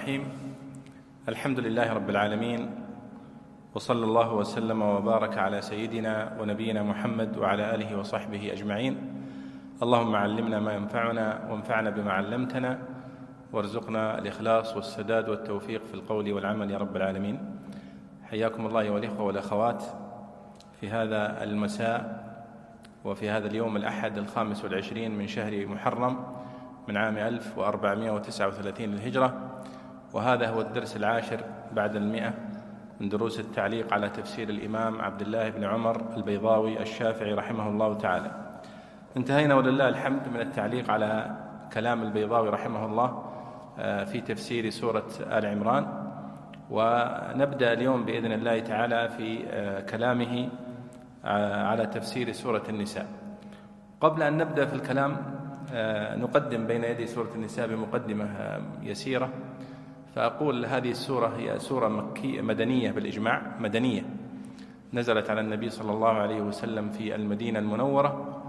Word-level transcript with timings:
الرحيم. 0.00 0.28
الحمد 1.28 1.60
لله 1.60 1.92
رب 1.92 2.10
العالمين 2.10 2.70
وصلى 3.74 4.04
الله 4.04 4.34
وسلم 4.34 4.82
وبارك 4.82 5.38
على 5.38 5.60
سيدنا 5.60 6.40
ونبينا 6.40 6.82
محمد 6.82 7.38
وعلى 7.38 7.74
آله 7.74 7.98
وصحبه 7.98 8.52
أجمعين. 8.52 8.96
اللهم 9.82 10.16
علمنا 10.16 10.60
ما 10.60 10.72
ينفعنا 10.72 11.48
وانفعنا 11.50 11.90
بما 11.90 12.12
علمتنا 12.12 12.78
وارزقنا 13.52 14.18
الإخلاص 14.18 14.76
والسداد 14.76 15.28
والتوفيق 15.28 15.84
في 15.84 15.94
القول 15.94 16.32
والعمل 16.32 16.70
يا 16.70 16.78
رب 16.78 16.96
العالمين. 16.96 17.60
حياكم 18.24 18.66
الله 18.66 18.80
أيها 18.80 18.98
الإخوة 18.98 19.22
والأخوات 19.22 19.84
في 20.80 20.88
هذا 20.88 21.44
المساء 21.44 22.24
وفي 23.04 23.30
هذا 23.30 23.46
اليوم 23.46 23.76
الأحد 23.76 24.18
الخامس 24.18 24.64
والعشرين 24.64 25.18
من 25.18 25.26
شهر 25.26 25.66
محرم 25.66 26.24
من 26.88 26.96
عام 26.96 27.16
1439 27.16 28.86
للهجرة. 28.86 29.49
وهذا 30.12 30.48
هو 30.50 30.60
الدرس 30.60 30.96
العاشر 30.96 31.40
بعد 31.72 31.96
المئة 31.96 32.34
من 33.00 33.08
دروس 33.08 33.40
التعليق 33.40 33.94
على 33.94 34.08
تفسير 34.08 34.48
الإمام 34.48 35.00
عبد 35.00 35.20
الله 35.20 35.48
بن 35.50 35.64
عمر 35.64 36.02
البيضاوي 36.16 36.82
الشافعي 36.82 37.32
رحمه 37.32 37.68
الله 37.68 37.94
تعالى. 37.94 38.30
انتهينا 39.16 39.54
ولله 39.54 39.88
الحمد 39.88 40.28
من 40.34 40.40
التعليق 40.40 40.90
على 40.90 41.36
كلام 41.72 42.02
البيضاوي 42.02 42.48
رحمه 42.48 42.86
الله 42.86 43.24
آه، 43.78 44.04
في 44.04 44.20
تفسير 44.20 44.70
سورة 44.70 45.08
آل 45.20 45.46
عمران. 45.46 45.86
ونبدأ 46.70 47.72
اليوم 47.72 48.04
بإذن 48.04 48.32
الله 48.32 48.60
تعالى 48.60 49.08
في 49.08 49.44
آه، 49.50 49.80
كلامه 49.80 50.48
آه، 51.24 51.66
على 51.66 51.86
تفسير 51.86 52.32
سورة 52.32 52.62
النساء. 52.68 53.06
قبل 54.00 54.22
أن 54.22 54.36
نبدأ 54.36 54.66
في 54.66 54.74
الكلام 54.74 55.16
نقدم 56.20 56.66
بين 56.66 56.84
يدي 56.84 57.06
سورة 57.06 57.28
النساء 57.34 57.66
بمقدمة 57.68 58.28
يسيرة. 58.82 59.28
فأقول 60.14 60.66
هذه 60.66 60.90
السورة 60.90 61.36
هي 61.36 61.58
سورة 61.58 61.88
مكية 61.88 62.40
مدنية 62.40 62.90
بالإجماع 62.90 63.42
مدنية. 63.60 64.02
نزلت 64.92 65.30
على 65.30 65.40
النبي 65.40 65.70
صلى 65.70 65.92
الله 65.92 66.12
عليه 66.12 66.40
وسلم 66.40 66.90
في 66.90 67.14
المدينة 67.14 67.58
المنورة 67.58 68.42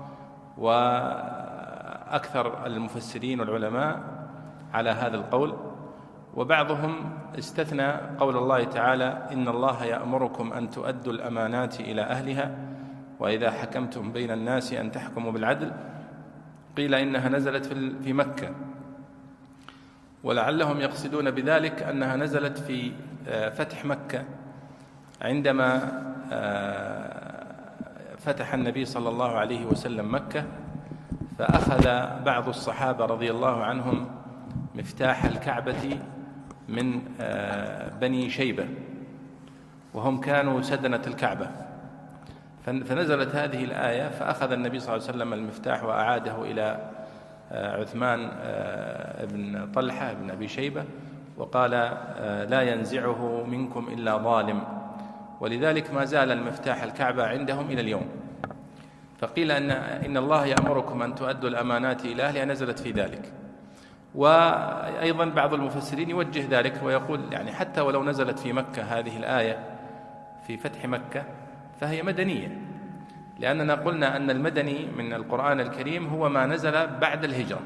وأكثر 0.58 2.66
المفسرين 2.66 3.40
والعلماء 3.40 4.04
على 4.74 4.90
هذا 4.90 5.16
القول 5.16 5.54
وبعضهم 6.36 6.96
استثنى 7.40 7.92
قول 8.20 8.38
الله 8.38 8.64
تعالى 8.64 9.28
إن 9.32 9.48
الله 9.48 9.86
يأمركم 9.86 10.54
أن 10.54 10.70
تؤدوا 10.70 11.14
الأمانات 11.14 11.80
إلى 11.80 12.02
أهلها 12.02 12.58
وإذا 13.20 13.52
حكمتم 13.52 14.12
بين 14.12 14.32
الناس 14.32 14.74
أن 14.74 14.92
تحكموا 14.92 15.32
بالعدل. 15.32 15.72
قيل 16.78 16.96
إنها 16.96 17.30
نزلت 17.30 17.66
في 18.04 18.14
مكة. 18.14 18.50
ولعلهم 20.24 20.82
يقصدون 20.82 21.32
بذلك 21.32 21.84
أنها 21.84 22.16
نزلت 22.16 22.58
في 22.58 22.92
آه، 23.28 23.50
فتح 23.50 23.86
مكة 23.86 24.24
عندما 25.22 26.02
آه، 26.32 27.56
فتح 28.18 28.54
النبي 28.54 28.86
صلى 28.86 29.10
الله 29.10 29.32
عليه 29.32 29.66
وسلم 29.66 30.16
مكة 30.16 30.46
فأخذ 31.40 31.84
بعض 32.24 32.48
الصحابة 32.48 33.06
رضي 33.06 33.32
الله 33.32 33.64
عنهم 33.64 34.08
مفتاح 34.76 35.26
الكعبة 35.26 36.00
من 36.70 37.02
آه، 37.22 37.90
بني 37.90 38.30
شيبة 38.30 38.68
وهم 39.94 40.22
كانوا 40.22 40.62
سدنة 40.62 41.02
الكعبة. 41.08 41.50
فنزلت 42.66 43.36
هذه 43.36 43.64
الآية 43.64 44.10
فأخذ 44.10 44.52
النبي 44.52 44.80
صلى 44.80 44.96
الله 44.96 45.08
عليه 45.08 45.18
وسلم 45.18 45.34
المفتاح 45.34 45.84
وأعاده 45.84 46.44
إلى 46.44 46.92
عثمان 47.52 48.30
آه، 48.42 49.26
بن 49.26 49.72
طلحة 49.72 50.14
بن 50.14 50.32
أبي 50.32 50.48
شيبة 50.48 50.84
وقال 51.38 51.74
آه، 51.74 52.46
لا 52.46 52.62
ينزعه 52.62 53.44
منكم 53.48 53.88
إلا 53.88 54.18
ظالم. 54.18 54.64
ولذلك 55.40 55.94
ما 55.94 56.06
زال 56.06 56.32
المفتاح 56.32 56.84
الكعبة 56.84 57.28
عندهم 57.28 57.66
إلى 57.66 57.82
اليوم. 57.82 58.06
فقيل 59.20 59.52
أن 59.52 59.72
إن 59.72 60.18
الله 60.18 60.46
يأمركم 60.46 61.02
أن 61.02 61.16
تؤدوا 61.16 61.50
الأمانات 61.50 62.06
إلى 62.06 62.24
أهلها 62.24 62.46
نزلت 62.46 62.80
في 62.80 62.92
ذلك. 62.92 63.34
وأيضا 64.16 65.26
بعض 65.26 65.54
المفسرين 65.54 66.10
يوجه 66.10 66.48
ذلك 66.50 66.84
ويقول 66.84 67.22
يعني 67.32 67.52
حتى 67.52 67.82
ولو 67.82 68.04
نزلت 68.04 68.40
في 68.40 68.54
مكة 68.54 68.82
هذه 68.82 69.18
الآية 69.18 69.60
في 70.48 70.58
فتح 70.58 70.86
مكة 70.86 71.24
فهي 71.80 72.04
مدنية. 72.04 72.71
لأننا 73.42 73.76
قلنا 73.76 74.18
أن 74.18 74.30
المدني 74.30 74.86
من 74.98 75.14
القرآن 75.14 75.60
الكريم 75.60 76.08
هو 76.08 76.30
ما 76.30 76.46
نزل 76.46 76.88
بعد 76.88 77.24
الهجرة 77.24 77.62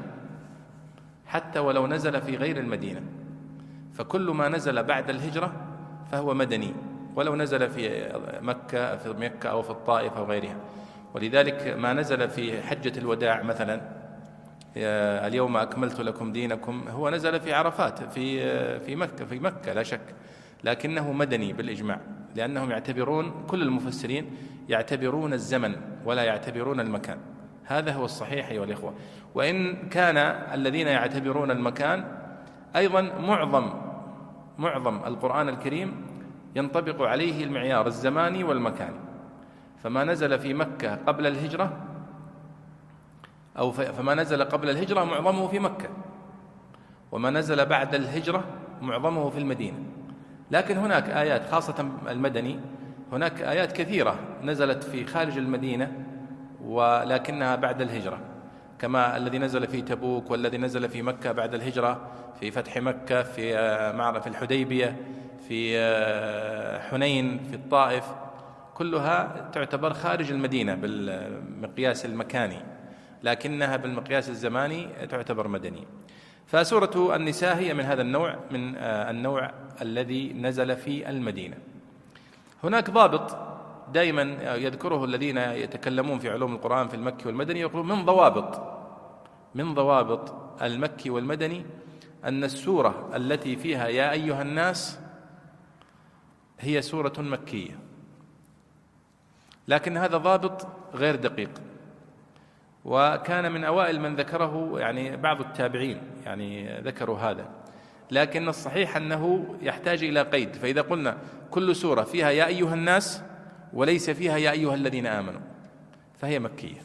حتى 1.26 1.58
ولو 1.58 1.86
نزل 1.86 2.20
في 2.20 2.36
غير 2.36 2.56
المدينة. 2.56 3.02
فكل 3.94 4.30
ما 4.30 4.48
نزل 4.48 4.82
بعد 4.82 5.10
الهجرة 5.10 5.52
فهو 6.12 6.34
مدني 6.34 6.74
ولو 7.16 7.36
نزل 7.36 7.70
في 7.70 8.08
مكة 8.42 8.96
في 8.96 9.08
مكة 9.08 9.48
أو 9.48 9.62
في 9.62 9.70
الطائف 9.70 10.12
أو 10.16 10.24
غيرها. 10.24 10.56
ولذلك 11.14 11.76
ما 11.78 11.92
نزل 11.92 12.28
في 12.28 12.62
حجة 12.62 12.98
الوداع 12.98 13.42
مثلا 13.42 13.80
اليوم 15.26 15.56
أكملت 15.56 16.00
لكم 16.00 16.32
دينكم 16.32 16.84
هو 16.88 17.10
نزل 17.10 17.40
في 17.40 17.52
عرفات 17.52 18.02
في 18.02 18.80
في 18.80 18.96
مكة 18.96 19.24
في 19.24 19.38
مكة 19.38 19.72
لا 19.72 19.82
شك 19.82 20.14
لكنه 20.64 21.12
مدني 21.12 21.52
بالإجماع. 21.52 22.00
لأنهم 22.36 22.70
يعتبرون 22.70 23.32
كل 23.46 23.62
المفسرين 23.62 24.30
يعتبرون 24.68 25.32
الزمن 25.32 25.76
ولا 26.04 26.24
يعتبرون 26.24 26.80
المكان. 26.80 27.18
هذا 27.64 27.92
هو 27.92 28.04
الصحيح 28.04 28.48
أيها 28.48 28.64
الإخوة. 28.64 28.94
وإن 29.34 29.88
كان 29.88 30.16
الذين 30.54 30.86
يعتبرون 30.86 31.50
المكان 31.50 32.04
أيضا 32.76 33.00
معظم 33.00 33.72
معظم 34.58 34.96
القرآن 34.96 35.48
الكريم 35.48 36.06
ينطبق 36.56 37.02
عليه 37.02 37.44
المعيار 37.44 37.86
الزماني 37.86 38.44
والمكاني. 38.44 38.96
فما 39.82 40.04
نزل 40.04 40.38
في 40.38 40.54
مكة 40.54 40.94
قبل 40.94 41.26
الهجرة 41.26 41.76
أو 43.58 43.72
فما 43.72 44.14
نزل 44.14 44.44
قبل 44.44 44.70
الهجرة 44.70 45.04
معظمه 45.04 45.48
في 45.48 45.58
مكة. 45.58 45.88
وما 47.12 47.30
نزل 47.30 47.66
بعد 47.66 47.94
الهجرة 47.94 48.44
معظمه 48.82 49.30
في 49.30 49.38
المدينة. 49.38 49.78
لكن 50.50 50.76
هناك 50.76 51.10
آيات 51.10 51.50
خاصة 51.50 51.88
المدني 52.08 52.60
هناك 53.12 53.42
آيات 53.42 53.72
كثيرة 53.72 54.18
نزلت 54.42 54.84
في 54.84 55.06
خارج 55.06 55.38
المدينة 55.38 55.92
ولكنها 56.64 57.56
بعد 57.56 57.80
الهجرة. 57.80 58.18
كما 58.78 59.16
الذي 59.16 59.38
نزل 59.38 59.66
في 59.66 59.82
تبوك 59.82 60.30
والذي 60.30 60.58
نزل 60.58 60.88
في 60.88 61.02
مكة 61.02 61.32
بعد 61.32 61.54
الهجرة 61.54 62.08
في 62.40 62.50
فتح 62.50 62.76
مكة 62.76 63.22
في 63.22 63.58
آه، 63.58 63.92
معرفة 63.92 64.30
الحديبية 64.30 64.96
في 65.48 65.78
آه، 65.78 66.80
حنين 66.90 67.38
في 67.50 67.56
الطائف 67.56 68.04
كلها 68.74 69.50
تعتبر 69.52 69.92
خارج 69.92 70.30
المدينة 70.30 70.74
بالمقياس 70.74 72.06
المكاني 72.06 72.58
لكنها 73.22 73.76
بالمقياس 73.76 74.28
الزماني 74.28 74.88
تعتبر 75.10 75.48
مدني. 75.48 75.84
فسورة 76.46 77.16
النساء 77.16 77.56
هي 77.56 77.74
من 77.74 77.84
هذا 77.84 78.02
النوع 78.02 78.36
من 78.50 78.76
آه، 78.76 79.10
النوع 79.10 79.50
الذي 79.82 80.32
نزل 80.32 80.76
في 80.76 81.10
المدينة. 81.10 81.56
هناك 82.64 82.90
ضابط 82.90 83.36
دائما 83.92 84.22
يذكره 84.54 85.04
الذين 85.04 85.38
يتكلمون 85.38 86.18
في 86.18 86.30
علوم 86.30 86.54
القرآن 86.54 86.88
في 86.88 86.94
المكي 86.94 87.26
والمدني 87.28 87.60
يقولون 87.60 87.88
من 87.88 88.04
ضوابط 88.04 88.60
من 89.54 89.74
ضوابط 89.74 90.34
المكي 90.62 91.10
والمدني 91.10 91.64
أن 92.24 92.44
السورة 92.44 93.10
التي 93.16 93.56
فيها 93.56 93.88
يا 93.88 94.12
أيها 94.12 94.42
الناس 94.42 94.98
هي 96.60 96.82
سورة 96.82 97.12
مكية. 97.18 97.78
لكن 99.68 99.96
هذا 99.96 100.16
ضابط 100.16 100.66
غير 100.94 101.16
دقيق. 101.16 101.50
وكان 102.86 103.52
من 103.52 103.64
أوائل 103.64 104.00
من 104.00 104.16
ذكره 104.16 104.80
يعني 104.80 105.16
بعض 105.16 105.40
التابعين 105.40 106.00
يعني 106.26 106.80
ذكروا 106.80 107.18
هذا. 107.18 107.46
لكن 108.10 108.48
الصحيح 108.48 108.96
أنه 108.96 109.54
يحتاج 109.62 110.04
إلى 110.04 110.22
قيد. 110.22 110.56
فإذا 110.56 110.80
قلنا 110.80 111.16
كل 111.50 111.76
سورة 111.76 112.02
فيها 112.02 112.30
يا 112.30 112.46
أيها 112.46 112.74
الناس 112.74 113.22
وليس 113.72 114.10
فيها 114.10 114.36
يا 114.36 114.50
أيها 114.50 114.74
الذين 114.74 115.06
آمنوا 115.06 115.40
فهي 116.18 116.38
مكية. 116.38 116.80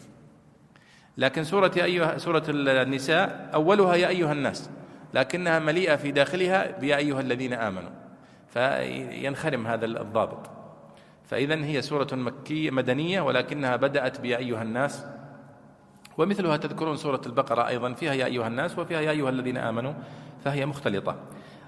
لكن 1.17 1.43
سورة 1.43 1.71
يا 1.77 1.83
أيها 1.83 2.17
سورة 2.17 2.43
النساء 2.49 3.49
أولها 3.53 3.95
يا 3.95 4.07
أيها 4.07 4.31
الناس 4.31 4.69
لكنها 5.13 5.59
مليئة 5.59 5.95
في 5.95 6.11
داخلها 6.11 6.79
بيا 6.79 6.97
أيها 6.97 7.19
الذين 7.19 7.53
آمنوا. 7.53 7.91
فينخرم 8.47 9.67
هذا 9.67 9.85
الضابط. 9.85 10.49
فإذا 11.25 11.55
هي 11.55 11.81
سورة 11.81 12.07
مكية 12.11 12.71
مدنية 12.71 13.21
ولكنها 13.21 13.75
بدأت 13.75 14.21
بيا 14.21 14.37
أيها 14.37 14.61
الناس 14.61 15.05
ومثلها 16.21 16.57
تذكرون 16.57 16.95
سورة 16.95 17.21
البقرة 17.25 17.67
أيضا 17.67 17.93
فيها 17.93 18.13
يا 18.13 18.25
أيها 18.25 18.47
الناس 18.47 18.79
وفيها 18.79 19.01
يا 19.01 19.11
أيها 19.11 19.29
الذين 19.29 19.57
آمنوا 19.57 19.93
فهي 20.43 20.65
مختلطة. 20.65 21.15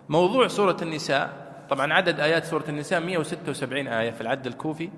موضوع 0.09 0.47
سورة 0.47 0.77
النساء 0.81 1.53
طبعا 1.69 1.94
عدد 1.94 2.19
آيات 2.19 2.45
سورة 2.45 2.63
النساء 2.69 3.00
176 3.00 3.88
آية 3.88 4.11
في 4.11 4.21
العد 4.21 4.47
الكوفي 4.47 4.89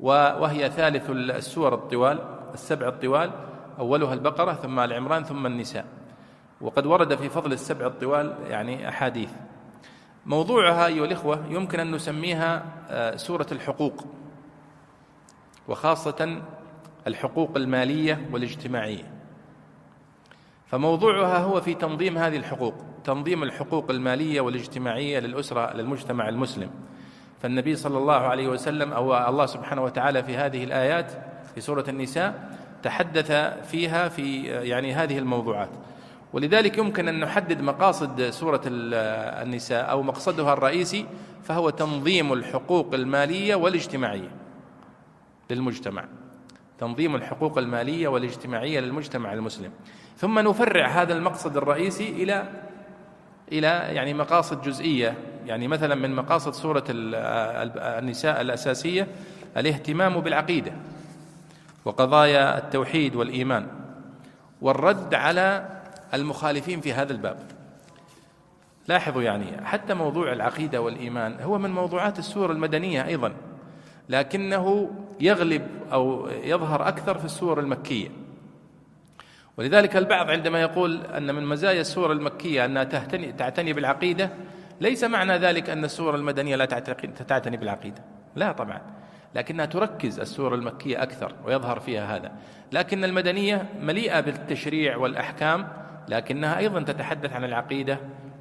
وهي 0.00 0.70
ثالث 0.70 1.10
السور 1.10 1.74
الطوال 1.74 2.18
السبع 2.54 2.88
الطوال 2.88 3.30
أولها 3.78 4.14
البقرة 4.14 4.52
ثم 4.52 4.78
العمران 4.78 5.24
ثم 5.24 5.46
النساء. 5.46 5.84
وقد 6.60 6.86
ورد 6.86 7.14
في 7.14 7.28
فضل 7.28 7.52
السبع 7.52 7.86
الطوال 7.86 8.34
يعني 8.48 8.88
أحاديث. 8.88 9.30
موضوعها 10.26 10.86
أيها 10.86 11.04
الإخوة 11.04 11.46
يمكن 11.50 11.80
أن 11.80 11.90
نسميها 11.90 12.64
آه، 12.88 13.16
سورة 13.16 13.46
الحقوق 13.52 14.04
وخاصة 15.68 16.42
الحقوق 17.06 17.50
المالية 17.56 18.28
والاجتماعية. 18.32 19.12
فموضوعها 20.66 21.38
هو 21.38 21.60
في 21.60 21.74
تنظيم 21.74 22.18
هذه 22.18 22.36
الحقوق 22.36 22.74
تنظيم 23.04 23.42
الحقوق 23.42 23.90
المالية 23.90 24.40
والاجتماعية 24.40 25.18
للأسرة 25.18 25.76
للمجتمع 25.76 26.28
المسلم. 26.28 26.70
فالنبي 27.42 27.76
صلى 27.76 27.98
الله 27.98 28.14
عليه 28.14 28.48
وسلم 28.48 28.92
أو 28.92 29.28
الله 29.28 29.46
سبحانه 29.46 29.82
وتعالى 29.82 30.22
في 30.22 30.36
هذه 30.36 30.64
الآيات 30.64 31.12
في 31.54 31.60
سورة 31.60 31.84
النساء 31.88 32.58
تحدث 32.82 33.32
فيها 33.70 34.08
في 34.08 34.42
يعني 34.42 34.92
هذه 34.92 35.18
الموضوعات. 35.18 35.70
ولذلك 36.32 36.78
يمكن 36.78 37.08
أن 37.08 37.20
نحدد 37.20 37.60
مقاصد 37.60 38.30
سورة 38.30 38.60
النساء 38.66 39.90
أو 39.90 40.02
مقصدها 40.02 40.52
الرئيسي 40.52 41.06
فهو 41.42 41.70
تنظيم 41.70 42.32
الحقوق 42.32 42.94
المالية 42.94 43.54
والاجتماعية 43.54 44.30
للمجتمع. 45.50 46.04
تنظيم 46.80 47.14
الحقوق 47.14 47.58
المالية 47.58 48.08
والاجتماعية 48.08 48.80
للمجتمع 48.80 49.32
المسلم. 49.32 49.70
ثم 50.16 50.38
نفرع 50.38 50.86
هذا 50.86 51.12
المقصد 51.12 51.56
الرئيسي 51.56 52.08
إلى 52.08 52.48
إلى 53.52 53.66
يعني 53.66 54.14
مقاصد 54.14 54.62
جزئية. 54.62 55.14
يعني 55.46 55.68
مثلا 55.68 55.94
من 55.94 56.14
مقاصد 56.14 56.52
سورة 56.52 56.84
النساء 56.90 58.40
الأساسية 58.40 59.06
الاهتمام 59.56 60.20
بالعقيدة 60.20 60.72
وقضايا 61.84 62.58
التوحيد 62.58 63.16
والإيمان 63.16 63.66
والرد 64.62 65.14
على 65.14 65.68
المخالفين 66.14 66.80
في 66.80 66.92
هذا 66.92 67.12
الباب. 67.12 67.38
لاحظوا 68.88 69.22
يعني 69.22 69.66
حتى 69.66 69.94
موضوع 69.94 70.32
العقيدة 70.32 70.80
والإيمان 70.80 71.36
هو 71.40 71.58
من 71.58 71.70
موضوعات 71.70 72.18
السور 72.18 72.52
المدنية 72.52 73.06
أيضا. 73.06 73.32
لكنه 74.10 74.90
يغلب 75.20 75.66
أو 75.92 76.28
يظهر 76.28 76.88
أكثر 76.88 77.18
في 77.18 77.24
السور 77.24 77.60
المكية. 77.60 78.08
ولذلك 79.56 79.96
البعض 79.96 80.30
عندما 80.30 80.60
يقول 80.60 81.00
أن 81.06 81.34
من 81.34 81.46
مزايا 81.46 81.80
السور 81.80 82.12
المكية 82.12 82.64
أنها 82.64 82.84
تعتني 83.38 83.72
بالعقيدة 83.72 84.30
ليس 84.80 85.04
معنى 85.04 85.36
ذلك 85.36 85.70
أن 85.70 85.84
السور 85.84 86.14
المدنية 86.14 86.56
لا 86.56 86.64
تعتني 87.28 87.56
بالعقيدة. 87.56 88.02
لا 88.36 88.52
طبعا. 88.52 88.80
لكنها 89.34 89.66
تركز 89.66 90.20
السور 90.20 90.54
المكية 90.54 91.02
أكثر 91.02 91.34
ويظهر 91.44 91.80
فيها 91.80 92.16
هذا. 92.16 92.32
لكن 92.72 93.04
المدنية 93.04 93.68
مليئة 93.80 94.20
بالتشريع 94.20 94.96
والأحكام 94.96 95.68
لكنها 96.08 96.58
أيضا 96.58 96.82
تتحدث 96.82 97.32
عن 97.32 97.44
العقيدة 97.44 97.98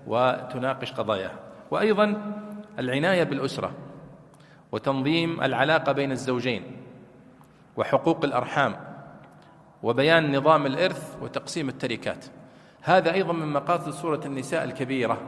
وتناقش 0.07 0.91
قضاياها. 0.91 1.39
وأيضا 1.71 2.33
العناية 2.79 3.23
بالأسرة. 3.23 3.71
وتنظيم 4.71 5.41
العلاقة 5.41 5.91
بين 5.91 6.11
الزوجين 6.11 6.63
وحقوق 7.77 8.25
الأرحام 8.25 8.75
وبيان 9.83 10.35
نظام 10.35 10.65
الإرث 10.65 11.17
وتقسيم 11.21 11.69
التركات. 11.69 12.25
هذا 12.81 13.13
أيضا 13.13 13.33
من 13.33 13.53
مقاصد 13.53 13.91
سورة 13.91 14.21
النساء 14.25 14.63
الكبيرة 14.63 15.21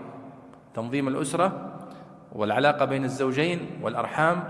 تنظيم 0.74 1.08
الأسرة 1.08 1.78
والعلاقة 2.32 2.86
بين 2.86 3.04
الزوجين 3.04 3.60
والأرحام 3.82 4.44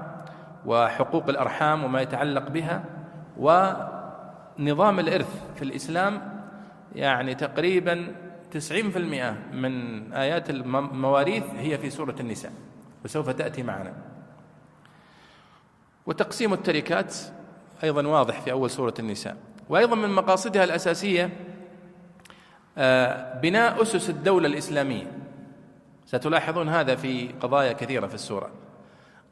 وحقوق 0.66 1.30
الأرحام 1.30 1.84
وما 1.84 2.02
يتعلق 2.02 2.50
بها 2.50 2.84
ونظام 3.38 5.00
الإرث 5.00 5.54
في 5.56 5.62
الإسلام 5.62 6.42
يعني 6.96 7.36
تقريبا 7.36 8.16
90% 8.52 8.98
من 9.54 10.14
آيات 10.14 10.50
المواريث 10.50 11.44
هي 11.58 11.78
في 11.78 11.90
سورة 11.90 12.16
النساء 12.20 12.52
وسوف 13.06 13.30
تأتي 13.30 13.64
معنا. 13.64 13.94
وتقسيم 16.06 16.53
التركات 16.53 17.15
أيضا 17.83 18.07
واضح 18.07 18.42
في 18.42 18.51
أول 18.51 18.69
سورة 18.69 18.94
النساء. 19.00 19.38
وأيضا 19.69 19.95
من 19.95 20.09
مقاصدها 20.09 20.63
الأساسية 20.63 21.30
آه، 22.77 23.39
بناء 23.39 23.81
أسس 23.81 24.09
الدولة 24.09 24.48
الإسلامية. 24.48 25.12
ستلاحظون 26.06 26.69
هذا 26.69 26.95
في 26.95 27.27
قضايا 27.42 27.74
كثيرة 27.74 28.07
في 28.07 28.13
السورة. 28.13 28.50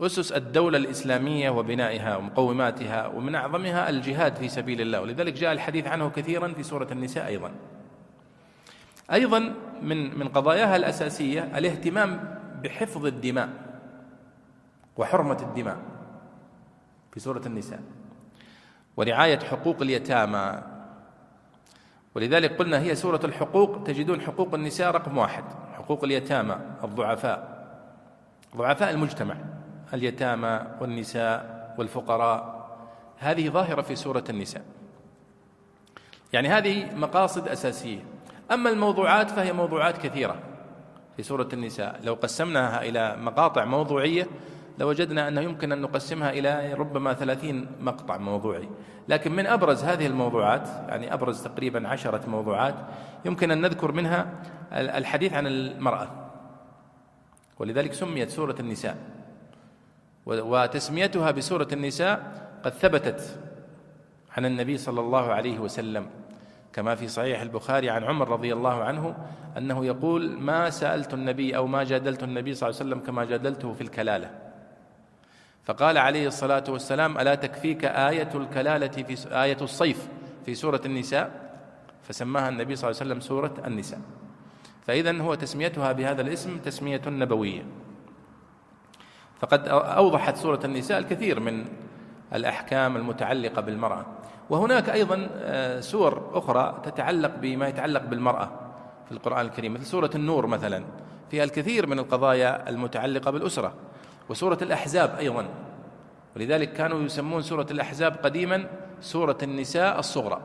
أسس 0.01 0.31
الدولة 0.31 0.77
الإسلامية 0.77 1.50
وبنائها 1.50 2.18
ومقوماتها 2.18 3.07
ومن 3.07 3.36
أعظمها 3.36 3.89
الجهاد 3.89 4.36
في 4.36 4.50
سبيل 4.50 4.81
الله. 4.81 5.01
ولذلك 5.01 5.33
جاء 5.33 5.51
الحديث 5.51 5.88
عنه 5.88 6.10
كثيرا 6.10 6.48
في 6.48 6.63
سورة 6.63 6.88
النساء 6.92 7.27
أيضا. 7.27 7.51
أيضا 9.12 9.54
من 9.81 10.19
من 10.19 10.27
قضاياها 10.27 10.75
الأساسية 10.75 11.57
الاهتمام 11.57 12.38
بحفظ 12.63 13.06
الدماء 13.06 13.50
وحرمة 14.98 15.38
الدماء. 15.42 15.77
في 17.12 17.20
سورة 17.20 17.42
النساء. 17.46 17.80
ورعاية 18.98 19.40
حقوق 19.40 19.82
اليتامى. 19.82 20.64
ولذلك 22.16 22.58
قلنا 22.58 22.80
هي 22.80 22.96
سورة 22.96 23.20
الحقوق 23.24 23.84
تجدون 23.84 24.22
حقوق 24.22 24.54
النساء 24.54 24.92
رقم 24.92 25.18
واحد. 25.18 25.44
حقوق 25.74 26.04
اليتامى 26.04 26.58
الضعفاء. 26.84 27.68
ضعفاء 28.56 28.92
المجتمع 28.92 29.36
اليتامى 29.94 30.62
والنساء 30.82 31.76
والفقراء. 31.78 32.70
هذه 33.18 33.50
ظاهرة 33.50 33.82
في 33.82 33.96
سورة 33.96 34.24
النساء. 34.30 34.64
يعني 36.34 36.48
هذه 36.48 36.96
مقاصد 36.96 37.48
أساسية. 37.48 38.00
أما 38.52 38.70
الموضوعات 38.70 39.30
فهي 39.30 39.54
موضوعات 39.54 39.98
كثيرة 39.98 40.36
في 41.18 41.24
سورة 41.24 41.50
النساء. 41.54 42.00
لو 42.04 42.14
قسمناها 42.14 42.82
إلى 42.82 43.16
مقاطع 43.18 43.66
موضوعية 43.66 44.28
لوجدنا 44.80 45.28
أنه 45.28 45.42
يمكن 45.42 45.72
أن 45.72 45.81
نقسمها 45.81 46.30
إلى 46.30 46.74
ربما 46.74 47.14
ثلاثين 47.14 47.68
مقطع 47.80 48.18
موضوعي. 48.18 48.70
لكن 49.08 49.31
من 49.31 49.48
أبرز 49.48 49.84
هذه 49.84 50.08
الموضوعات 50.08 50.68
يعني 50.90 51.14
أبرز 51.14 51.44
تقريبا 51.44 51.88
عشرة 51.88 52.30
موضوعات 52.30 52.76
يمكن 53.26 53.52
أن 53.52 53.62
نذكر 53.62 53.92
منها 53.92 54.31
الحديث 54.74 55.34
عن 55.34 55.48
المرأة. 55.48 56.08
ولذلك 57.60 57.94
سميت 57.94 58.30
سورة 58.30 58.56
النساء. 58.60 58.98
وتسميتها 60.25 61.32
بسورة 61.32 61.68
النساء 61.74 62.32
قد 62.63 62.72
ثبتت 62.72 63.39
عن 64.38 64.46
النبي 64.46 64.77
صلى 64.77 65.01
الله 65.01 65.32
عليه 65.34 65.60
وسلم 65.60 66.08
كما 66.74 66.96
في 66.96 67.08
صحيح 67.08 67.42
البخاري 67.42 67.89
عن 67.89 68.03
عمر 68.03 68.30
رضي 68.30 68.53
الله 68.53 68.84
عنه 68.84 69.15
أنه 69.58 69.86
يقول 69.86 70.39
ما 70.39 70.70
سألت 70.70 71.13
النبي 71.13 71.58
أو 71.58 71.68
ما 71.68 71.84
جادلت 71.84 72.24
النبي 72.24 72.53
صلى 72.53 72.70
الله 72.70 72.80
عليه 72.80 72.89
وسلم 72.89 73.06
كما 73.06 73.25
جادلته 73.25 73.74
في 73.74 73.82
الكلالة. 73.82 74.49
فقال 75.70 75.98
عليه 75.98 76.28
الصلاة 76.28 76.64
والسلام 76.70 77.18
ألا 77.18 77.36
تكفيك 77.36 77.86
آية 77.86 78.30
الكلالة 78.36 78.88
في 78.88 79.44
آية 79.44 79.58
الصيف 79.62 80.08
في 80.46 80.56
سورة 80.56 80.82
النساء؟ 80.86 81.32
فسماها 82.04 82.50
النبي 82.50 82.76
صلى 82.76 82.90
الله 82.90 83.02
عليه 83.02 83.12
وسلم 83.12 83.22
سورة 83.22 83.54
النساء. 83.68 84.00
فاذا 84.88 85.22
هو 85.22 85.36
تسميتها 85.36 85.92
بهذا 85.92 86.22
الاسم 86.22 86.58
تسمية 86.58 87.02
نبوية. 87.08 87.66
فقد 89.40 89.68
أوضحت 89.68 90.38
سورة 90.38 90.60
النساء 90.66 91.00
الكثير 91.00 91.40
من 91.40 91.66
الأحكام 92.34 92.96
المتعلقة 92.98 93.62
بالمرأة. 93.62 94.06
وهناك 94.50 94.90
أيضا 94.90 95.30
آه، 95.34 95.80
سور 95.80 96.32
أخرى 96.34 96.82
تتعلق 96.84 97.32
بما 97.42 97.68
يتعلق 97.68 98.04
بالمرأة 98.04 98.52
في 99.06 99.12
القرآن 99.12 99.46
الكريم 99.46 99.74
مثل 99.74 99.86
سورة 99.86 100.12
النور 100.16 100.48
مثلا. 100.48 100.84
فيها 101.32 101.44
الكثير 101.44 101.88
من 101.88 102.00
القضايا 102.00 102.70
المتعلقة 102.70 103.32
بالأسرة. 103.32 103.74
وسورة 104.29 104.57
الأحزاب 104.62 105.15
أيضا. 105.15 105.45
ولذلك 106.36 106.74
كانوا 106.74 107.00
يسمون 107.01 107.41
سورة 107.41 107.67
الأحزاب 107.71 108.15
قديما 108.24 108.67
سورة 109.01 109.38
النساء 109.43 110.00
الصغرى. 110.00 110.41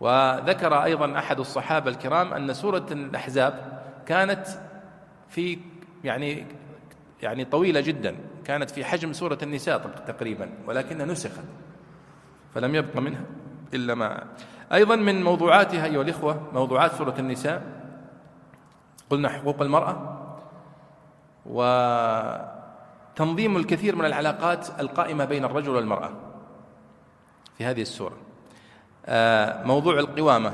وذكر 0.00 0.84
أيضا 0.84 1.18
أحد 1.18 1.40
الصحابة 1.40 1.90
الكرام 1.90 2.32
أن 2.34 2.54
سورة 2.54 2.86
الأحزاب 2.90 3.82
كانت 4.06 4.46
في 5.28 5.58
يعني 6.04 6.46
يعني 7.22 7.44
طويلة 7.44 7.80
جدا. 7.80 8.16
كانت 8.44 8.70
في 8.70 8.84
حجم 8.84 9.12
سورة 9.12 9.38
النساء 9.42 9.78
تقريبا 10.06 10.50
ولكنها 10.66 11.06
نسخت 11.06 11.44
فلم 12.54 12.74
يبق 12.74 12.98
منها 12.98 13.24
إلا 13.74 13.94
ما. 13.94 14.22
أيضا 14.72 14.96
من 14.96 15.22
موضوعاتها 15.22 15.84
أيها 15.84 16.02
الإخوة 16.02 16.50
موضوعات 16.52 16.92
سورة 16.92 17.14
النساء. 17.18 17.62
قلنا 19.10 19.28
حقوق 19.28 19.62
المرأة 19.62 20.23
وتنظيم 21.46 22.36
الكثير 23.56 23.96
من 23.96 24.04
العلاقات 24.04 24.80
القائمة 24.80 25.24
بين 25.24 25.44
الرجل 25.44 25.70
والمرأة 25.70 26.10
في 27.58 27.64
هذه 27.64 27.82
السورة. 27.82 28.16
آه، 29.06 29.62
موضوع 29.64 29.98
القوامة 29.98 30.52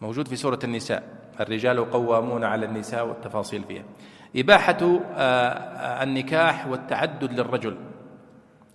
موجود 0.00 0.28
في 0.28 0.36
سورة 0.36 0.58
النساء. 0.64 1.02
الرجال 1.40 1.90
قوامون 1.90 2.44
على 2.44 2.66
النساء 2.66 3.06
والتفاصيل 3.06 3.64
فيها. 3.64 3.82
إباحة 4.36 5.00
آه، 5.16 6.02
النكاح 6.02 6.66
والتعدد 6.66 7.32
للرجل. 7.32 7.76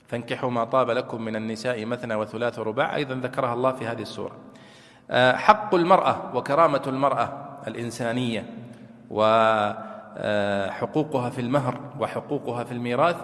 فانكحوا 0.07 0.49
ما 0.49 0.63
طاب 0.63 0.89
لكم 0.89 1.21
من 1.21 1.35
النساء 1.35 1.85
مثنى 1.85 2.15
وثلاث 2.15 2.59
ورباع 2.59 2.95
أيضا 2.95 3.15
ذكرها 3.15 3.53
الله 3.53 3.71
في 3.71 3.87
هذه 3.87 4.01
السورة. 4.01 4.35
آه، 5.11 5.35
حق 5.35 5.75
المرأة 5.75 6.35
وكرامة 6.35 6.81
المرأة 6.87 7.57
الإنسانية 7.67 8.49
وحقوقها 10.17 11.29
في 11.29 11.41
المهر 11.41 11.79
وحقوقها 11.99 12.63
في 12.63 12.71
الميراث 12.71 13.15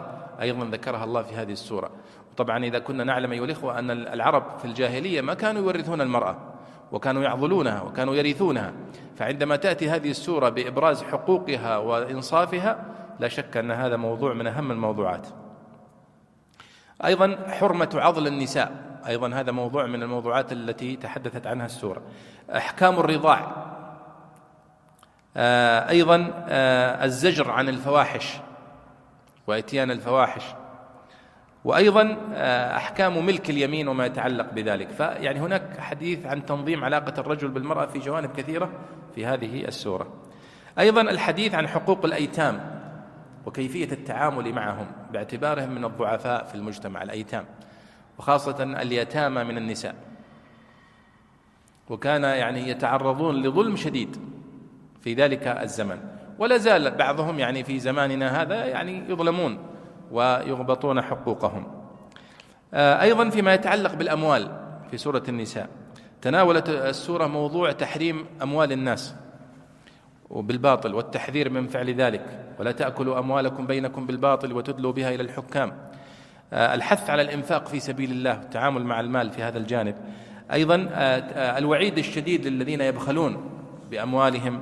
أيضا 0.42 0.66
ذكرها 0.66 1.04
الله 1.04 1.22
في 1.22 1.36
هذه 1.36 1.52
السورة. 1.52 1.90
طبعا 2.38 2.66
إذا 2.66 2.80
كنا 2.80 3.04
نعلم 3.04 3.32
أيها 3.32 3.46
الإخوة 3.46 3.80
أن 3.80 3.92
العرب 3.92 4.60
في 4.60 4.66
الجاهلية 4.66 5.22
ما 5.22 5.34
كانوا 5.34 5.62
يورثون 5.62 6.02
المرأة 6.02 6.38
وكانوا 6.92 7.24
يعضلونها 7.24 7.82
وكانوا 7.82 8.16
يرثونها. 8.16 8.74
فعندما 9.16 9.56
تأتي 9.56 9.90
هذه 9.90 10.10
السورة 10.10 10.50
بإبراز 10.50 11.04
حقوقها 11.04 11.78
وإنصافها 11.78 12.86
لا 13.20 13.28
شك 13.28 13.58
أن 13.58 13.72
هذا 13.72 13.96
موضوع 13.98 14.34
من 14.34 14.48
أهم 14.48 14.72
الموضوعات. 14.72 15.28
أيضا 17.06 17.38
حرمة 17.48 17.90
عضل 17.94 18.28
النساء. 18.28 18.72
أيضا 19.08 19.30
هذا 19.34 19.52
موضوع 19.52 19.86
من 19.86 20.04
الموضوعات 20.04 20.52
التي 20.52 20.96
تحدثت 20.96 21.48
عنها 21.48 21.66
السورة. 21.66 22.02
أحكام 22.56 23.00
الرضاع. 23.00 23.40
آه، 23.40 23.81
أيضا 25.38 26.46
آه، 26.48 27.06
الزجر 27.06 27.52
عن 27.52 27.70
الفواحش 27.70 28.38
وإتيان 29.48 29.92
الفواحش. 29.92 30.44
وأيضا 31.66 32.18
آه، 32.34 32.78
أحكام 32.78 33.26
ملك 33.26 33.50
اليمين 33.50 33.88
وما 33.88 34.06
يتعلق 34.06 34.54
بذلك. 34.54 34.90
فيعني 34.90 35.40
هناك 35.40 35.80
حديث 35.80 36.26
عن 36.26 36.46
تنظيم 36.46 36.84
علاقة 36.84 37.20
الرجل 37.20 37.48
بالمرأة 37.48 37.86
في 37.86 38.00
جوانب 38.00 38.32
كثيرة 38.32 38.70
في 39.16 39.26
هذه 39.26 39.66
السورة. 39.66 40.08
أيضا 40.80 41.02
الحديث 41.02 41.56
عن 41.56 41.68
حقوق 41.68 42.06
الأيتام 42.06 42.82
وكيفية 43.46 43.92
التعامل 43.92 44.54
معهم 44.54 44.88
باعتبارهم 45.12 45.70
من 45.70 45.86
الضعفاء 45.86 46.44
في 46.44 46.56
المجتمع 46.56 47.02
الأيتام 47.02 47.46
وخاصة 48.20 48.64
اليتامى 48.64 49.44
من 49.44 49.58
النساء. 49.58 49.96
وكان 51.90 52.24
يعني 52.24 52.70
يتعرضون 52.70 53.36
لظلم 53.44 53.76
شديد 53.76 54.31
في 55.02 55.14
ذلك 55.14 55.48
الزمن. 55.48 55.98
ولا 56.40 56.58
زال 56.58 56.92
بعضهم 56.92 57.40
يعني 57.40 57.64
في 57.64 57.80
زماننا 57.80 58.42
هذا 58.42 58.66
يعني 58.66 59.04
يظلمون 59.10 59.58
ويغبطون 60.12 61.02
حقوقهم. 61.02 61.68
آه، 62.74 63.02
أيضا 63.02 63.30
فيما 63.30 63.54
يتعلق 63.54 63.94
بالأموال 63.94 64.52
في 64.92 64.98
سورة 64.98 65.24
النساء. 65.30 65.70
تناولت 66.22 66.70
السورة 66.70 67.28
موضوع 67.28 67.72
تحريم 67.72 68.26
أموال 68.42 68.72
الناس 68.72 69.16
وبالباطل 70.30 70.96
والتحذير 70.96 71.50
من 71.50 71.68
فعل 71.68 71.94
ذلك. 71.94 72.26
ولا 72.60 72.72
تأكلوا 72.72 73.20
أموالكم 73.20 73.68
بينكم 73.68 74.06
بالباطل 74.06 74.54
وتدلوا 74.54 74.92
بها 74.92 75.10
إلى 75.10 75.24
الحكام. 75.24 75.74
آه، 76.54 76.76
الحث 76.76 77.10
على 77.10 77.22
الإنفاق 77.22 77.68
في 77.68 77.80
سبيل 77.80 78.12
الله 78.12 78.40
والتعامل 78.40 78.84
مع 78.84 79.00
المال 79.00 79.32
في 79.32 79.44
هذا 79.44 79.58
الجانب. 79.58 79.96
أيضا 80.54 80.90
آه، 80.92 81.58
الوعيد 81.58 81.98
الشديد 81.98 82.48
للذين 82.48 82.82
يبخلون 82.82 83.50
بأموالهم 83.92 84.62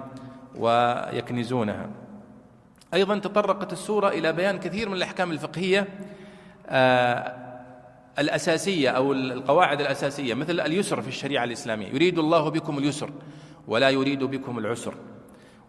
ويكنزونها. 0.60 1.90
أيضا 2.94 3.20
تطرقت 3.20 3.74
السورة 3.74 4.08
إلى 4.08 4.34
بيان 4.34 4.60
كثير 4.60 4.90
من 4.90 4.96
الأحكام 4.96 5.32
الفقهية 5.32 5.88
آه، 6.68 7.36
الأساسية 8.20 8.90
أو 8.90 9.14
القواعد 9.14 9.82
الأساسية 9.82 10.34
مثل 10.34 10.60
اليسر 10.60 11.02
في 11.02 11.08
الشريعة 11.08 11.44
الإسلامية. 11.44 11.88
يريد 11.88 12.20
الله 12.20 12.50
بكم 12.50 12.78
اليسر 12.78 13.10
ولا 13.68 13.90
يريد 13.90 14.24
بكم 14.24 14.60
العسر. 14.60 14.94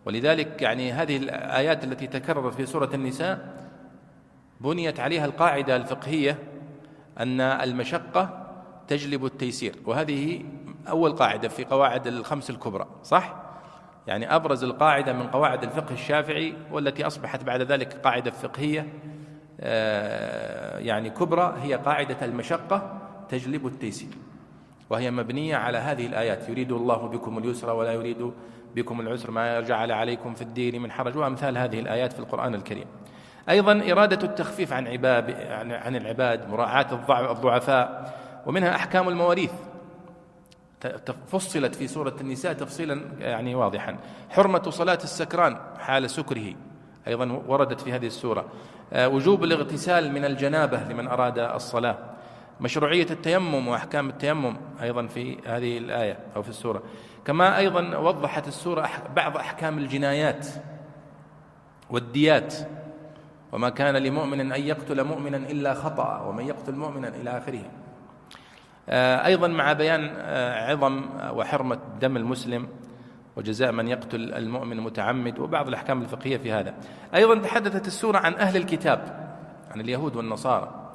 ولذلك 0.07 0.63
يعني 0.63 0.93
هذه 0.93 1.17
الآيات 1.17 1.85
التي 1.85 2.07
تكررت 2.07 2.55
في 2.55 2.67
سورة 2.67 2.91
النساء 2.95 3.55
بنيت 4.61 5.01
عليها 5.01 5.25
القاعدة 5.25 5.77
الفقهية 5.77 6.39
أن 7.19 7.41
المشقة 7.41 8.47
تجلب 8.89 9.25
التيسير. 9.25 9.75
وهذه 9.87 10.45
أول 10.89 11.13
قاعدة 11.13 11.49
في 11.49 11.65
قواعد 11.65 12.07
الخمس 12.07 12.51
الكبرى 12.51 12.87
صح؟ 13.03 13.50
يعني 14.07 14.35
أبرز 14.37 14.65
القاعدة 14.65 15.13
من 15.13 15.27
قواعد 15.27 15.63
الفقه 15.63 15.93
الشافعي 15.93 16.55
والتي 16.73 17.07
أصبحت 17.07 17.45
بعد 17.45 17.63
ذلك 17.63 17.93
قاعدة 17.93 18.31
فقهية 18.31 18.87
آه، 19.61 20.79
يعني 20.79 21.11
كبرى 21.11 21.55
هي 21.63 21.75
قاعدة 21.75 22.17
المشقة 22.23 23.01
تجلب 23.29 23.67
التيسير 23.67 24.11
وهي 24.91 25.11
مبنية 25.11 25.57
على 25.57 25.79
هذه 25.79 26.07
الآيات 26.07 26.49
يريد 26.49 26.73
الله 26.73 27.09
بكم 27.09 27.39
اليسر 27.39 27.71
ولا 27.71 27.93
يريد 27.93 28.33
بكم 28.77 29.01
العسر 29.01 29.31
ما 29.31 29.61
جعل 29.61 29.93
عليكم 29.93 30.35
في 30.35 30.43
الدين 30.43 30.83
من 30.83 30.91
حرج 30.91 31.17
وأمثال 31.17 31.59
هذه 31.59 31.81
الآيات 31.81 32.13
في 32.13 32.19
القرآن 32.19 32.55
الكريم. 32.55 32.87
أيضا 33.49 33.93
إرادة 33.93 34.27
التخفيف 34.27 34.73
عن 34.73 34.87
عباد 34.87 35.31
عن 35.71 35.97
العباد 35.97 36.49
مراعاة 36.49 36.87
الضعفاء 37.33 38.15
ومنها 38.47 38.75
أحكام 38.75 39.09
المواريث. 39.09 39.53
فصلت 41.27 41.75
في 41.75 41.89
سورة 41.89 42.17
النساء 42.21 42.53
تفصيلا 42.53 43.03
يعني 43.19 43.55
واضحا. 43.55 43.97
حرمة 44.31 44.71
صلاة 44.71 44.99
السكران 45.05 45.57
حال 45.79 46.11
سكره 46.11 46.55
أيضا 47.07 47.43
وردت 47.47 47.81
في 47.81 47.93
هذه 47.93 48.07
السورة. 48.07 48.45
آه، 48.93 49.09
وجوب 49.09 49.45
الاغتسال 49.45 50.13
من 50.13 50.25
الجنابة 50.25 50.83
لمن 50.83 51.09
أراد 51.09 51.39
الصلاة. 51.39 51.99
مشروعية 52.61 53.07
التيمم 53.11 53.69
وأحكام 53.69 54.09
التيمم 54.09 54.57
أيضا 54.83 55.07
في 55.07 55.39
هذه 55.47 55.79
الآية 55.79 56.19
أو 56.37 56.43
في 56.43 56.49
السورة. 56.49 56.83
كما 57.25 57.59
أيضا 57.59 57.97
وضحت 57.97 58.49
السورة 58.49 58.89
بعض 59.17 59.37
أحكام 59.37 59.79
الجنايات 59.79 60.47
والديات. 61.91 62.55
وما 63.53 63.69
كان 63.69 63.97
لمؤمن 63.97 64.53
أن 64.53 64.61
يقتل 64.61 65.05
مؤمنا 65.05 65.37
إلا 65.37 65.75
خطأ 65.75 66.21
ومن 66.21 66.47
يقتل 66.47 66.75
مؤمنا 66.75 67.09
إلى 67.09 67.39
آخره. 67.39 67.63
أيضا 68.91 69.49
مع 69.49 69.73
بيان 69.73 70.11
آه، 70.17 70.71
عظم 70.71 71.05
وحرمة 71.33 71.79
دم 72.01 72.17
المسلم 72.17 72.69
وجزاء 73.37 73.73
من 73.73 73.89
يقتل 73.89 74.35
المؤمن 74.35 74.81
متعمد 74.81 75.39
وبعض 75.39 75.69
الأحكام 75.69 76.03
الفقهية 76.03 76.37
في 76.37 76.53
هذا. 76.53 76.75
أيضا 77.15 77.39
تحدثت 77.39 77.87
السورة 77.87 78.19
عن 78.19 78.35
أهل 78.35 78.57
الكتاب 78.57 79.31
عن 79.71 79.81
اليهود 79.81 80.17
والنصارى 80.17 80.93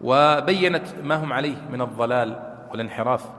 وبينت 0.00 0.86
ما 1.02 1.14
هم 1.14 1.32
عليه 1.32 1.56
من 1.70 1.80
الضلال 1.80 2.54
والانحراف. 2.70 3.30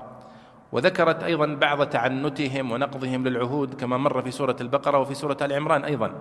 وذكرت 0.72 1.24
أيضا 1.24 1.46
بعض 1.46 1.90
تعنتهم 1.90 2.72
ونقضهم 2.72 3.28
للعهود 3.28 3.74
كما 3.74 3.98
مر 3.98 4.22
في 4.22 4.32
سورة 4.32 4.56
البقرة 4.62 4.98
وفي 4.98 5.14
سورة 5.14 5.38
آل 5.42 5.54
عمران 5.54 5.84
أيضا. 5.84 6.12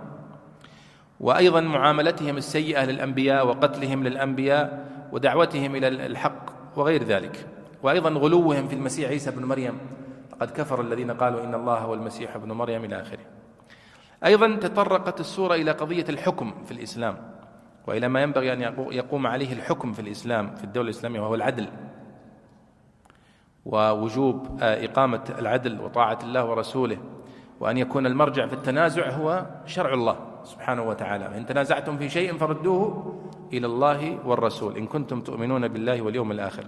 وأيضا 1.21 1.61
معاملتهم 1.61 2.37
السيئة 2.37 2.85
للأنبياء 2.85 3.47
وقتلهم 3.47 4.05
للأنبياء 4.05 4.87
ودعوتهم 5.12 5.76
إلى 5.76 5.88
الحق 5.88 6.50
وغير 6.76 7.05
ذلك. 7.05 7.53
وأيضا 7.85 8.11
غلوهم 8.11 8.69
في 8.69 8.75
المسيح 8.75 9.11
عيسى 9.11 9.31
بن 9.31 9.45
مريم. 9.45 9.79
لقد 10.33 10.50
كفر 10.50 10.81
الذين 10.81 11.11
قالوا 11.11 11.45
إن 11.45 11.55
الله 11.55 11.79
هو 11.79 11.95
المسيح 11.95 12.37
ابن 12.37 12.53
مريم 12.53 12.85
إلى 12.85 13.00
آخره. 13.00 13.25
أيضا 14.25 14.57
تطرقت 14.57 15.21
السورة 15.21 15.55
إلى 15.55 15.71
قضية 15.71 16.05
الحكم 16.09 16.55
في 16.64 16.73
الإسلام 16.73 17.17
وإلى 17.87 18.09
ما 18.09 18.23
ينبغي 18.23 18.53
أن 18.53 18.61
يقوم 18.93 19.26
عليه 19.26 19.53
الحكم 19.53 19.93
في 19.93 20.00
الإسلام 20.00 20.55
في 20.55 20.64
الدولة 20.64 20.88
الإسلامية 20.88 21.21
وهو 21.21 21.35
العدل. 21.35 21.69
ووجوب 23.64 24.59
إقامة 24.62 25.35
العدل 25.38 25.81
وطاعة 25.81 26.19
الله 26.23 26.45
ورسوله 26.45 26.99
وأن 27.61 27.76
يكون 27.76 28.07
المرجع 28.07 28.47
في 28.47 28.53
التنازع 28.53 29.11
هو 29.11 29.47
شرع 29.67 29.95
الله 29.95 30.17
سبحانه 30.45 30.83
وتعالى. 30.83 31.38
إن 31.38 31.47
تنازعتم 31.47 31.99
في 31.99 32.09
شيء 32.09 32.38
فردوه 32.38 33.14
إلى 33.53 33.67
الله 33.67 34.26
والرسول. 34.26 34.76
إن 34.76 34.87
كنتم 34.87 35.21
تؤمنون 35.21 35.69
بالله 35.69 36.03
واليوم 36.03 36.33
الآخر. 36.33 36.64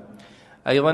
أيضا 0.68 0.92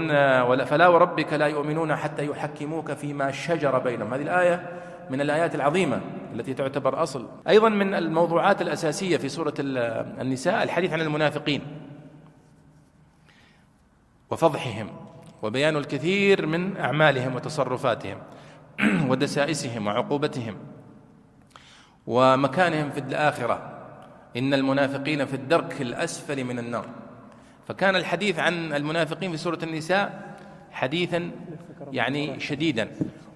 فلا 0.64 0.88
وربك 0.88 1.33
لا 1.33 1.47
يؤمنون 1.47 1.97
حتى 1.97 2.26
يحكموك 2.26 2.93
فيما 2.93 3.31
شجر 3.31 3.79
بينهم. 3.79 4.14
هذه 4.14 4.23
الآية 4.23 4.83
من 5.11 5.21
الآيات 5.21 5.55
العظيمة 5.55 6.00
التي 6.35 6.55
تعتبر 6.55 7.02
أصل. 7.02 7.29
أيضا 7.49 7.69
من 7.69 7.95
الموضوعات 7.95 8.62
الأساسية 8.62 9.17
في 9.17 9.29
سورة 9.29 9.55
النساء 9.59 10.62
الحديث 10.62 10.93
عن 10.93 11.00
المنافقين 11.00 11.62
وفضحهم 14.31 14.88
وبيان 15.43 15.76
الكثير 15.76 16.47
من 16.47 16.76
أعمالهم 16.76 17.35
وتصرفاتهم 17.35 18.19
ودسائسهم 19.11 19.87
وعقوبتهم 19.87 20.55
ومكانهم 22.07 22.91
في 22.91 23.00
الآخرة. 23.00 23.69
إن 24.37 24.55
المنافقين 24.55 25.25
في 25.25 25.35
الدرك 25.35 25.83
الأسفل 25.83 26.45
من 26.45 26.59
النار. 26.59 27.01
فكان 27.69 27.97
الحديث 27.97 28.38
عن 28.38 28.73
المنافقين 28.73 29.31
في 29.31 29.37
سورة 29.37 29.59
النساء 29.62 30.35
حديثا 30.71 31.31
يعني 31.92 32.40
شديدا. 32.40 32.90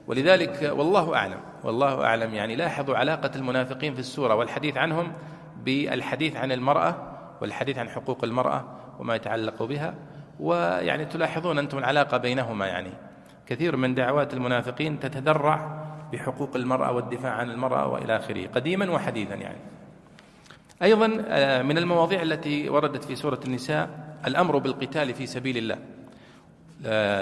ولذلك 0.07 0.73
والله 0.77 1.17
أعلم 1.17 1.41
والله 1.65 2.05
أعلم 2.05 2.35
يعني 2.35 2.57
لاحظوا 2.57 2.97
علاقة 2.97 3.31
المنافقين 3.37 3.95
في 3.95 4.01
السورة 4.01 4.35
والحديث 4.35 4.77
عنهم 4.77 5.13
بالحديث 5.65 6.37
عن 6.37 6.53
المرأة 6.53 7.13
والحديث 7.41 7.79
عن 7.79 7.89
حقوق 7.89 8.25
المرأة 8.25 8.65
وما 8.99 9.15
يتعلق 9.15 9.63
بها. 9.63 9.95
ويعني 10.41 11.05
تلاحظون 11.05 11.59
أنتم 11.59 11.79
العلاقة 11.79 12.17
بينهما 12.17 12.67
يعني. 12.67 12.91
كثير 13.47 13.77
من 13.77 13.95
دعوات 13.95 14.35
المنافقين 14.35 15.01
تتذرع 15.01 15.87
بحقوق 16.13 16.57
المرأة 16.57 16.93
والدفاع 16.93 17.33
عن 17.33 17.51
المرأة 17.51 17.89
وإلى 17.89 18.17
آخره 18.17 18.47
قديما 18.47 18.91
وحديثا 18.91 19.35
يعني. 19.35 19.59
أيضا 20.83 21.25
آه، 21.29 21.63
من 21.63 21.79
المواضيع 21.79 22.23
التي 22.23 22.69
وردت 22.69 23.05
في 23.05 23.17
سورة 23.17 23.41
النساء 23.45 24.06
الأمر 24.27 24.59
بالقتال 24.59 25.15
في 25.15 25.27
سبيل 25.27 25.57
الله 25.57 25.79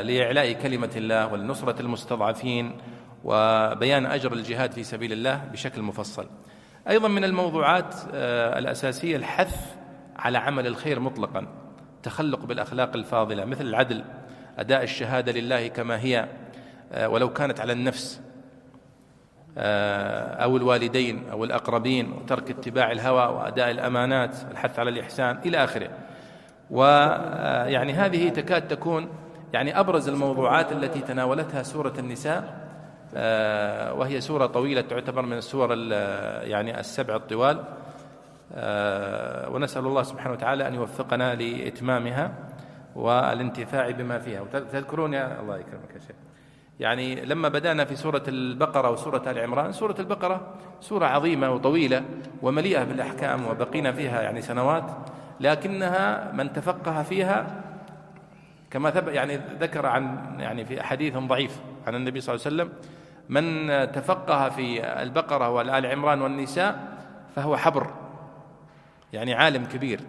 لإعلاء 0.03 0.53
كلمة 0.53 0.91
الله 0.97 1.33
ولنصرة 1.33 1.81
المستضعفين 1.81 2.77
وبيان 3.25 4.07
أجر 4.07 4.33
الجهاد 4.33 4.73
في 4.73 4.85
سبيل 4.85 5.13
الله 5.13 5.45
بشكل 5.53 5.83
مفصل. 5.83 6.27
أيضا 6.89 7.09
من 7.09 7.25
الموضوعات 7.25 7.95
آه، 8.15 8.59
الأساسية 8.59 9.17
الحث 9.17 9.75
على 10.17 10.39
عمل 10.39 10.67
الخير 10.67 11.01
مطلقا 11.01 11.47
تخلق 12.03 12.45
بالأخلاق 12.45 12.97
الفاضلة 12.97 13.45
مثل 13.45 13.67
العدل 13.67 14.05
أداء 14.59 14.83
الشهادة 14.83 15.33
لله 15.33 15.69
كما 15.69 16.01
هي 16.01 16.29
آه، 16.93 17.09
ولو 17.09 17.33
كانت 17.33 17.61
على 17.61 17.73
النفس 17.73 18.21
آه، 19.59 20.45
أو 20.45 20.57
الوالدين 20.57 21.29
أو 21.31 21.45
الأقربين 21.45 22.13
وترك 22.13 22.51
اتباع 22.51 22.93
الهوى 22.93 23.27
وأداء 23.37 23.71
الأمانات 23.71 24.37
الحث 24.51 24.79
على 24.79 24.91
الإحسان 24.91 25.39
إلى 25.47 25.65
آخره. 25.65 25.91
ويعني 26.71 27.93
هذه 27.93 28.29
تكاد 28.29 28.69
تكون 28.69 29.09
يعني 29.53 29.81
أبرز 29.81 30.09
الموضوعات 30.09 30.73
التي 30.73 31.01
تناولتها 31.01 31.63
سورة 31.63 31.93
النساء 31.99 32.65
آه، 33.17 33.95
وهي 33.95 34.21
سورة 34.21 34.47
طويلة 34.47 34.81
تعتبر 34.81 35.23
من 35.23 35.37
السور 35.37 35.77
يعني 36.43 36.81
السبع 36.81 37.17
الطوال. 37.17 37.65
آه، 38.55 39.49
ونسأل 39.49 39.87
الله 39.87 40.03
سبحانه 40.03 40.33
وتعالى 40.33 40.69
أن 40.69 40.75
يوفقنا 40.75 41.35
لإتمامها 41.35 42.33
والانتفاع 42.97 43.91
بما 43.91 44.19
فيها. 44.19 44.45
تذكرون 44.53 45.15
يا 45.15 45.41
الله 45.41 45.59
يكرمك 45.59 45.91
يا 45.95 46.01
شيخ. 46.01 46.17
يعني 46.81 47.25
لما 47.25 47.49
بدأنا 47.49 47.85
في 47.85 47.97
سورة 47.97 48.23
البقرة 48.29 48.91
وسورة 48.91 49.23
آل 49.31 49.39
عمران 49.39 49.73
سورة 49.73 49.95
البقرة 49.99 50.55
سورة 50.81 51.07
عظيمة 51.07 51.51
وطويلة 51.51 52.03
ومليئة 52.43 52.85
بالأحكام 52.85 53.47
وبقينا 53.47 53.93
فيها 53.93 54.23
يعني 54.23 54.43
سنوات 54.43 54.85
لكنها 55.41 56.33
من 56.33 56.53
تفقه 56.53 57.03
فيها 57.03 57.47
كما 58.71 58.93
يعني 59.09 59.41
ذكر 59.61 59.87
عن 59.87 60.19
يعني 60.39 60.65
في 60.65 60.83
حديث 60.83 61.17
ضعيف 61.17 61.61
عن 61.87 61.95
النبي 61.95 62.21
صلى 62.21 62.35
الله 62.35 62.47
عليه 62.47 62.57
وسلم 62.57 62.73
من 63.29 63.69
تفقه 63.93 64.49
في 64.49 64.85
البقرة 65.03 65.49
والآل 65.49 65.87
عمران 65.87 66.23
والنساء 66.23 66.97
فهو 67.37 67.57
حبر 67.57 67.91
يعني 69.13 69.35
عالم 69.35 69.65
كبير. 69.65 70.01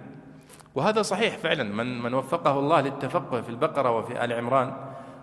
وهذا 0.75 1.01
صحيح 1.01 1.38
فعلا 1.38 1.63
من 1.63 2.01
من 2.01 2.13
وفقه 2.13 2.60
الله 2.60 2.82
للتفقه 2.82 3.41
في 3.41 3.50
البقرة 3.50 3.91
وفي 3.91 4.25
آل 4.25 4.34
عمران 4.34 4.74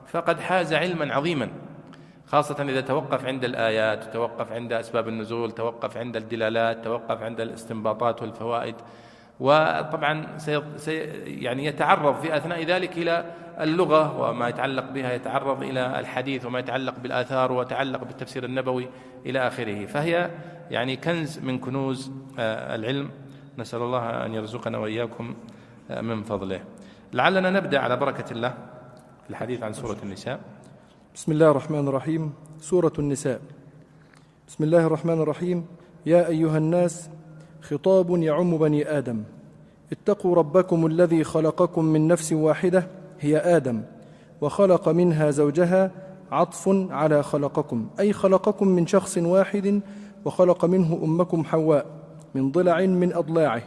فقد 0.06 0.40
حاز 0.40 0.75
علما 0.75 1.14
عظيما 1.14 1.49
خاصة 2.26 2.62
إذا 2.62 2.80
توقف 2.80 3.25
عند 3.25 3.44
الآيات 3.44 4.12
توقف 4.12 4.52
عند 4.52 4.73
أسباب 4.73 5.09
النزول 5.09 5.52
توقف 5.52 5.97
عند 5.97 6.16
الدلالات 6.16 6.85
توقف 6.85 7.23
عند 7.23 7.40
الاستنباطات 7.40 8.23
والفوائد. 8.23 8.75
وطبعا 9.41 10.39
سي 10.77 10.93
يعني 11.25 11.65
يتعرض 11.65 12.21
في 12.21 12.37
أثناء 12.37 12.65
ذلك 12.65 12.99
إلى 12.99 13.35
اللغة 13.61 14.21
وما 14.21 14.49
يتعلق 14.49 14.91
بها 14.91 15.12
يتعرض 15.12 15.62
إلى 15.62 16.01
الحديث 16.01 16.47
وما 16.47 16.59
يتعلق 16.59 16.99
بالآثار 16.99 17.53
ويتعلق 17.53 18.05
بالتفسير 18.05 18.45
النبوي 18.45 18.89
إلى 19.27 19.47
آخره. 19.47 19.87
فهي 19.87 20.31
يعني 20.71 20.97
كنز 20.97 21.39
من 21.39 21.59
كنوز 21.59 22.12
آه، 22.39 22.75
العلم. 22.75 23.11
نسأل 23.59 23.83
الله 23.83 24.27
أن 24.27 24.35
يرزقنا 24.35 24.79
وإياكم 24.79 25.35
آه، 25.91 26.01
من 26.01 26.23
فضله. 26.23 26.61
لعلنا 27.12 27.51
نبدأ 27.51 27.79
على 27.79 27.97
بركة 27.97 28.33
الله 28.33 28.55
في 29.25 29.31
الحديث 29.31 29.62
عن 29.62 29.73
سورة 29.73 29.97
النساء. 30.03 30.41
بسم 31.15 31.33
الله 31.33 31.51
الرحمن 31.51 31.89
الرحيم. 31.89 32.33
سورة 32.59 32.93
النساء. 32.99 33.41
بسم 34.49 34.65
الله 34.65 34.87
الرحمن 34.87 35.21
الرحيم. 35.21 35.67
يا 36.06 36.28
أيها 36.28 36.59
الناس 36.59 37.11
خطاب 37.63 38.23
يعم 38.23 38.59
بني 38.59 38.99
آدم. 38.99 39.23
اتقوا 39.93 40.35
ربكم 40.35 40.87
الذي 40.87 41.25
خلقكم 41.25 41.85
من 41.85 42.09
نفس 42.09 42.33
واحدة 42.33 42.87
هي 43.21 43.37
آدم 43.37 43.83
وخلق 44.41 44.89
منها 44.89 45.31
زوجها 45.31 45.91
عطف 46.33 46.69
على 46.91 47.23
خلقكم 47.23 47.87
أي 48.01 48.13
خلقكم 48.13 48.69
من 48.69 48.87
شخص 48.87 49.19
واحد 49.19 49.81
وخلق 50.25 50.65
منه 50.65 51.01
أمكم 51.05 51.45
حواء 51.45 51.87
من 52.35 52.51
ضلع 52.51 52.81
من 52.81 53.13
أضلاعه 53.13 53.63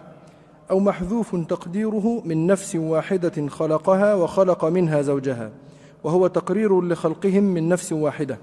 أو 0.72 0.80
محذوف 0.80 1.36
تقديره 1.36 2.22
من 2.26 2.48
نفس 2.48 2.76
واحدة 2.76 3.48
خلقها 3.48 4.16
وخلق 4.16 4.66
منها 4.66 5.02
زوجها 5.02 5.52
وهو 6.04 6.28
تقرير 6.28 6.82
لخلقهم 6.82 7.44
من 7.44 7.70
نفس 7.70 7.94
واحدة. 7.94 8.38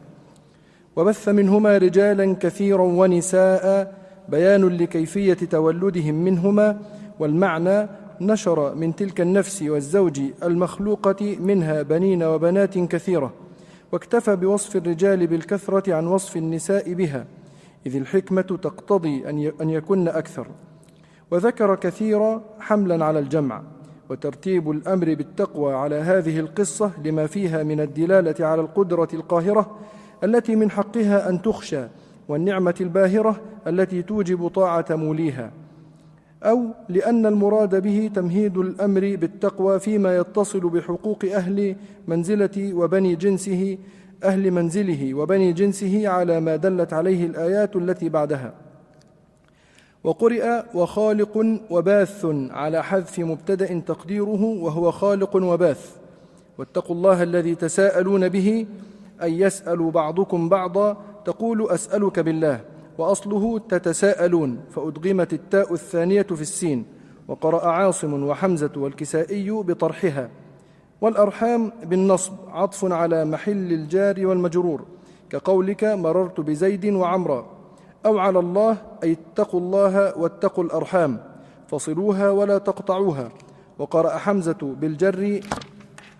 وبث 0.96 1.28
منهما 1.28 1.78
رجالا 1.78 2.36
كثيرا 2.40 2.82
ونساء 2.82 3.94
بيان 4.28 4.68
لكيفية 4.68 5.34
تولدهم 5.34 6.14
منهما 6.14 6.80
والمعنى 7.18 7.88
نشر 8.20 8.74
من 8.74 8.96
تلك 8.96 9.20
النفس 9.20 9.62
والزوج 9.62 10.20
المخلوقة 10.42 11.36
منها 11.40 11.82
بنين 11.82 12.22
وبنات 12.22 12.78
كثيرة 12.78 13.32
واكتفى 13.92 14.36
بوصف 14.36 14.76
الرجال 14.76 15.26
بالكثرة 15.26 15.94
عن 15.94 16.06
وصف 16.06 16.36
النساء 16.36 16.92
بها 16.92 17.26
إذ 17.86 17.96
الحكمة 17.96 18.42
تقتضي 18.42 19.28
أن 19.60 19.70
يكن 19.70 20.08
أكثر. 20.08 20.46
وذكر 21.30 21.74
كثيرا 21.74 22.42
حملا 22.60 23.04
على 23.04 23.18
الجمع 23.18 23.62
وترتيب 24.10 24.70
الأمر 24.70 25.14
بالتقوى 25.14 25.74
على 25.74 25.94
هذه 25.94 26.40
القصة 26.40 26.90
لما 27.04 27.26
فيها 27.26 27.62
من 27.62 27.80
الدلالة 27.80 28.46
على 28.46 28.60
القدرة 28.60 29.08
القاهرة 29.14 29.78
التي 30.24 30.56
من 30.56 30.70
حقها 30.70 31.28
أن 31.28 31.42
تخشى 31.42 31.84
والنعمة 32.28 32.74
الباهرة 32.80 33.40
التي 33.66 34.02
توجب 34.02 34.48
طاعة 34.48 34.86
موليها 34.90 35.50
أو 36.42 36.66
لأن 36.88 37.26
المراد 37.26 37.82
به 37.82 38.10
تمهيد 38.14 38.58
الأمر 38.58 39.00
بالتقوى 39.00 39.80
فيما 39.80 40.16
يتصل 40.16 40.60
بحقوق 40.60 41.24
أهل 41.24 41.76
منزلة 42.08 42.74
وبني 42.74 43.14
جنسه 43.14 43.78
أهل 44.24 44.50
منزله 44.50 45.14
وبني 45.14 45.52
جنسه 45.52 46.08
على 46.08 46.40
ما 46.40 46.56
دلت 46.56 46.92
عليه 46.92 47.26
الآيات 47.26 47.76
التي 47.76 48.08
بعدها. 48.08 48.54
وقرئ 50.04 50.62
وخالق 50.74 51.60
وباث 51.70 52.26
على 52.50 52.84
حذف 52.84 53.18
مبتدأ 53.18 53.80
تقديره 53.80 54.44
وهو 54.44 54.90
خالق 54.90 55.36
وباث. 55.36 55.96
واتقوا 56.58 56.96
الله 56.96 57.22
الذي 57.22 57.54
تساءلون 57.54 58.28
به 58.28 58.66
أن 59.22 59.32
يسأل 59.32 59.90
بعضكم 59.90 60.48
بعضا 60.48 60.96
تقول 61.24 61.70
أسألك 61.70 62.20
بالله 62.20 62.60
وأصله 62.98 63.58
تتساءلون 63.58 64.60
فأدغمت 64.70 65.32
التاء 65.32 65.72
الثانية 65.72 66.22
في 66.22 66.42
السين 66.42 66.84
وقرأ 67.28 67.66
عاصم 67.66 68.24
وحمزة 68.24 68.70
والكسائي 68.76 69.50
بطرحها. 69.50 70.30
والأرحام 71.00 71.72
بالنصب 71.84 72.32
عطف 72.48 72.92
على 72.92 73.24
محل 73.24 73.72
الجار 73.72 74.26
والمجرور 74.26 74.84
كقولك 75.30 75.84
مررت 75.84 76.40
بزيد 76.40 76.86
وعمرا. 76.86 77.46
أو 78.06 78.18
على 78.18 78.38
الله 78.38 78.76
أي 79.02 79.12
اتقوا 79.12 79.60
الله 79.60 80.18
واتقوا 80.18 80.64
الأرحام 80.64 81.20
فصلوها 81.68 82.30
ولا 82.30 82.58
تقطعوها. 82.58 83.28
وقرأ 83.78 84.18
حمزة 84.18 84.74
بالجر 84.80 85.40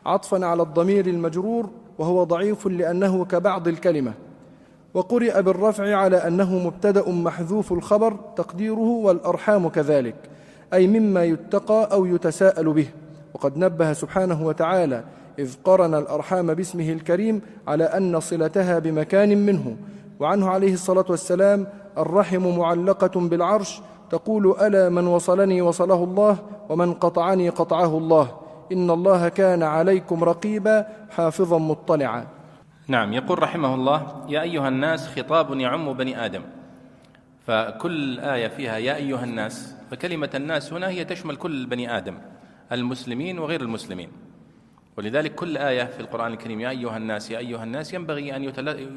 عطفا 0.06 0.46
على 0.46 0.62
الضمير 0.62 1.06
المجرور 1.06 1.70
وهو 1.98 2.24
ضعيف 2.24 2.66
لأنه 2.66 3.24
كبعض 3.24 3.68
الكلمة. 3.68 4.14
وقرئ 4.94 5.42
بالرفع 5.42 5.96
على 5.96 6.16
أنه 6.16 6.58
مبتدأ 6.58 7.10
محذوف 7.10 7.72
الخبر 7.72 8.16
تقديره 8.36 8.88
والأرحام 8.88 9.68
كذلك 9.68 10.14
أي 10.72 10.86
مما 10.86 11.24
يتقى 11.24 11.88
أو 11.92 12.06
يتساءل 12.06 12.72
به. 12.72 12.86
وقد 13.34 13.56
نبه 13.56 13.92
سبحانه 13.92 14.46
وتعالى 14.46 15.04
إذ 15.38 15.54
قرن 15.64 15.94
الأرحام 15.94 16.54
باسمه 16.54 16.88
الكريم 16.88 17.40
على 17.68 17.84
أن 17.84 18.20
صلتها 18.20 18.78
بمكان 18.78 19.46
منه 19.46 19.76
وعنه 20.20 20.48
عليه 20.48 20.72
الصلاة 20.72 21.04
والسلام 21.08 21.66
الرحم 21.98 22.58
معلقة 22.58 23.20
بالعرش 23.20 23.80
تقول 24.10 24.54
ألا 24.60 24.88
من 24.88 25.06
وصلني 25.06 25.62
وصله 25.62 26.04
الله 26.04 26.38
ومن 26.68 26.94
قطعني 26.94 27.48
قطعه 27.48 27.98
الله 27.98 28.28
إن 28.72 28.90
الله 28.90 29.28
كان 29.28 29.62
عليكم 29.62 30.24
رقيبا 30.24 30.86
حافظا 31.10 31.58
مطلعا. 31.58 32.26
نعم 32.92 33.12
يقول 33.12 33.42
رحمه 33.42 33.74
الله 33.74 34.26
يا 34.28 34.42
أيها 34.42 34.68
الناس 34.68 35.18
خطاب 35.18 35.60
يعم 35.60 35.92
بني 35.92 36.24
آدم. 36.24 36.42
فكل 37.46 38.20
آية 38.20 38.48
فيها 38.48 38.78
يا 38.78 38.96
أيها 38.96 39.24
الناس 39.24 39.76
فكلمة 39.90 40.30
الناس 40.34 40.72
هنا 40.72 40.88
هي 40.88 41.04
تشمل 41.04 41.36
كل 41.36 41.66
بني 41.66 41.96
آدم 41.96 42.18
المسلمين 42.72 43.38
وغير 43.38 43.60
المسلمين. 43.60 44.10
ولذلك 44.96 45.34
كل 45.34 45.56
آية 45.56 45.84
في 45.84 46.00
القرآن 46.00 46.32
الكريم 46.32 46.60
يا 46.60 46.70
أيها 46.70 46.96
الناس 46.96 47.30
يا 47.30 47.38
أيها 47.38 47.64
الناس 47.64 47.94
ينبغي 47.94 48.36
أن 48.36 48.44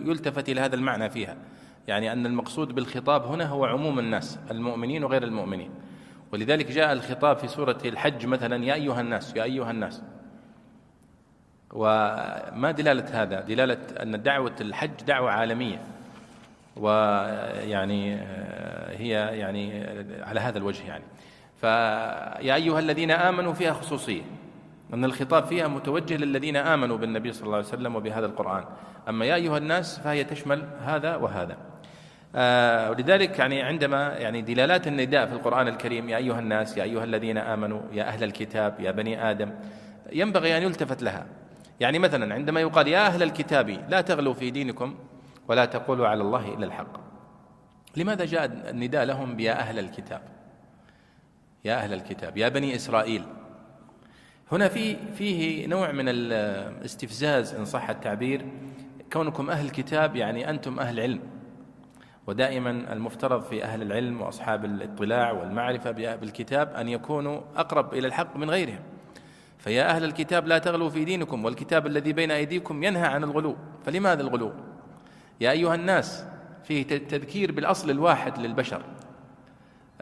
يلتفت 0.08 0.49
إلى 0.49 0.62
هذا 0.62 0.75
المعنى 0.75 1.10
فيها. 1.10 1.38
يعني 1.88 2.12
أن 2.12 2.25
المقصود 2.25 2.75
بالخطاب 2.75 3.25
هنا 3.25 3.45
هو 3.45 3.65
عموم 3.65 3.99
الناس 3.99 4.39
المؤمنين 4.51 5.03
وغير 5.03 5.23
المؤمنين. 5.23 5.69
ولذلك 6.34 6.71
جاء 6.71 6.93
الخطاب 6.93 7.38
في 7.38 7.47
سورة 7.47 7.77
الحج 7.86 8.25
مثلا 8.25 8.65
يا 8.65 8.73
أيها 8.73 9.01
الناس 9.01 9.36
يا 9.36 9.43
أيها 9.43 9.71
الناس. 9.71 10.03
وما 11.75 12.71
دلالة 12.71 13.23
هذا؟ 13.23 13.41
دلالة 13.41 13.77
أن 14.01 14.23
دعوة 14.23 14.55
الحج 14.61 15.03
دعوة 15.07 15.31
عالمية. 15.31 15.81
ويعني 16.75 18.15
آه، 18.15 18.97
هي 18.97 19.09
يعني 19.11 19.85
على 20.23 20.39
هذا 20.39 20.57
الوجه 20.57 20.88
يعني. 20.88 21.03
فيا 21.61 22.55
أيها 22.55 22.79
الذين 22.79 23.11
آمنوا 23.11 23.53
فيها 23.53 23.73
خصوصية. 23.73 24.21
أن 24.93 25.05
الخطاب 25.05 25.45
فيها 25.45 25.67
متوجه 25.67 26.17
للذين 26.17 26.55
آمنوا 26.55 26.97
بالنبي 26.97 27.31
صلى 27.31 27.45
الله 27.45 27.57
عليه 27.57 27.67
وسلم 27.67 27.95
وبهذا 27.95 28.25
القرآن. 28.25 28.63
أما 29.09 29.25
يا 29.25 29.35
أيها 29.35 29.57
الناس 29.57 29.99
فهي 29.99 30.23
تشمل 30.23 30.63
هذا 30.81 31.15
وهذا. 31.15 31.57
آه 32.35 32.89
ولذلك 32.89 33.39
يعني 33.39 33.61
عندما 33.61 34.13
يعني 34.17 34.41
دلالات 34.41 34.88
النداء 34.88 35.25
في 35.25 35.33
القرآن 35.33 35.67
الكريم 35.67 36.09
يا 36.09 36.17
أيها 36.17 36.39
الناس 36.39 36.77
يا 36.77 36.83
أيها 36.83 37.03
الذين 37.03 37.38
آمنوا 37.38 37.81
يا 37.93 38.03
أهل 38.03 38.23
الكتاب 38.23 38.79
يا 38.79 38.91
بني 38.91 39.31
آدم 39.31 39.51
ينبغي 40.11 40.57
أن 40.57 40.63
يلتفت 40.63 41.03
لها. 41.03 41.25
يعني 41.79 41.99
مثلا 41.99 42.33
عندما 42.33 42.61
يقال 42.61 42.88
يا 42.88 43.07
أهل 43.07 43.23
الكتاب 43.23 43.69
لا 43.69 44.01
تغلوا 44.01 44.33
في 44.33 44.51
دينكم 44.51 44.95
ولا 45.47 45.65
تقولوا 45.65 46.07
على 46.07 46.21
الله 46.21 46.53
إلا 46.53 46.65
الحق. 46.65 46.97
لماذا 47.97 48.25
جاء 48.25 48.45
النداء 48.45 49.05
لهم 49.05 49.35
بيا 49.35 49.59
أهل 49.59 49.79
الكتاب؟ 49.79 50.21
يا 51.65 51.75
أهل 51.75 51.93
الكتاب 51.93 52.38
يا 52.38 52.49
بني 52.49 52.75
إسرائيل. 52.75 53.23
هنا 54.51 54.67
في 54.67 54.95
فيه 55.13 55.67
نوع 55.67 55.91
من 55.91 56.09
الاستفزاز 56.09 57.53
إن 57.53 57.65
صح 57.65 57.89
التعبير. 57.89 58.45
كونكم 59.13 59.49
أهل 59.49 59.69
كتاب 59.69 60.15
يعني 60.15 60.49
أنتم 60.49 60.79
أهل 60.79 60.99
علم 60.99 61.19
ودائما 62.27 62.69
المفترض 62.69 63.41
في 63.41 63.63
أهل 63.63 63.81
العلم 63.81 64.21
وأصحاب 64.21 64.65
الاطلاع 64.65 65.31
والمعرفة 65.31 65.91
بالكتاب 65.91 66.73
أن 66.73 66.89
يكونوا 66.89 67.41
أقرب 67.55 67.93
إلى 67.93 68.07
الحق 68.07 68.38
من 68.38 68.49
غيرهم. 68.49 68.79
فيا 69.65 69.89
أهل 69.89 70.04
الكتاب 70.04 70.47
لا 70.47 70.58
تغلوا 70.58 70.89
في 70.89 71.06
دينكم 71.06 71.45
والكتاب 71.45 71.88
الذي 71.88 72.13
بين 72.13 72.32
أيديكم 72.32 72.84
ينهى 72.84 73.06
عن 73.06 73.23
الغلو. 73.23 73.56
فلماذا 73.86 74.21
الغلو؟ 74.21 74.54
يا 75.41 75.51
أيها 75.51 75.75
الناس 75.75 76.25
فيه 76.63 76.84
تذكير 76.84 77.51
بالأصل 77.51 77.89
الواحد 77.89 78.38
للبشر. 78.38 78.82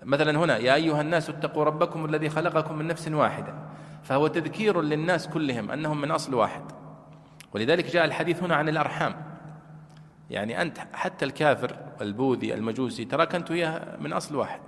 مثلا 0.03 0.39
هنا 0.39 0.57
يا 0.57 0.73
أيها 0.73 1.01
الناس 1.01 1.29
اتقوا 1.29 1.63
ربكم 1.63 2.05
الذي 2.05 2.29
خلقكم 2.29 2.75
من 2.75 2.87
نفس 2.87 3.07
واحدة. 3.07 3.53
فهو 4.03 4.27
تذكير 4.27 4.81
للناس 4.81 5.27
كلهم 5.27 5.71
أنهم 5.71 6.01
من 6.01 6.11
أصل 6.11 6.33
واحد. 6.33 6.63
ولذلك 7.53 7.85
جاء 7.85 8.05
الحديث 8.05 8.43
هنا 8.43 8.55
عن 8.55 8.69
الأرحام. 8.69 9.15
يعني 10.29 10.61
أنت 10.61 10.77
حتى 10.93 11.25
الكافر 11.25 11.75
البوذي 12.01 12.53
المجوسي 12.53 13.05
تراك 13.05 13.35
أنت 13.35 13.51
من 13.99 14.13
أصل 14.13 14.35
واحد. 14.35 14.61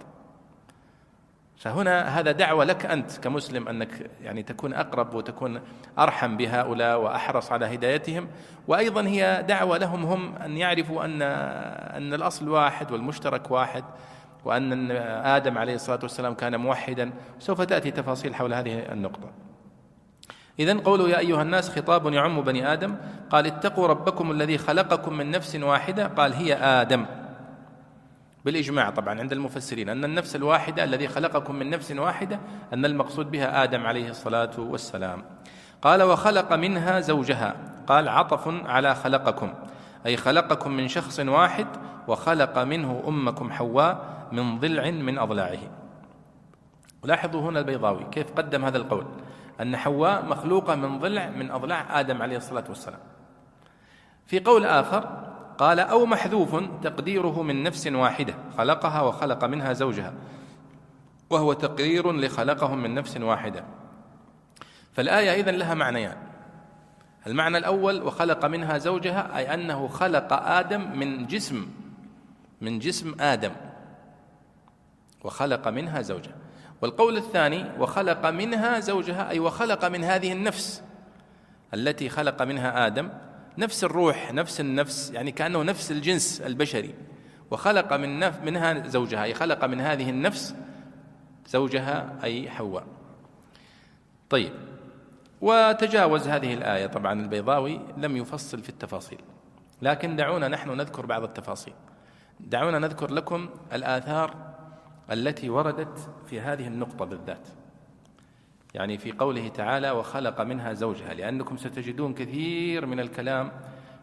فهنا 1.65 2.19
هذا 2.19 2.31
دعوة 2.31 2.65
لك 2.65 2.85
أنت 2.85 3.17
كمسلم 3.17 3.67
أنك 3.67 4.09
يعني 4.23 4.43
تكون 4.43 4.73
أقرب 4.73 5.13
وتكون 5.13 5.61
أرحم 5.99 6.37
بهؤلاء 6.37 7.01
وأحرص 7.01 7.51
على 7.51 7.75
هدايتهم. 7.75 8.27
وأيضا 8.67 9.01
هي 9.01 9.45
دعوة 9.47 9.77
لهم 9.77 10.05
هم 10.05 10.35
أن 10.35 10.57
يعرفوا 10.57 11.05
أن 11.05 11.21
أن 11.21 12.13
الأصل 12.13 12.49
واحد 12.49 12.91
والمشترك 12.91 13.51
واحد 13.51 13.83
وأن 14.45 14.91
آدم 15.25 15.57
عليه 15.57 15.75
الصلاة 15.75 15.99
والسلام 16.03 16.33
كان 16.33 16.59
موحدا. 16.59 17.11
سوف 17.39 17.61
تأتي 17.61 17.91
تفاصيل 17.91 18.35
حول 18.35 18.53
هذه 18.53 18.79
النقطة. 18.91 19.31
إذا 20.59 20.79
قوله 20.79 21.09
يا 21.09 21.19
أيها 21.19 21.41
الناس 21.41 21.69
خطاب 21.69 22.13
يعم 22.13 22.41
بني 22.41 22.73
آدم. 22.73 22.95
قال 23.29 23.45
اتقوا 23.45 23.87
ربكم 23.87 24.31
الذي 24.31 24.57
خلقكم 24.57 25.17
من 25.17 25.31
نفس 25.31 25.55
واحدة. 25.55 26.07
قال 26.07 26.33
هي 26.33 26.53
آدم. 26.53 27.05
بالإجماع 28.45 28.89
طبعا 28.89 29.19
عند 29.19 29.31
المفسرين 29.31 29.89
أن 29.89 30.05
النفس 30.05 30.35
الواحدة 30.35 30.83
الذي 30.83 31.07
خلقكم 31.07 31.55
من 31.55 31.69
نفس 31.69 31.91
واحدة 31.91 32.39
أن 32.73 32.85
المقصود 32.85 33.31
بها 33.31 33.63
آدم 33.63 33.85
عليه 33.85 34.09
الصلاة 34.09 34.59
والسلام. 34.59 35.23
قال 35.81 36.03
وخلق 36.03 36.53
منها 36.53 36.99
زوجها. 36.99 37.55
قال 37.87 38.09
عطف 38.09 38.47
على 38.65 38.95
خلقكم. 38.95 39.53
أي 40.05 40.17
خلقكم 40.17 40.71
من 40.71 40.87
شخص 40.87 41.19
واحد 41.19 41.67
وخلق 42.07 42.59
منه 42.59 43.03
أمكم 43.07 43.51
حواء 43.51 44.27
من 44.31 44.59
ضلع 44.59 44.91
من 44.91 45.17
أضلاعه. 45.17 45.59
لاحظوا 47.03 47.41
هنا 47.41 47.59
البيضاوي 47.59 48.05
كيف 48.11 48.31
قدم 48.31 48.65
هذا 48.65 48.77
القول 48.77 49.05
أن 49.61 49.77
حواء 49.77 50.25
مخلوقة 50.25 50.75
من 50.75 50.99
ضلع 50.99 51.29
من 51.29 51.51
أضلاع 51.51 51.99
آدم 51.99 52.21
عليه 52.21 52.37
الصلاة 52.37 52.63
والسلام. 52.69 52.99
في 54.25 54.39
قول 54.39 54.65
آخر 54.65 55.34
قال 55.57 55.79
أو 55.79 56.05
محذوف 56.05 56.55
تقديره 56.83 57.41
من 57.41 57.63
نفس 57.63 57.87
واحدة 57.87 58.35
خلقها 58.57 59.01
وخلق 59.01 59.45
منها 59.45 59.73
زوجها. 59.73 60.13
وهو 61.29 61.53
تقرير 61.53 62.11
لخلقهم 62.11 62.83
من 62.83 62.95
نفس 62.95 63.17
واحدة. 63.17 63.65
فالآية 64.93 65.41
إذن 65.41 65.55
لها 65.55 65.73
معنيان. 65.73 66.17
المعنى 67.27 67.57
الأول 67.57 68.03
وخلق 68.03 68.45
منها 68.45 68.77
زوجها 68.77 69.37
أي 69.37 69.53
أنه 69.53 69.87
خلق 69.87 70.33
آدم 70.33 70.97
من 70.99 71.27
جسم 71.27 71.67
من 72.61 72.79
جسم 72.79 73.15
آدم. 73.19 73.51
وخلق 75.23 75.67
منها 75.67 76.01
زوجها. 76.01 76.35
والقول 76.81 77.17
الثاني 77.17 77.65
وخلق 77.79 78.25
منها 78.25 78.79
زوجها 78.79 79.29
أي 79.29 79.39
وخلق 79.39 79.85
من 79.85 80.03
هذه 80.03 80.31
النفس 80.31 80.83
التي 81.73 82.09
خلق 82.09 82.41
منها 82.41 82.87
آدم 82.87 83.09
نفس 83.57 83.83
الروح 83.83 84.33
نفس 84.33 84.59
النفس 84.59 85.11
يعني 85.11 85.31
كأنه 85.31 85.63
نفس 85.63 85.91
الجنس 85.91 86.41
البشري. 86.41 86.95
وخلق 87.51 87.93
من 87.93 88.19
نف 88.19 88.41
منها 88.41 88.87
زوجها 88.87 89.23
أي 89.23 89.33
خلق 89.33 89.65
من 89.65 89.81
هذه 89.81 90.09
النفس 90.09 90.55
زوجها 91.47 92.19
أي 92.23 92.49
حواء. 92.49 92.87
طيب. 94.29 94.53
وتجاوز 95.41 96.27
هذه 96.27 96.53
الآية 96.53 96.87
طبعا 96.87 97.13
البيضاوي 97.21 97.81
لم 97.97 98.17
يفصل 98.17 98.63
في 98.63 98.69
التفاصيل. 98.69 99.21
لكن 99.81 100.15
دعونا 100.15 100.47
نحن 100.47 100.77
نذكر 100.77 101.05
بعض 101.05 101.23
التفاصيل. 101.23 101.73
دعونا 102.39 102.79
نذكر 102.79 103.11
لكم 103.11 103.49
الآثار 103.73 104.35
التي 105.11 105.49
وردت 105.49 106.09
في 106.25 106.41
هذه 106.41 106.67
النقطة 106.67 107.05
بالذات. 107.05 107.47
يعني 108.75 108.97
في 108.97 109.11
قوله 109.11 109.47
تعالى 109.47 109.91
وخلق 109.91 110.41
منها 110.41 110.73
زوجها 110.73 111.13
لأنكم 111.13 111.57
ستجدون 111.57 112.13
كثير 112.13 112.85
من 112.85 112.99
الكلام 112.99 113.51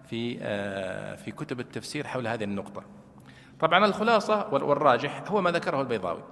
في 0.05 0.39
آه، 0.43 1.15
في 1.15 1.31
كتب 1.31 1.61
التفسير 1.61 2.07
حول 2.07 2.27
هذه 2.27 2.45
النقطة. 2.45 2.83
طبعا 3.61 3.87
الخلاصة 3.87 4.49
والراجح 4.55 5.25
هو 5.29 5.41
ما 5.41 5.51
ذكره 5.51 5.81
البيضاوي 5.81 6.23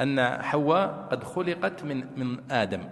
أن 0.00 0.42
حواء 0.42 1.08
قد 1.10 1.24
خلقت 1.24 1.84
من 1.84 2.06
من 2.16 2.50
آدم 2.50 2.88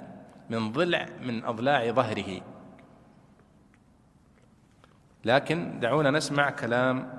من 0.50 0.72
ضلع 0.72 1.08
من 1.22 1.44
أضلاع 1.44 1.90
ظهره. 1.90 2.40
لكن 5.24 5.80
دعونا 5.80 6.10
نسمع 6.10 6.50
كلام 6.50 7.18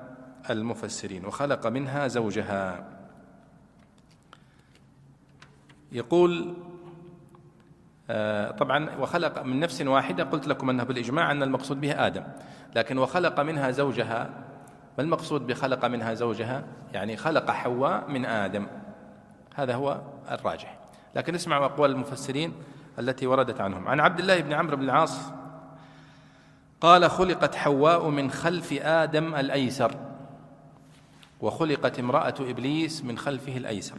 المفسرين 0.50 1.24
وخلق 1.24 1.66
منها 1.66 2.08
زوجها. 2.08 2.88
يقول 5.92 6.56
طبعا 8.58 8.96
وخلق 8.98 9.42
من 9.42 9.60
نفس 9.60 9.82
واحدة 9.82 10.24
قلت 10.24 10.46
لكم 10.48 10.70
أنه 10.70 10.84
بالإجماع 10.84 11.30
أن 11.30 11.42
المقصود 11.42 11.80
بها 11.80 12.06
آدم. 12.06 12.22
لكن 12.76 12.98
وخلق 12.98 13.40
منها 13.40 13.70
زوجها 13.70 14.30
ما 14.98 15.04
المقصود 15.04 15.46
بخلق 15.46 15.84
منها 15.84 16.14
زوجها؟ 16.14 16.64
يعني 16.92 17.16
خلق 17.16 17.50
حواء 17.50 18.10
من 18.10 18.26
آدم. 18.26 18.66
هذا 19.54 19.74
هو 19.74 20.00
الراجح. 20.30 20.78
لكن 21.14 21.34
اسمعوا 21.34 21.64
أقوال 21.64 21.90
المفسرين 21.90 22.52
التي 22.98 23.26
وردت 23.26 23.60
عنهم. 23.60 23.88
عن 23.88 24.00
عبد 24.00 24.18
الله 24.18 24.40
بن 24.40 24.52
عمرو 24.52 24.76
بن 24.76 24.84
العاص 24.84 25.32
قال 26.80 27.10
خلقت 27.10 27.54
حواء 27.54 28.08
من 28.08 28.30
خلف 28.30 28.72
آدم 28.82 29.34
الأيسر 29.34 29.94
وخلقت 31.40 31.98
امرأة 31.98 32.34
إبليس 32.40 33.04
من 33.04 33.18
خلفه 33.18 33.56
الأيسر. 33.56 33.96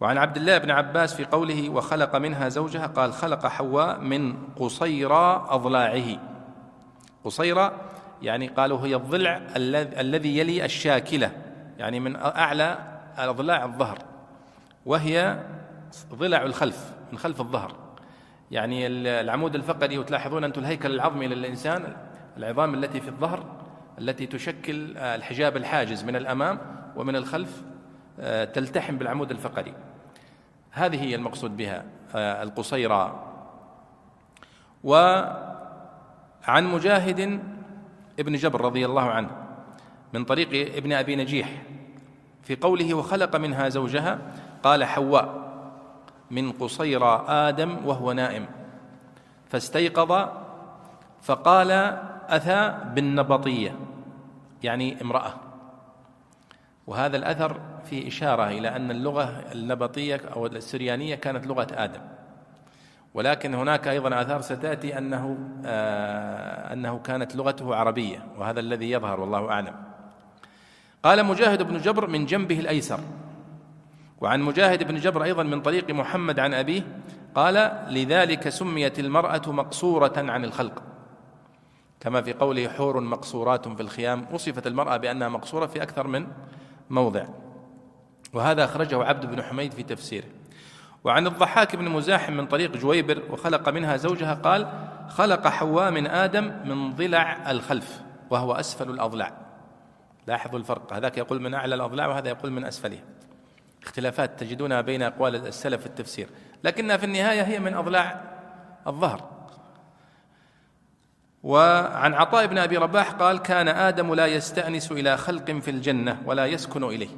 وعن 0.00 0.18
عبد 0.18 0.36
الله 0.36 0.58
بن 0.58 0.70
عباس 0.70 1.14
في 1.14 1.24
قوله 1.24 1.68
وخلق 1.68 2.16
منها 2.16 2.48
زوجها 2.48 2.86
قال 2.86 3.12
خلق 3.12 3.46
حواء 3.46 4.00
من 4.00 4.36
قصيرى 4.56 5.46
أضلاعه. 5.48 6.18
قصيرى 7.24 7.72
يعني 8.22 8.46
قالوا 8.46 8.86
هي 8.86 8.94
الضلع 8.94 9.40
الذي 10.00 10.38
يلي 10.38 10.64
الشاكلة 10.64 11.30
يعني 11.78 12.00
من 12.00 12.16
أعلى 12.16 12.78
أضلاع 13.18 13.64
الظهر 13.64 13.98
وهي 14.86 15.38
ضلع 16.14 16.42
الخلف 16.42 16.92
من 17.12 17.18
خلف 17.18 17.40
الظهر. 17.40 17.74
يعني 18.50 18.86
العمود 19.20 19.54
الفقري 19.54 19.98
وتلاحظون 19.98 20.44
أنتم 20.44 20.60
الهيكل 20.60 20.94
العظمي 20.94 21.26
للإنسان 21.26 21.96
العظام 22.36 22.74
التي 22.74 23.00
في 23.00 23.08
الظهر 23.08 23.44
التي 23.98 24.26
تشكل 24.26 24.96
الحجاب 24.96 25.56
الحاجز 25.56 26.04
من 26.04 26.16
الأمام 26.16 26.58
ومن 26.96 27.16
الخلف 27.16 27.62
تلتحم 28.44 28.96
بالعمود 28.96 29.30
الفقري. 29.30 29.74
هذه 30.76 31.02
هي 31.02 31.14
المقصود 31.14 31.56
بها 31.56 31.84
آه، 32.14 32.42
القصيرى 32.42 33.22
وعن 34.84 36.64
مجاهد 36.64 37.40
ابن 38.18 38.36
جبر 38.36 38.60
رضي 38.60 38.86
الله 38.86 39.02
عنه 39.02 39.30
من 40.12 40.24
طريق 40.24 40.76
ابن 40.76 40.92
أبي 40.92 41.16
نجيح 41.16 41.62
في 42.42 42.56
قوله 42.56 42.94
وخلق 42.94 43.36
منها 43.36 43.68
زوجها 43.68 44.18
قال 44.62 44.84
حواء 44.84 45.46
من 46.30 46.52
قصيرى 46.52 47.24
آدم 47.28 47.86
وهو 47.86 48.12
نائم. 48.12 48.46
فاستيقظ 49.48 50.28
فقال 51.22 51.70
أثى 52.28 52.78
بالنبطية. 52.94 53.76
يعني 54.62 55.02
امرأة. 55.02 55.34
وهذا 56.86 57.16
الأثر 57.16 57.60
في 57.90 58.08
إشارة 58.08 58.48
إلى 58.48 58.68
أن 58.68 58.90
اللغة 58.90 59.44
النبطية 59.52 60.20
أو 60.34 60.46
السريانية 60.46 61.14
كانت 61.14 61.46
لغة 61.46 61.66
آدم. 61.72 62.00
ولكن 63.14 63.54
هناك 63.54 63.88
أيضا 63.88 64.22
آثار 64.22 64.40
ستأتي 64.40 64.98
أنه 64.98 65.38
آه 65.64 66.72
أنه 66.72 66.98
كانت 66.98 67.36
لغته 67.36 67.74
عربية 67.74 68.26
وهذا 68.38 68.60
الذي 68.60 68.90
يظهر 68.90 69.20
والله 69.20 69.50
أعلم. 69.50 69.74
قال 71.02 71.24
مجاهد 71.24 71.62
بن 71.62 71.78
جبر 71.78 72.06
من 72.06 72.26
جنبه 72.26 72.60
الأيسر. 72.60 73.00
وعن 74.20 74.40
مجاهد 74.40 74.88
بن 74.88 74.96
جبر 74.96 75.24
أيضا 75.24 75.42
من 75.42 75.62
طريق 75.62 75.90
محمد 75.90 76.38
عن 76.38 76.54
أبيه 76.54 76.82
قال 77.34 77.84
لذلك 77.90 78.48
سميت 78.48 78.98
المرأة 78.98 79.42
مقصورة 79.46 80.14
عن 80.16 80.44
الخلق. 80.44 80.82
كما 82.00 82.22
في 82.22 82.32
قوله 82.32 82.68
حور 82.68 83.00
مقصورات 83.00 83.68
في 83.68 83.80
الخيام. 83.80 84.26
وصفت 84.32 84.66
المرأة 84.66 84.96
بأنها 84.96 85.28
مقصورة 85.28 85.66
في 85.66 85.82
أكثر 85.82 86.06
من 86.06 86.26
موضع. 86.90 87.24
وهذا 88.32 88.64
أخرجه 88.64 89.04
عبد 89.04 89.26
بن 89.26 89.42
حميد 89.42 89.72
في 89.72 89.82
تفسيره 89.82 90.26
وعن 91.04 91.26
الضحاك 91.26 91.76
بن 91.76 91.88
مزاحم 91.88 92.32
من 92.32 92.46
طريق 92.46 92.76
جويبر 92.76 93.22
وخلق 93.30 93.68
منها 93.68 93.96
زوجها 93.96 94.34
قال 94.34 94.68
خلق 95.08 95.46
حواء 95.48 95.90
من 95.90 96.06
آدم 96.06 96.52
من 96.64 96.92
ضلع 96.92 97.50
الخلف 97.50 98.00
وهو 98.30 98.52
أسفل 98.52 98.90
الأضلاع. 98.90 99.32
لاحظوا 100.26 100.58
الفرق 100.58 100.92
هذاك 100.92 101.18
يقول 101.18 101.42
من 101.42 101.54
أعلى 101.54 101.74
الأضلاع 101.74 102.06
وهذا 102.06 102.28
يقول 102.28 102.50
من 102.50 102.64
أسفلها 102.64 103.02
اختلافات 103.82 104.40
تجدونها 104.40 104.80
بين 104.80 105.02
أقوال 105.02 105.46
السلف 105.46 105.80
في 105.80 105.86
التفسير 105.86 106.28
لكنها 106.64 106.96
في 106.96 107.06
النهاية 107.06 107.42
هي 107.42 107.58
من 107.58 107.74
أضلاع 107.74 108.20
الظهر. 108.86 109.30
وعن 111.42 112.14
عطاء 112.14 112.46
بن 112.46 112.58
أبي 112.58 112.76
رباح 112.76 113.10
قال 113.10 113.38
كان 113.38 113.68
آدم 113.68 114.14
لا 114.14 114.26
يستأنس 114.26 114.92
إلى 114.92 115.16
خلق 115.16 115.50
في 115.50 115.70
الجنة 115.70 116.22
ولا 116.24 116.46
يسكن 116.46 116.84
إليه. 116.84 117.08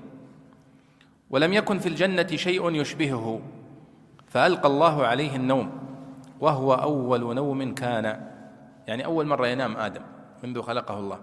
ولم 1.30 1.52
يكن 1.52 1.78
في 1.78 1.88
الجنة 1.88 2.26
شيء 2.26 2.70
يشبهه 2.70 3.40
فألقى 4.28 4.68
الله 4.68 5.06
عليه 5.06 5.36
النوم 5.36 5.70
وهو 6.40 6.74
أول 6.74 7.34
نوم 7.34 7.74
كان. 7.74 8.28
يعني 8.86 9.04
أول 9.04 9.26
مرة 9.26 9.46
ينام 9.46 9.76
آدم 9.76 10.02
منذ 10.44 10.62
خلقه 10.62 10.98
الله. 10.98 11.18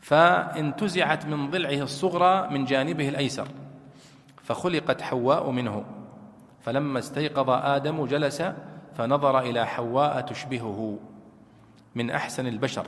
فانتزعت 0.00 1.26
من 1.26 1.50
ضلعه 1.50 1.82
الصغرى 1.82 2.48
من 2.50 2.64
جانبه 2.64 3.08
الأيسر 3.08 3.48
فخلقت 4.42 5.02
حواء 5.02 5.50
منه. 5.50 5.84
فلما 6.60 6.98
استيقظ 6.98 7.50
آدم 7.50 8.06
جلس 8.06 8.42
فنظر 8.94 9.38
إلى 9.38 9.66
حواء 9.66 10.20
تشبهه. 10.20 10.98
من 11.94 12.10
أحسن 12.10 12.46
البشر 12.46 12.86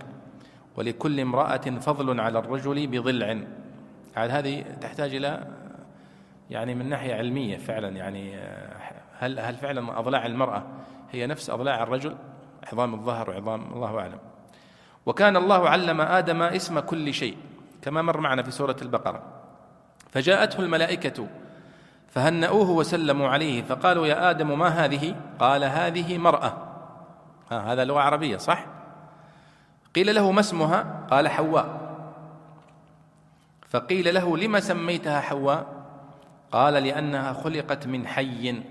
ولكل 0.76 1.20
امرأة 1.20 1.56
فضل 1.80 2.20
على 2.20 2.38
الرجل 2.38 2.86
بضلع. 2.86 3.40
هذه 4.14 4.64
تحتاج 4.80 5.14
إلى 5.14 5.46
يعني 6.50 6.74
من 6.74 6.88
ناحية 6.88 7.14
علمية 7.14 7.56
فعلا 7.56 7.88
يعني 7.88 8.38
هل 9.18 9.38
هل 9.38 9.56
فعلا 9.56 9.98
أضلاع 9.98 10.26
المرأة 10.26 10.62
هي 11.10 11.26
نفس 11.26 11.50
أضلاع 11.50 11.82
الرجل؟ 11.82 12.16
عظام 12.72 12.94
الظهر 12.94 13.30
وعظام 13.30 13.72
الله 13.72 13.98
أعلم. 13.98 14.18
وكان 15.06 15.36
الله 15.36 15.68
علم 15.68 16.00
آدم 16.00 16.42
اسم 16.42 16.80
كل 16.80 17.14
شيء 17.14 17.36
كما 17.82 18.02
مر 18.02 18.20
معنا 18.20 18.42
في 18.42 18.50
سورة 18.50 18.76
البقرة. 18.82 19.22
فجاءته 20.10 20.60
الملائكة 20.60 21.26
فهنأوه 22.08 22.70
وسلموا 22.70 23.28
عليه 23.28 23.62
فقالوا 23.62 24.06
يا 24.06 24.30
آدم 24.30 24.58
ما 24.58 24.68
هذه؟ 24.68 25.16
قال 25.38 25.64
هذه 25.64 26.18
مرأة. 26.18 26.52
ها 27.50 27.72
هذا 27.72 27.84
لغة 27.84 28.00
عربية 28.00 28.36
صح؟ 28.36 28.66
قيل 29.94 30.14
له 30.14 30.32
ما 30.32 30.40
اسمها؟ 30.40 31.06
قال 31.10 31.28
حواء. 31.28 31.88
فقيل 33.68 34.14
له 34.14 34.36
لم 34.36 34.60
سميتها 34.60 35.20
حواء؟ 35.20 35.77
قال 36.52 36.74
لأنها 36.74 37.32
خلقت 37.32 37.86
من 37.86 38.06
حي. 38.06 38.62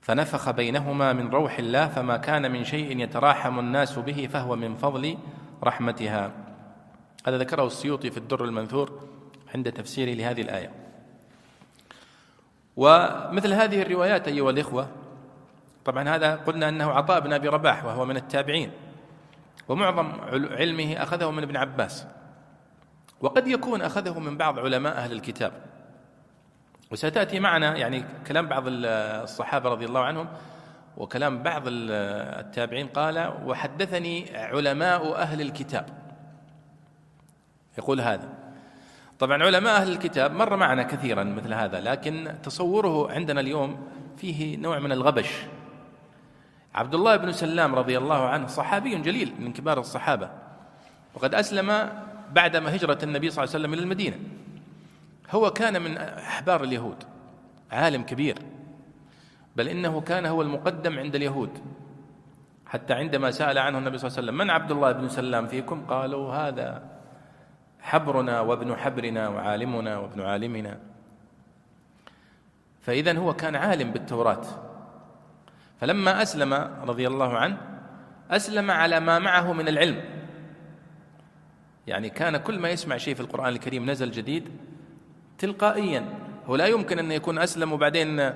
فنفخ 0.00 0.50
بينهما 0.50 1.12
من 1.12 1.28
روح 1.28 1.58
الله 1.58 1.88
فما 1.88 2.16
كان 2.16 2.52
من 2.52 2.64
شيء 2.64 3.00
يتراحم 3.00 3.58
الناس 3.58 3.98
به 3.98 4.28
فهو 4.32 4.56
من 4.56 4.76
فضل 4.76 5.18
رحمتها. 5.64 6.32
هذا 7.26 7.38
ذكره 7.38 7.66
السيوطي 7.66 8.10
في 8.10 8.18
الدر 8.18 8.44
المنثور 8.44 9.08
عند 9.54 9.72
تفسيره 9.72 10.14
لهذه 10.14 10.40
الآية. 10.40 10.70
ومثل 12.76 13.52
هذه 13.52 13.82
الروايات 13.82 14.28
أيها 14.28 14.50
الإخوة 14.50 14.88
طبعا 15.84 16.08
هذا 16.08 16.34
قلنا 16.36 16.68
أنه 16.68 16.90
عطاء 16.90 17.20
بن 17.20 17.32
أبي 17.32 17.48
رباح 17.48 17.84
وهو 17.84 18.04
من 18.04 18.16
التابعين 18.16 18.70
ومعظم 19.68 20.12
علمه 20.30 21.02
أخذه 21.02 21.30
من 21.30 21.42
ابن 21.42 21.56
عباس. 21.56 22.06
وقد 23.20 23.48
يكون 23.48 23.82
أخذه 23.82 24.18
من 24.18 24.36
بعض 24.36 24.58
علماء 24.58 24.96
أهل 24.96 25.12
الكتاب. 25.12 25.52
وستأتي 26.92 27.40
معنا 27.40 27.76
يعني 27.76 28.04
كلام 28.26 28.48
بعض 28.48 28.62
الصحابة 28.66 29.70
رضي 29.70 29.84
الله 29.84 30.00
عنهم 30.00 30.28
وكلام 30.96 31.42
بعض 31.42 31.62
التابعين 31.66 32.86
قال 32.86 33.32
وحدثني 33.44 34.36
علماء 34.36 35.14
أهل 35.14 35.40
الكتاب. 35.40 35.86
يقول 37.78 38.00
هذا. 38.00 38.28
طبعا 39.18 39.42
علماء 39.42 39.76
أهل 39.76 39.92
الكتاب 39.92 40.32
مر 40.32 40.56
معنا 40.56 40.82
كثيرا 40.82 41.24
مثل 41.24 41.54
هذا 41.54 41.80
لكن 41.80 42.34
تصوره 42.42 43.12
عندنا 43.12 43.40
اليوم 43.40 43.88
فيه 44.16 44.56
نوع 44.56 44.78
من 44.78 44.92
الغبش. 44.92 45.30
عبد 46.74 46.94
الله 46.94 47.16
بن 47.16 47.32
سلام 47.32 47.74
رضي 47.74 47.98
الله 47.98 48.28
عنه 48.28 48.46
صحابي 48.46 48.94
جليل 48.98 49.34
من 49.38 49.52
كبار 49.52 49.80
الصحابة 49.80 50.30
وقد 51.14 51.34
أسلم 51.34 51.90
بعدما 52.34 52.76
هجرة 52.76 52.98
النبي 53.02 53.30
صلى 53.30 53.44
الله 53.44 53.54
عليه 53.54 53.64
وسلم 53.64 53.74
إلى 53.74 53.82
المدينة. 53.82 54.16
هو 55.30 55.50
كان 55.50 55.82
من 55.82 55.98
أحبار 55.98 56.64
اليهود 56.64 57.04
عالم 57.72 58.02
كبير 58.02 58.38
بل 59.56 59.68
إنه 59.68 60.00
كان 60.00 60.26
هو 60.26 60.42
المقدم 60.42 60.98
عند 60.98 61.14
اليهود. 61.14 61.50
حتى 62.66 62.94
عندما 62.94 63.30
سأل 63.30 63.58
عنه 63.58 63.78
النبي 63.78 63.98
صلى 63.98 64.08
الله 64.08 64.18
عليه 64.18 64.28
وسلم 64.28 64.38
من 64.38 64.50
عبد 64.50 64.70
الله 64.70 64.92
بن 64.92 65.08
سلام 65.08 65.46
فيكم؟ 65.46 65.86
قالوا 65.86 66.32
هذا 66.32 66.82
حبرنا 67.80 68.40
وابن 68.40 68.76
حبرنا 68.76 69.28
وعالمنا 69.28 69.98
وابن 69.98 70.20
عالمنا. 70.20 70.78
فإذا 72.80 73.18
هو 73.18 73.34
كان 73.34 73.56
عالم 73.56 73.90
بالتوراة. 73.90 74.42
فلما 75.80 76.22
أسلم 76.22 76.54
رضي 76.82 77.06
الله 77.06 77.38
عنه 77.38 77.56
أسلم 78.30 78.70
على 78.70 79.00
ما 79.00 79.18
معه 79.18 79.52
من 79.52 79.68
العلم. 79.68 80.23
يعني 81.86 82.10
كان 82.10 82.36
كل 82.36 82.58
ما 82.58 82.68
يسمع 82.68 82.96
شيء 82.96 83.14
في 83.14 83.20
القرآن 83.20 83.48
الكريم 83.48 83.90
نزل 83.90 84.10
جديد 84.10 84.48
تلقائيا. 85.38 86.04
هو 86.46 86.56
لا 86.56 86.66
يمكن 86.66 86.98
أن 86.98 87.12
يكون 87.12 87.38
أسلم 87.38 87.72
وبعدين 87.72 88.30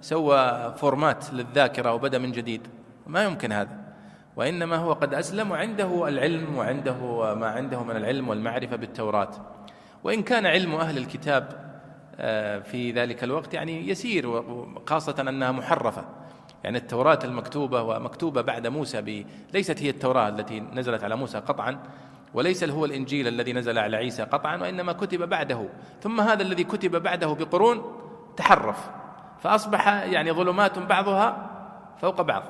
سوى 0.00 0.74
فورمات 0.76 1.34
للذاكرة 1.34 1.92
وبدأ 1.92 2.18
من 2.18 2.32
جديد. 2.32 2.60
ما 3.06 3.24
يمكن 3.24 3.52
هذا. 3.52 3.84
وإنما 4.36 4.76
هو 4.76 4.92
قد 4.92 5.14
أسلم 5.14 5.50
وعنده 5.50 6.08
العلم 6.08 6.56
وعنده 6.56 7.34
ما 7.34 7.46
عنده 7.46 7.82
من 7.82 7.96
العلم 7.96 8.28
والمعرفة 8.28 8.76
بالتوراة. 8.76 9.30
وإن 10.04 10.22
كان 10.22 10.46
علم 10.46 10.74
أهل 10.74 10.98
الكتاب 10.98 11.64
آه، 12.16 12.58
في 12.58 12.92
ذلك 12.92 13.24
الوقت 13.24 13.54
يعني 13.54 13.88
يسير 13.88 14.26
وخاصة 14.26 15.14
أنها 15.28 15.52
محرفة. 15.52 16.04
يعني 16.64 16.78
التوراة 16.78 17.18
المكتوبة 17.24 17.82
ومكتوبة 17.82 18.40
بعد 18.40 18.66
موسى. 18.66 19.24
ليست 19.54 19.82
هي 19.82 19.90
التوراة 19.90 20.28
التي 20.28 20.60
نزلت 20.60 21.04
على 21.04 21.16
موسى 21.16 21.38
قطعا. 21.38 21.78
وليس 22.34 22.64
هو 22.64 22.84
الإنجيل 22.84 23.28
الذي 23.28 23.52
نزل 23.52 23.78
على 23.78 23.96
عيسى 23.96 24.22
قطعا 24.22 24.56
وإنما 24.56 24.92
كتب 24.92 25.28
بعده. 25.28 25.68
ثم 26.02 26.20
هذا 26.20 26.42
الذي 26.42 26.64
كتب 26.64 27.02
بعده 27.02 27.34
بقرون 27.34 27.82
تحرف. 28.36 28.90
فأصبح 29.40 29.88
يعني 29.88 30.32
ظلمات 30.32 30.78
بعضها 30.78 31.50
فوق 32.00 32.22
بعض. 32.22 32.42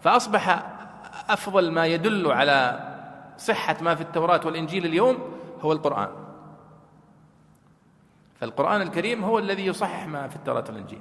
فأصبح 0.00 0.72
أفضل 1.28 1.72
ما 1.72 1.86
يدل 1.86 2.32
على 2.32 2.88
صحة 3.38 3.76
ما 3.80 3.94
في 3.94 4.00
التوراة 4.00 4.40
والإنجيل 4.44 4.86
اليوم 4.86 5.18
هو 5.60 5.72
القرآن. 5.72 6.08
فالقرآن 8.40 8.82
الكريم 8.82 9.24
هو 9.24 9.38
الذي 9.38 9.66
يصحح 9.66 10.06
ما 10.06 10.28
في 10.28 10.36
التوراة 10.36 10.64
والإنجيل. 10.68 11.00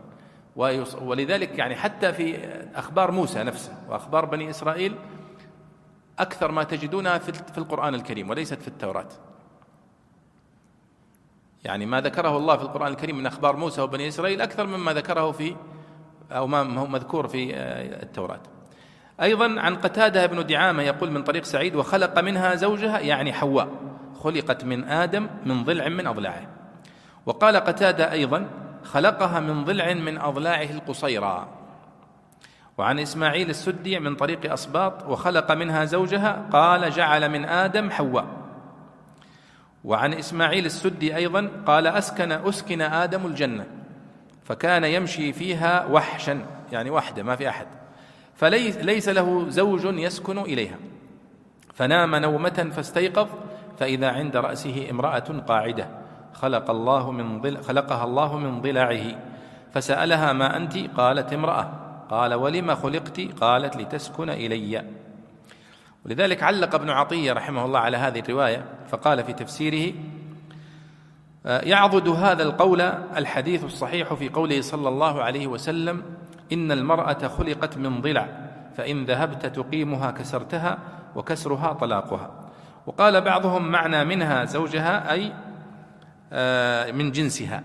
ولذلك 1.02 1.58
يعني 1.60 1.76
حتى 1.76 2.14
في 2.14 2.38
أخبار 2.76 3.12
موسى 3.12 3.44
نفسه 3.44 3.74
وأخبار 3.90 4.26
بني 4.26 4.50
إسرائيل 4.50 4.96
أكثر 6.22 6.52
ما 6.52 6.64
تجدونها 6.64 7.18
في 7.18 7.58
القرآن 7.58 7.96
الكريم 7.96 8.30
وليست 8.30 8.62
في 8.62 8.68
التوراة. 8.68 9.10
يعني 11.64 11.86
ما 11.86 12.02
ذكره 12.02 12.38
الله 12.38 12.58
في 12.58 12.64
القرآن 12.64 12.92
الكريم 12.92 13.18
من 13.18 13.26
أخبار 13.26 13.56
موسى 13.56 13.82
وبني 13.82 14.08
إسرائيل 14.08 14.42
أكثر 14.42 14.68
مما 14.68 14.94
ذكره 14.94 15.32
في 15.32 15.56
أو 16.32 16.48
ما 16.48 16.80
هو 16.80 16.88
مذكور 16.88 17.28
في 17.28 17.56
آه، 17.56 18.04
التوراة. 18.04 18.40
أيضا 19.22 19.60
عن 19.60 19.76
قتادة 19.76 20.26
بن 20.26 20.46
دعامة 20.46 20.84
يقول 20.84 21.12
من 21.12 21.24
طريق 21.24 21.44
سعيد 21.44 21.76
وخلق 21.76 22.20
منها 22.20 22.56
زوجها 22.56 23.00
يعني 23.00 23.34
حواء 23.34 23.70
خلقت 24.24 24.66
من 24.66 24.84
آدم 24.84 25.28
من 25.46 25.64
ضلع 25.64 25.88
من 25.88 26.08
أضلاعه 26.08 26.48
وقال 27.26 27.58
قتادة 27.58 28.12
أيضا 28.12 28.48
خلقها 28.84 29.40
من 29.40 29.64
ضلع 29.64 29.94
من 29.94 30.18
أضلاعه 30.18 30.70
القصيرى 30.72 31.61
وعن 32.78 33.00
إسماعيل 33.00 33.50
السدي 33.50 34.00
من 34.00 34.16
طريق 34.16 34.52
أصباط 34.52 35.06
وخلق 35.08 35.52
منها 35.52 35.86
زوجها 35.86 36.50
قال 36.52 36.92
جعل 36.92 37.30
من 37.30 37.46
آدم 37.46 37.90
حواء. 37.90 38.26
وعن 39.84 40.14
إسماعيل 40.14 40.66
السدي 40.66 41.16
أيضا 41.16 41.52
قال 41.66 41.88
أسكن 41.88 42.32
أسكن 42.32 42.82
آدم 42.82 43.26
الجنة 43.26 43.66
فكان 44.44 44.84
يمشي 44.84 45.34
فيها 45.34 45.86
وحشا 45.86 46.46
يعني 46.72 46.90
واحدة 46.90 47.24
ما 47.24 47.36
في 47.36 47.50
أحد. 47.50 47.68
فليس 48.36 48.78
ليس 48.78 49.10
له 49.10 49.50
زوج 49.50 49.86
يسكن 49.86 50.38
إليها. 50.38 50.78
فنام 51.74 52.16
نومة 52.16 52.72
فاستيقظ 52.76 53.28
فإذا 53.80 54.12
عند 54.12 54.38
رأسه 54.38 54.88
امرأة 54.92 55.44
قاعدة 55.48 55.88
خلق 56.34 56.70
الله 56.70 57.12
من 57.12 57.42
ضل 57.42 57.64
خلقها 57.64 58.04
الله 58.04 58.38
من 58.38 58.62
ضلعه. 58.62 59.04
فسألها 59.74 60.34
ما 60.34 60.58
أنت؟ 60.58 60.78
قالت 60.78 61.34
امرأة. 61.34 61.81
قال 62.12 62.34
ولم 62.34 62.76
خلقت؟ 62.76 63.22
قالت 63.42 63.78
لتسكن 63.78 64.30
إلي. 64.30 64.84
ولذلك 66.06 66.44
علق 66.44 66.76
ابن 66.76 66.90
عطية 66.90 67.34
رحمه 67.34 67.66
الله 67.66 67.80
على 67.80 67.98
هذه 67.98 68.20
الرواية 68.20 68.66
فقال 68.88 69.24
في 69.24 69.34
تفسيره 69.34 69.94
آه، 71.46 71.62
يعضد 71.62 72.08
هذا 72.08 72.44
القول 72.44 72.82
الحديث 73.18 73.64
الصحيح 73.64 74.14
في 74.14 74.30
قوله 74.30 74.62
صلى 74.62 74.90
الله 74.90 75.24
عليه 75.24 75.48
وسلم 75.48 76.04
إن 76.54 76.72
المرأة 76.72 77.28
خلقت 77.28 77.78
من 77.78 78.02
ضلع 78.02 78.28
فإن 78.78 79.06
ذهبت 79.06 79.46
تقيمها 79.46 80.12
كسرتها 80.12 80.78
وكسرها 81.16 81.74
طلاقها. 81.74 82.32
وقال 82.86 83.22
بعضهم 83.22 83.72
معنى 83.72 84.06
منها 84.06 84.46
زوجها 84.46 85.12
أي 85.12 85.34
آه، 86.34 86.92
من 86.92 87.12
جنسها. 87.12 87.64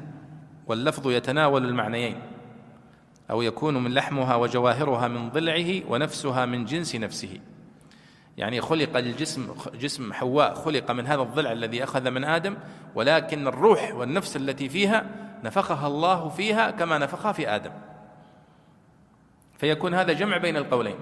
واللفظ 0.66 1.10
يتناول 1.10 1.64
المعنيين. 1.64 2.35
أو 3.30 3.42
يكون 3.42 3.82
من 3.84 3.94
لحمها 3.94 4.34
وجواهرها 4.36 5.08
من 5.08 5.30
ضلعه 5.30 5.82
ونفسها 5.88 6.46
من 6.46 6.64
جنس 6.64 6.96
نفسه. 6.96 7.40
يعني 8.36 8.60
خلق 8.60 8.96
الجسم 8.96 9.54
جسم 9.80 10.12
حواء 10.12 10.54
خلق 10.54 10.90
من 10.90 11.06
هذا 11.06 11.22
الضلع 11.22 11.52
الذي 11.52 11.84
أخذ 11.84 12.10
من 12.10 12.24
آدم 12.24 12.56
ولكن 12.94 13.46
الروح 13.46 13.94
والنفس 13.94 14.36
التي 14.36 14.68
فيها 14.68 15.06
نفخها 15.44 15.86
الله 15.86 16.28
فيها 16.28 16.70
كما 16.70 16.98
نفخها 16.98 17.32
في 17.32 17.48
آدم. 17.48 17.72
فيكون 19.58 19.94
هذا 19.94 20.12
جمع 20.12 20.36
بين 20.36 20.56
القولين. 20.56 20.96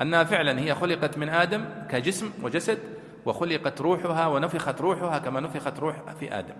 أنها 0.00 0.24
فعلا 0.24 0.60
هي 0.60 0.74
خلقت 0.74 1.18
من 1.18 1.28
آدم 1.28 1.64
كجسم 1.90 2.30
وجسد 2.42 2.78
وخلقت 3.26 3.80
روحها 3.80 4.26
ونفخت 4.26 4.80
روحها 4.80 5.18
كما 5.18 5.40
نفخت 5.40 5.78
روح 5.78 6.12
في 6.20 6.38
آدم. 6.38 6.54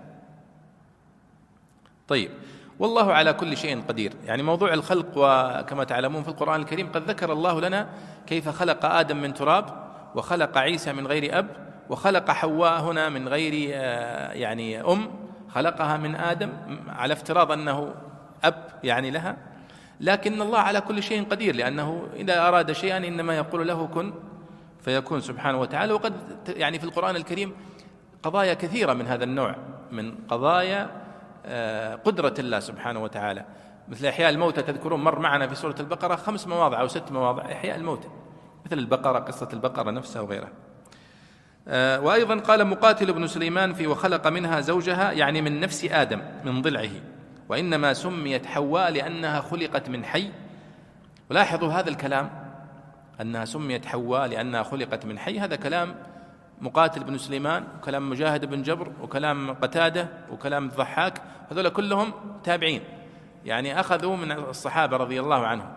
طيب 2.07 2.31
والله 2.79 3.13
على 3.13 3.33
كل 3.33 3.57
شيء 3.57 3.81
قدير. 3.81 4.13
يعني 4.25 4.43
موضوع 4.43 4.73
الخلق 4.73 5.07
وكما 5.15 5.83
تعلمون 5.83 6.23
في 6.23 6.29
القرآن 6.29 6.61
الكريم 6.61 6.91
قد 6.91 7.09
ذكر 7.09 7.31
الله 7.31 7.61
لنا 7.61 7.89
كيف 8.27 8.49
خلق 8.49 8.85
آدم 8.85 9.17
من 9.17 9.33
تراب 9.33 9.65
وخلق 10.15 10.57
عيسى 10.57 10.93
من 10.93 11.07
غير 11.07 11.39
أب 11.39 11.47
وخلق 11.89 12.31
حواء 12.31 12.81
هنا 12.81 13.09
من 13.09 13.27
غير 13.27 13.71
آه، 13.73 14.31
يعني 14.31 14.81
أم. 14.81 15.11
خلقها 15.49 15.97
من 15.97 16.15
آدم 16.15 16.49
على 16.87 17.13
افتراض 17.13 17.51
أنه 17.51 17.93
أب 18.43 18.67
يعني 18.83 19.11
لها. 19.11 19.37
لكن 20.01 20.41
الله 20.41 20.59
على 20.59 20.81
كل 20.81 21.03
شيء 21.03 21.23
قدير 21.23 21.55
لأنه 21.55 22.07
إذا 22.15 22.47
أراد 22.47 22.71
شيئا 22.71 22.97
إنما 22.97 23.37
يقول 23.37 23.67
له 23.67 23.87
كن 23.87 24.13
فيكون 24.81 25.21
سبحانه 25.21 25.59
وتعالى. 25.59 25.93
وقد 25.93 26.13
يعني 26.47 26.79
في 26.79 26.85
القرآن 26.85 27.15
الكريم 27.15 27.53
قضايا 28.23 28.53
كثيرة 28.53 28.93
من 28.93 29.07
هذا 29.07 29.23
النوع 29.23 29.55
من 29.91 30.15
قضايا 30.29 31.04
قدرة 32.05 32.33
الله 32.39 32.59
سبحانه 32.59 33.03
وتعالى. 33.03 33.45
مثل 33.89 34.05
إحياء 34.05 34.29
الموتى 34.29 34.61
تذكرون 34.61 35.03
مر 35.03 35.19
معنا 35.19 35.47
في 35.47 35.55
سورة 35.55 35.75
البقرة 35.79 36.15
خمس 36.15 36.47
مواضع 36.47 36.81
أو 36.81 36.87
ست 36.87 37.11
مواضع 37.11 37.51
إحياء 37.51 37.75
الموتى 37.75 38.07
مثل 38.65 38.79
البقرة 38.79 39.19
قصة 39.19 39.49
البقرة 39.53 39.91
نفسها 39.91 40.21
وغيرها. 40.21 40.49
آه، 41.67 41.99
وأيضا 41.99 42.39
قال 42.39 42.67
مقاتل 42.67 43.13
بن 43.13 43.27
سليمان 43.27 43.73
في 43.73 43.87
وخلق 43.87 44.27
منها 44.27 44.61
زوجها 44.61 45.11
يعني 45.11 45.41
من 45.41 45.59
نفس 45.59 45.85
آدم 45.85 46.21
من 46.43 46.61
ضلعه. 46.61 46.91
وإنما 47.49 47.93
سميت 47.93 48.45
حواء 48.45 48.91
لأنها 48.91 49.41
خلقت 49.41 49.89
من 49.89 50.05
حي. 50.05 50.31
ولاحظوا 51.29 51.69
هذا 51.69 51.89
الكلام 51.89 52.29
أنها 53.21 53.45
سميت 53.45 53.85
حواء 53.85 54.27
لأنها 54.27 54.63
خلقت 54.63 55.05
من 55.05 55.19
حي. 55.19 55.39
هذا 55.39 55.55
كلام 55.55 55.95
مقاتل 56.61 57.03
بن 57.03 57.17
سليمان 57.17 57.63
وكلام 57.77 58.09
مجاهد 58.09 58.45
بن 58.45 58.61
جبر 58.61 58.91
وكلام 59.01 59.53
قتادة 59.53 60.09
وكلام 60.31 60.65
الضحاك 60.65 61.21
هذول 61.51 61.69
كلهم 61.69 62.13
تابعين. 62.43 62.81
يعني 63.45 63.79
أخذوا 63.79 64.15
من 64.15 64.31
الصحابة 64.31 64.97
رضي 64.97 65.19
الله 65.19 65.47
عنهم. 65.47 65.67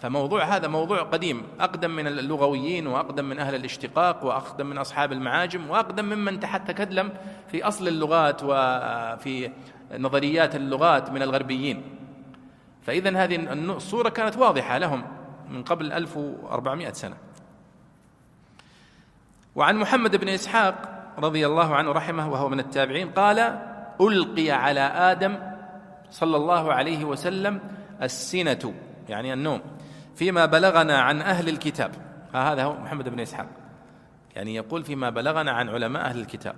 فموضوع 0.00 0.44
هذا 0.44 0.68
موضوع 0.68 1.02
قديم 1.02 1.42
أقدم 1.60 1.90
من 1.90 2.06
اللغويين 2.06 2.86
وأقدم 2.86 3.24
من 3.24 3.38
أهل 3.38 3.54
الاشتقاق 3.54 4.24
وأقدم 4.24 4.66
من 4.66 4.78
أصحاب 4.78 5.12
المعاجم 5.12 5.70
وأقدم 5.70 6.04
ممن 6.04 6.40
تكلم 6.40 7.12
في 7.48 7.64
أصل 7.64 7.88
اللغات 7.88 8.40
وفي 8.44 9.50
نظريات 9.98 10.56
اللغات 10.56 11.10
من 11.10 11.22
الغربيين. 11.22 11.82
فإذا 12.82 13.24
هذه 13.24 13.52
الصورة 13.52 14.08
كانت 14.08 14.36
واضحة 14.36 14.78
لهم 14.78 15.04
من 15.50 15.62
قبل 15.62 15.92
1400 15.92 16.92
سنة. 16.92 17.16
وعن 19.58 19.76
محمد 19.76 20.16
بن 20.16 20.28
إسحاق 20.28 20.74
رضي 21.18 21.46
الله 21.46 21.76
عنه 21.76 21.92
رحمه 21.92 22.30
وهو 22.30 22.48
من 22.48 22.60
التابعين 22.60 23.10
قال 23.10 23.58
ألقي 24.00 24.50
على 24.50 24.80
آدم 24.80 25.36
صلى 26.10 26.36
الله 26.36 26.72
عليه 26.72 27.04
وسلم 27.04 27.60
السنة 28.02 28.74
يعني 29.08 29.32
النوم 29.32 29.60
فيما 30.16 30.46
بلغنا 30.46 30.98
عن 30.98 31.20
أهل 31.20 31.48
الكتاب. 31.48 31.90
هذا 32.34 32.64
هو 32.64 32.72
محمد 32.72 33.08
بن 33.08 33.20
إسحاق. 33.20 33.46
يعني 34.36 34.54
يقول 34.54 34.84
فيما 34.84 35.10
بلغنا 35.10 35.52
عن 35.52 35.68
علماء 35.68 36.04
أهل 36.04 36.20
الكتاب. 36.20 36.54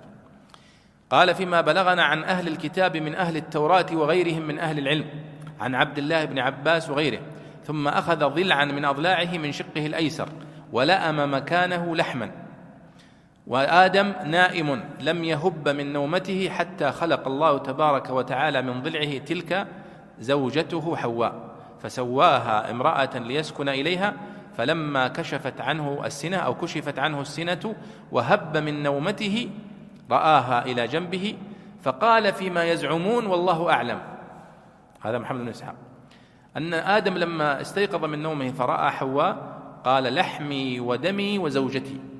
قال 1.09 1.35
فيما 1.35 1.61
بلغنا 1.61 2.03
عن 2.03 2.23
أهل 2.23 2.47
الكتاب 2.47 2.97
من 2.97 3.15
أهل 3.15 3.37
التوراة 3.37 3.85
وغيرهم 3.93 4.41
من 4.41 4.59
أهل 4.59 4.79
العلم 4.79 5.05
عن 5.59 5.75
عبد 5.75 5.97
الله 5.97 6.25
بن 6.25 6.39
عباس 6.39 6.89
وغيره 6.89 7.19
ثم 7.65 7.87
أخذ 7.87 8.29
ضلعا 8.29 8.65
من 8.65 8.85
أضلاعه 8.85 9.37
من 9.37 9.51
شقه 9.51 9.85
الأيسر 9.85 10.29
ولأم 10.71 11.33
مكانه 11.33 11.95
لحما. 11.95 12.40
وآدم 13.47 14.13
نائم 14.25 14.83
لم 14.99 15.23
يهب 15.23 15.69
من 15.69 15.93
نومته 15.93 16.49
حتى 16.49 16.91
خلق 16.91 17.27
الله 17.27 17.57
تبارك 17.57 18.09
وتعالى 18.09 18.61
من 18.61 18.81
ضلعه 18.81 19.17
تلك 19.17 19.67
زوجته 20.19 20.95
حواء 20.95 21.33
فسواها 21.81 22.71
امرأة 22.71 23.17
ليسكن 23.17 23.69
إليها 23.69 24.13
فلما 24.57 25.07
كشفت 25.07 25.61
عنه 25.61 26.05
السنة 26.05 26.37
أو 26.37 26.55
كشفت 26.55 26.99
عنه 26.99 27.21
السنة 27.21 27.75
وهب 28.11 28.57
من 28.57 28.83
نومته 28.83 29.49
رآها 30.11 30.65
إلى 30.65 30.87
جنبه 30.87 31.35
فقال 31.81 32.33
فيما 32.33 32.63
يزعمون 32.63 33.25
والله 33.25 33.69
أعلم. 33.69 33.99
هذا 35.01 35.17
محمد 35.17 35.41
بن 35.41 35.49
إسحاق. 35.49 35.75
أن 36.57 36.73
آدم 36.73 37.17
لما 37.17 37.61
استيقظ 37.61 38.05
من 38.05 38.21
نومه 38.21 38.51
فرأى 38.51 38.91
حواء 38.91 39.37
قال 39.83 40.03
لحمي 40.13 40.79
ودمي 40.79 41.39
وزوجتي. 41.39 42.10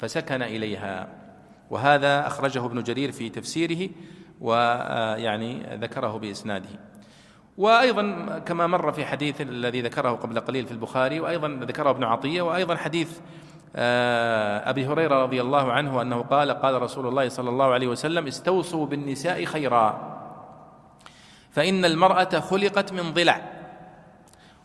فسكن 0.00 0.42
إليها. 0.42 1.08
وهذا 1.70 2.26
أخرجه 2.26 2.66
ابن 2.66 2.82
جرير 2.82 3.12
في 3.12 3.28
تفسيره 3.28 3.88
ويعني 4.40 5.76
ذكره 5.76 6.18
بإسناده. 6.18 6.68
وأيضا 7.58 8.38
كما 8.46 8.66
مر 8.66 8.92
في 8.92 9.06
حديث 9.06 9.40
الذي 9.40 9.82
ذكره 9.82 10.10
قبل 10.10 10.40
قليل 10.40 10.66
في 10.66 10.72
البخاري 10.72 11.20
وأيضا 11.20 11.48
ذكره 11.48 11.90
ابن 11.90 12.04
عطية 12.04 12.42
وأيضا 12.42 12.76
حديث 12.76 13.18
آه، 13.76 14.70
أبي 14.70 14.86
هريرة 14.86 15.22
رضي 15.22 15.40
الله 15.40 15.72
عنه 15.72 16.02
أنه 16.02 16.22
قال 16.22 16.50
قال 16.50 16.82
رسول 16.82 17.06
الله 17.06 17.28
صلى 17.28 17.50
الله 17.50 17.72
عليه 17.72 17.86
وسلم 17.86 18.26
استوصوا 18.26 18.86
بالنساء 18.86 19.44
خيرا 19.44 20.16
فإن 21.50 21.84
المرأة 21.84 22.40
خلقت 22.40 22.92
من 22.92 23.12
ضلع 23.12 23.40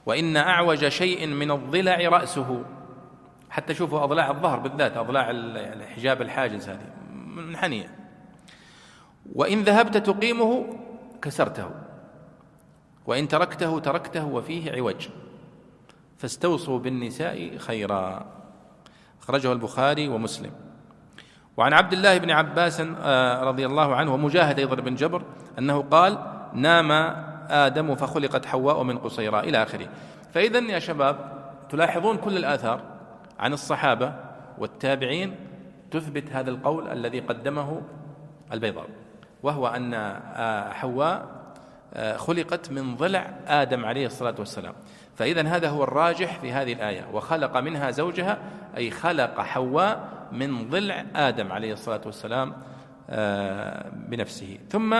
وإن 0.05 0.38
أعوج 0.38 0.88
شيء 0.88 1.28
من 1.28 1.51
الضلع 1.51 2.09
رأسه. 2.09 2.64
حتى 3.50 3.74
شوفوا 3.74 4.04
أضلاع 4.04 4.32
الظهر 4.32 4.60
بالذات 4.60 4.98
أضلاع 4.98 5.30
الحجاب 5.32 6.22
الحاجز 6.22 6.70
هذه. 6.70 6.88
منحنية 7.36 7.89
وإن 9.34 9.64
ذهبت 9.64 9.98
تقيمه 9.98 10.66
كسرته. 11.22 11.70
وإن 13.06 13.28
تركته 13.28 13.80
تركته 13.80 14.26
وفيه 14.26 14.72
عوج. 14.72 15.08
فاستوصوا 16.18 16.80
بالنساء 16.80 17.58
خيرا. 17.58 18.26
أخرجه 19.22 19.52
البخاري 19.52 20.08
ومسلم. 20.08 20.52
وعن 21.58 21.74
عبد 21.74 21.93
الله 21.93 22.18
بن 22.18 22.32
عباس 22.32 22.82
آه، 22.82 23.43
رضي 23.43 23.66
الله 23.66 23.96
عنه 23.96 24.14
ومجاهد 24.14 24.60
أيضا 24.60 24.76
بن 24.76 24.96
جبر 24.96 25.22
أنه 25.60 25.82
قال 25.82 26.18
نام 26.54 26.91
آدم 27.50 27.96
فخلقت 27.96 28.46
حواء 28.46 28.84
من 28.84 28.98
قصيراء. 28.98 29.50
إلى 29.50 29.64
آخره. 29.64 29.88
فإذا 30.34 30.60
يا 30.60 30.80
شباب 30.80 31.46
تلاحظون 31.70 32.18
كل 32.18 32.38
الآثار. 32.38 32.95
عن 33.39 33.53
الصحابة 33.53 34.13
والتابعين 34.57 35.36
تثبت 35.91 36.31
هذا 36.31 36.49
القول 36.49 36.88
الذي 36.88 37.19
قدمه 37.19 37.81
البيضاوي 38.53 38.88
وهو 39.43 39.67
أن 39.67 39.93
آه، 39.93 40.73
حواء 40.73 41.36
آه، 41.93 42.17
خلقت 42.17 42.71
من 42.71 42.95
ضلع 42.95 43.33
آدم 43.47 43.86
عليه 43.86 44.05
الصلاة 44.05 44.36
والسلام. 44.39 44.73
فإذا 45.15 45.47
هذا 45.47 45.69
هو 45.69 45.83
الراجح 45.83 46.39
في 46.39 46.51
هذه 46.51 46.73
الآية. 46.73 47.07
وخلق 47.13 47.57
منها 47.57 47.91
زوجها 47.91 48.38
أي 48.77 48.91
خلق 48.91 49.41
حواء 49.41 50.09
من 50.31 50.69
ضلع 50.69 51.05
آدم 51.15 51.51
عليه 51.51 51.73
الصلاة 51.73 52.01
والسلام 52.05 52.53
آه، 53.09 53.89
بنفسه. 53.93 54.57
ثم 54.69 54.95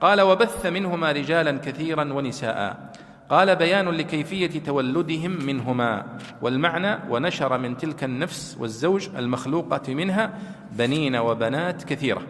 قال 0.00 0.20
وبث 0.20 0.66
منهما 0.66 1.12
رجالا 1.12 1.58
كثيرا 1.58 2.12
ونساء. 2.12 2.90
قال 3.28 3.56
بيان 3.56 3.88
لكيفية 3.88 4.60
تولدهم 4.60 5.30
منهما 5.46 6.18
والمعنى 6.42 6.98
ونشر 7.10 7.58
من 7.58 7.76
تلك 7.76 8.04
النفس 8.04 8.56
والزوج 8.60 9.08
المخلوقة 9.16 9.94
منها 9.94 10.38
بنين 10.72 11.16
وبنات 11.16 11.84
كثيرة. 11.84 12.22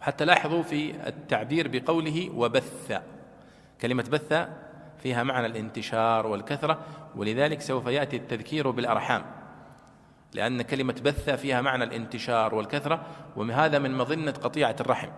حتى 0.00 0.24
لاحظوا 0.24 0.62
في 0.62 1.08
التعبير 1.08 1.68
بقوله 1.68 2.30
وبث. 2.34 3.00
كلمة 3.80 4.04
بث 4.12 4.48
فيها 5.02 5.22
معنى 5.22 5.46
الانتشار 5.46 6.26
والكثرة 6.26 6.78
ولذلك 7.16 7.60
سوف 7.60 7.86
يأتي 7.86 8.16
التذكير 8.16 8.70
بالأرحام. 8.70 9.22
لأن 10.32 10.62
كلمة 10.62 10.94
بث 11.04 11.30
فيها 11.30 11.60
معنى 11.60 11.84
الانتشار 11.84 12.54
والكثرة 12.54 13.06
وهذا 13.36 13.78
من 13.78 13.94
مظنة 13.94 14.32
قطيعة 14.32 14.76
الرحم. 14.80 15.08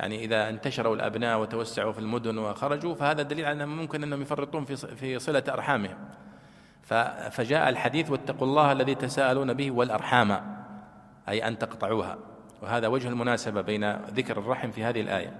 يعني 0.00 0.24
إذا 0.24 0.48
انتشروا 0.48 0.94
الأبناء 0.94 1.40
وتوسعوا 1.40 1.92
في 1.92 1.98
المدن 1.98 2.38
وخرجوا 2.38 2.94
فهذا 2.94 3.22
دليل 3.22 3.44
على 3.44 3.52
أنهم 3.52 3.76
ممكن 3.76 4.02
أنهم 4.02 4.22
يفرطون 4.22 4.64
في 4.64 4.76
في 4.76 5.18
صلة 5.18 5.42
أرحامهم. 5.48 5.96
فجاء 7.30 7.68
الحديث 7.68 8.10
واتقوا 8.10 8.46
الله 8.46 8.72
الذي 8.72 8.94
تساءلون 8.94 9.52
به 9.52 9.70
والأرحام 9.70 10.40
أي 11.28 11.48
أن 11.48 11.58
تقطعوها. 11.58 12.18
وهذا 12.62 12.88
وجه 12.88 13.08
المناسبة 13.08 13.60
بين 13.60 13.92
ذكر 13.92 14.38
الرحم 14.38 14.70
في 14.70 14.84
هذه 14.84 15.00
الآية. 15.00 15.32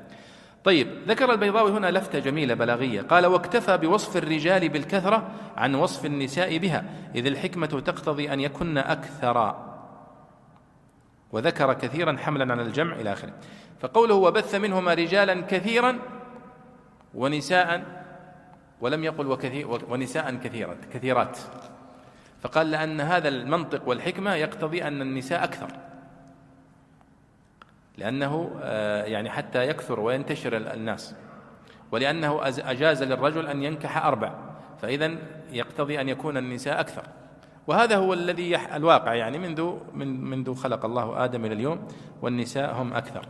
طيب 0.64 0.88
ذكر 1.08 1.32
البيضاوي 1.32 1.70
هنا 1.70 1.90
لفتة 1.90 2.18
جميلة 2.18 2.54
بلاغية. 2.54 3.02
قال 3.02 3.26
واكتفى 3.26 3.76
بوصف 3.76 4.16
الرجال 4.16 4.68
بالكثرة 4.68 5.30
عن 5.56 5.74
وصف 5.74 6.06
النساء 6.06 6.58
بها 6.58 6.84
إذ 7.14 7.26
الحكمة 7.26 7.66
تقتضي 7.66 8.32
أن 8.32 8.40
يكن 8.40 8.78
أكثر. 8.78 9.56
وذكر 11.32 11.72
كثيرا 11.72 12.16
حملا 12.16 12.52
على 12.52 12.62
الجمع 12.62 12.94
إلى 12.94 13.12
آخره. 13.12 13.32
فقوله 13.80 14.14
وبث 14.14 14.54
منهما 14.54 14.94
رجالا 14.94 15.40
كثيرا 15.40 15.98
ونساء 17.14 18.00
ولم 18.80 19.04
يقل 19.04 19.26
وكثير 19.26 19.68
ونساء 19.88 20.34
كثيرات 20.34 20.84
كثيرات. 20.92 21.38
فقال 22.40 22.70
لأن 22.70 23.00
هذا 23.00 23.28
المنطق 23.28 23.88
والحكمة 23.88 24.34
يقتضي 24.34 24.84
أن 24.84 25.02
النساء 25.02 25.44
أكثر. 25.44 25.68
لأنه 27.98 28.50
آه، 28.62 29.04
يعني 29.04 29.30
حتى 29.30 29.68
يكثر 29.68 30.00
وينتشر 30.00 30.56
الناس. 30.56 31.14
ولأنه 31.92 32.40
أجاز 32.44 33.02
للرجل 33.02 33.46
أن 33.46 33.62
ينكح 33.62 34.06
أربع. 34.06 34.32
فإذا 34.82 35.16
يقتضي 35.52 36.00
أن 36.00 36.08
يكون 36.08 36.36
النساء 36.36 36.80
أكثر. 36.80 37.02
وهذا 37.66 37.96
هو 37.96 38.12
الذي 38.12 38.56
الواقع 38.56 39.14
يعني 39.14 39.38
منذ 39.38 39.72
من 39.94 40.24
منذ 40.24 40.54
خلق 40.54 40.84
الله 40.84 41.24
آدم 41.24 41.44
إلى 41.44 41.54
اليوم 41.54 41.88
والنساء 42.22 42.74
هم 42.74 42.92
أكثر. 42.92 43.26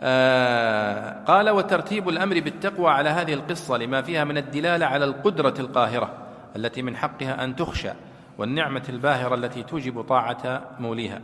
آه 0.00 1.24
قال 1.24 1.50
وترتيب 1.50 2.08
الأمر 2.08 2.40
بالتقوى 2.40 2.90
على 2.90 3.08
هذه 3.08 3.34
القصة 3.34 3.76
لما 3.76 4.02
فيها 4.02 4.24
من 4.24 4.38
الدلالة 4.38 4.86
على 4.86 5.04
القدرة 5.04 5.54
القاهرة 5.58 6.12
التي 6.56 6.82
من 6.82 6.96
حقها 6.96 7.44
أن 7.44 7.56
تخشى 7.56 7.90
والنعمة 8.38 8.82
الباهرة 8.88 9.34
التي 9.34 9.62
توجب 9.62 10.02
طاعة 10.02 10.70
موليها. 10.80 11.20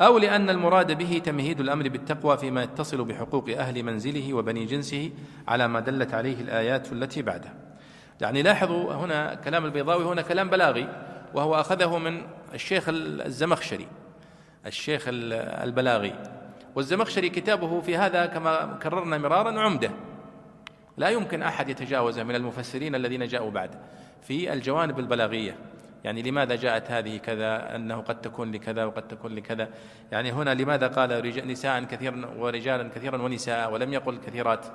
أو 0.00 0.18
لأن 0.18 0.50
المراد 0.50 0.98
به 0.98 1.22
تمهيد 1.24 1.60
الأمر 1.60 1.88
بالتقوى 1.88 2.38
فيما 2.38 2.62
يتصل 2.62 3.04
بحقوق 3.04 3.48
أهل 3.48 3.82
منزله 3.82 4.34
وبني 4.34 4.64
جنسه 4.64 5.10
على 5.48 5.68
ما 5.68 5.80
دلت 5.80 6.14
عليه 6.14 6.40
الآيات 6.40 6.92
التي 6.92 7.22
بعدها 7.22 7.54
يعني 8.20 8.42
لاحظوا 8.42 8.94
هنا 8.94 9.34
كلام 9.34 9.64
البيضاوي 9.64 10.04
هنا 10.04 10.22
كلام 10.22 10.50
بلاغي 10.50 10.88
وهو 11.34 11.54
أخذه 11.54 11.98
من 11.98 12.22
الشيخ 12.54 12.84
الزمخشري 12.88 13.86
الشيخ 14.66 15.04
البلاغي. 15.08 16.35
والزمخشري 16.76 17.28
كتابه 17.28 17.80
في 17.80 17.96
هذا 17.96 18.26
كما 18.26 18.78
كررنا 18.82 19.18
مرارا 19.18 19.60
عمدة. 19.60 19.90
لا 20.96 21.08
يمكن 21.08 21.42
أحد 21.42 21.68
يتجاوزه 21.68 22.22
من 22.22 22.34
المفسرين 22.34 22.94
الذين 22.94 23.26
جاءوا 23.26 23.50
بعد. 23.50 23.70
في 24.22 24.52
الجوانب 24.52 24.98
البلاغية. 24.98 25.56
يعني 26.04 26.22
لماذا 26.22 26.56
جاءت 26.56 26.90
هذه 26.90 27.16
كذا؟ 27.16 27.76
أنه 27.76 27.96
قد 27.96 28.20
تكون 28.20 28.52
لكذا 28.52 28.84
وقد 28.84 29.08
تكون 29.08 29.34
لكذا. 29.34 29.68
يعني 30.12 30.32
هنا 30.32 30.54
لماذا 30.54 30.86
قال 30.86 31.32
نساء 31.48 31.84
كثيرا 31.84 32.30
ورجالا 32.38 32.88
كثيرا 32.88 33.22
ونساء 33.22 33.72
ولم 33.72 33.92
يقل 33.92 34.18
كثيرات؟ 34.26 34.66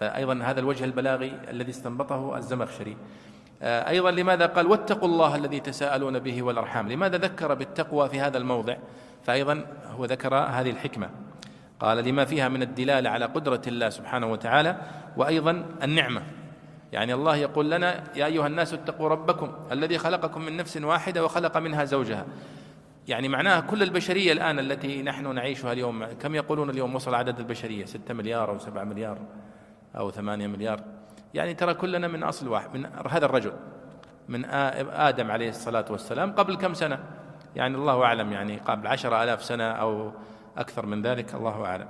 فأيضا 0.00 0.40
هذا 0.42 0.60
الوجه 0.60 0.84
البلاغي 0.84 1.32
الذي 1.50 1.70
استنبطه 1.70 2.36
الزمخشري. 2.36 2.96
آه، 3.62 3.88
أيضا 3.88 4.10
لماذا 4.10 4.46
قال 4.46 4.66
واتقوا 4.66 5.08
الله 5.08 5.36
الذي 5.36 5.60
تساءلون 5.60 6.18
به 6.18 6.42
والأرحام؟ 6.42 6.88
لماذا 6.88 7.18
ذكر 7.18 7.54
بالتقوى 7.54 8.08
في 8.08 8.20
هذا 8.20 8.38
الموضع؟ 8.38 8.76
فأيضا 9.24 9.66
هو 9.90 10.04
ذكر 10.04 10.34
هذه 10.34 10.70
الحكمة. 10.70 11.25
قال 11.80 12.04
لما 12.04 12.24
فيها 12.24 12.48
من 12.48 12.62
الدلاله 12.62 13.10
على 13.10 13.24
قدرة 13.24 13.62
الله 13.66 13.88
سبحانه 13.88 14.26
وتعالى 14.26 14.76
وأيضا 15.16 15.64
النعمة. 15.82 16.22
يعني 16.92 17.14
الله 17.14 17.36
يقول 17.36 17.70
لنا 17.70 18.04
يا 18.16 18.26
أيها 18.26 18.46
الناس 18.46 18.74
اتقوا 18.74 19.08
ربكم 19.08 19.52
الذي 19.72 19.98
خلقكم 19.98 20.40
من 20.42 20.56
نفس 20.56 20.76
واحدة 20.76 21.24
وخلق 21.24 21.56
منها 21.56 21.84
زوجها. 21.84 22.24
يعني 23.08 23.28
معناها 23.28 23.60
كل 23.60 23.82
البشرية 23.82 24.32
الآن 24.32 24.58
التي 24.58 25.02
نحن 25.02 25.34
نعيشها 25.34 25.72
اليوم 25.72 26.04
كم 26.04 26.34
يقولون 26.34 26.70
اليوم 26.70 26.94
وصل 26.94 27.14
عدد 27.14 27.38
البشرية؟ 27.38 27.84
ستة 27.84 28.14
مليار 28.14 28.50
أو 28.50 28.58
سبعة 28.58 28.84
مليار 28.84 29.18
أو 29.96 30.10
ثمانية 30.10 30.46
مليار. 30.46 30.80
يعني 31.34 31.54
ترى 31.54 31.74
كلنا 31.74 32.08
من 32.08 32.22
أصل 32.22 32.48
واحد 32.48 32.76
من 32.76 32.86
هذا 33.10 33.26
الرجل 33.26 33.52
من 34.28 34.44
آدم 34.90 35.30
عليه 35.30 35.48
الصلاة 35.48 35.84
والسلام 35.90 36.32
قبل 36.32 36.56
كم 36.56 36.74
سنة؟ 36.74 36.98
يعني 37.56 37.76
الله 37.76 38.04
أعلم 38.04 38.32
يعني 38.32 38.56
قبل 38.56 38.86
عشر 38.86 39.22
آلاف 39.22 39.44
سنة 39.44 39.64
أو 39.64 40.12
أكثر 40.56 40.86
من 40.86 41.02
ذلك 41.02 41.34
الله 41.34 41.64
أعلم. 41.64 41.88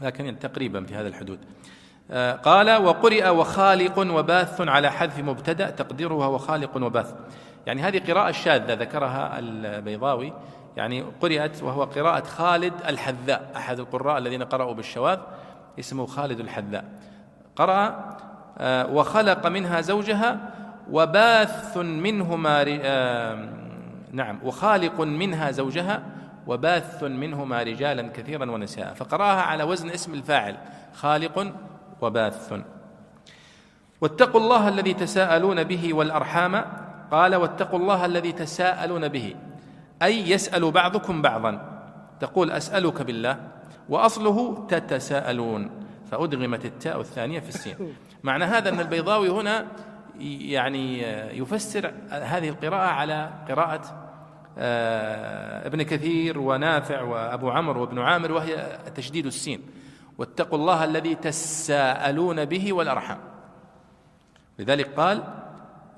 لكن 0.00 0.38
تقريبا 0.38 0.84
في 0.84 0.94
هذا 0.94 1.08
الحدود. 1.08 1.38
آه، 2.10 2.32
قال 2.32 2.76
وقرئ 2.76 3.28
وخالق 3.28 3.98
وباث 3.98 4.60
على 4.60 4.90
حذف 4.90 5.18
مبتدأ 5.18 5.70
تقديره 5.70 6.14
وهو 6.14 6.38
خالق 6.38 6.76
وباث. 6.76 7.14
يعني 7.66 7.82
هذه 7.82 8.12
قراءة 8.12 8.30
شاذة 8.30 8.74
ذكرها 8.74 9.38
البيضاوي. 9.38 10.32
يعني 10.76 11.04
قرأت 11.20 11.62
وهو 11.62 11.84
قراءة 11.84 12.24
خالد 12.24 12.72
الحذاء 12.88 13.52
أحد 13.56 13.78
القراء 13.78 14.18
الذين 14.18 14.42
قرأوا 14.42 14.74
بالشواذ 14.74 15.18
اسمه 15.78 16.06
خالد 16.06 16.40
الحذاء. 16.40 16.84
قرأ 17.56 18.10
آه، 18.58 18.86
وخلق 18.86 19.46
منها 19.46 19.80
زوجها 19.80 20.50
وباث 20.90 21.76
منهما 21.76 22.64
نعم 24.12 24.38
وخالق 24.44 25.00
منها 25.00 25.50
زوجها 25.50 26.02
وباث 26.46 27.02
منهما 27.02 27.62
رجالا 27.62 28.02
كثيرا 28.02 28.50
ونساء. 28.50 28.94
فقراها 28.94 29.42
على 29.42 29.62
وزن 29.64 29.90
اسم 29.90 30.14
الفاعل 30.14 30.56
خالق 30.94 31.52
وباث. 32.00 32.52
واتقوا 34.00 34.40
الله 34.40 34.68
الذي 34.68 34.94
تساءلون 34.94 35.64
به 35.64 35.94
والأرحام. 35.94 36.64
قال 37.10 37.34
واتقوا 37.34 37.78
الله 37.78 38.04
الذي 38.04 38.32
تساءلون 38.32 39.08
به 39.08 39.34
أي 40.02 40.30
يسأل 40.30 40.70
بعضكم 40.70 41.22
بعضا. 41.22 41.82
تقول 42.20 42.50
أسألك 42.50 43.02
بالله 43.02 43.36
وأصله 43.88 44.66
تتساءلون. 44.68 45.70
فأدغمت 46.10 46.64
التاء 46.64 47.00
الثانية 47.00 47.40
في 47.40 47.48
السين. 47.48 47.76
معنى 48.22 48.44
هذا 48.44 48.68
أن 48.68 48.80
البيضاوي 48.80 49.28
هنا 49.28 49.66
يعني 50.20 51.02
يفسر 51.38 51.92
هذه 52.10 52.48
القراءة 52.48 52.88
على 52.88 53.30
قراءة 53.48 54.01
ابن 55.66 55.82
كثير 55.82 56.38
ونافع 56.38 57.02
وأبو 57.02 57.50
عمرو 57.50 57.80
وابن 57.80 57.98
عامر 57.98 58.32
وهي 58.32 58.78
تشديد 58.94 59.26
السين. 59.26 59.60
واتقوا 60.18 60.58
الله 60.58 60.84
الذي 60.84 61.14
تساءلون 61.14 62.44
به 62.44 62.72
والأرحام. 62.72 63.18
لذلك 64.58 64.94
قال 64.94 65.22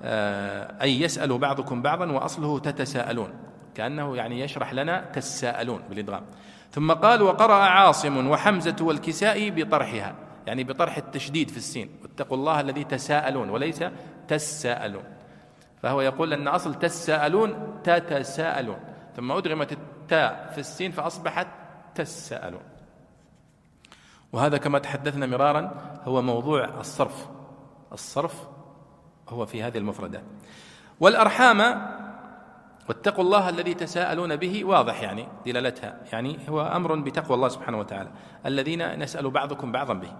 آه، 0.01 0.81
أي 0.81 1.01
يسأل 1.01 1.37
بعضكم 1.37 1.81
بعضا 1.81 2.11
وأصله 2.11 2.59
تتساءلون 2.59 3.33
كأنه 3.75 4.15
يعني 4.15 4.39
يشرح 4.39 4.73
لنا 4.73 5.05
تساءلون 5.13 5.81
بالإدغام. 5.89 6.21
ثم 6.71 6.91
قال 6.91 7.21
وقرأ 7.21 7.53
عاصم 7.53 8.27
وحمزة 8.27 8.75
والكسائي 8.81 9.51
بطرحها 9.51 10.15
يعني 10.47 10.63
بطرح 10.63 10.97
التشديد 10.97 11.49
في 11.49 11.57
السين. 11.57 11.89
واتقوا 12.01 12.37
الله 12.37 12.59
الذي 12.59 12.83
تساءلون 12.83 13.49
وليس 13.49 13.83
تساءلون. 14.27 15.03
فهو 15.85 16.01
يقول 16.01 16.33
أن 16.33 16.47
أصل 16.47 16.75
تساءلون 16.75 17.81
تتساءلون. 17.83 18.79
ثم 19.15 19.31
أدغمت 19.31 19.71
التاء 19.71 20.49
في 20.53 20.57
السين 20.57 20.91
فأصبحت 20.91 21.47
تساءلون. 21.95 22.61
وهذا 24.33 24.57
كما 24.57 24.79
تحدثنا 24.79 25.25
مرارا 25.25 25.71
هو 26.03 26.21
موضوع 26.21 26.65
الصرف. 26.79 27.27
الصرف 27.93 28.47
هو 29.29 29.45
في 29.45 29.63
هذه 29.63 29.77
المفردات 29.77 30.23
والأرحام 30.99 31.59
واتقوا 32.89 33.23
الله 33.23 33.49
الذي 33.49 33.73
تساءلون 33.73 34.35
به 34.35 34.65
واضح 34.65 35.01
يعني 35.01 35.27
دلالتها 35.45 36.01
يعني 36.13 36.39
هو 36.49 36.61
أمر 36.61 36.95
بتقوى 36.95 37.35
الله 37.35 37.47
سبحانه 37.47 37.79
وتعالى. 37.79 38.09
الذين 38.45 38.99
نسأل 38.99 39.29
بعضكم 39.29 39.71
بعضا 39.71 39.93
به. 39.93 40.13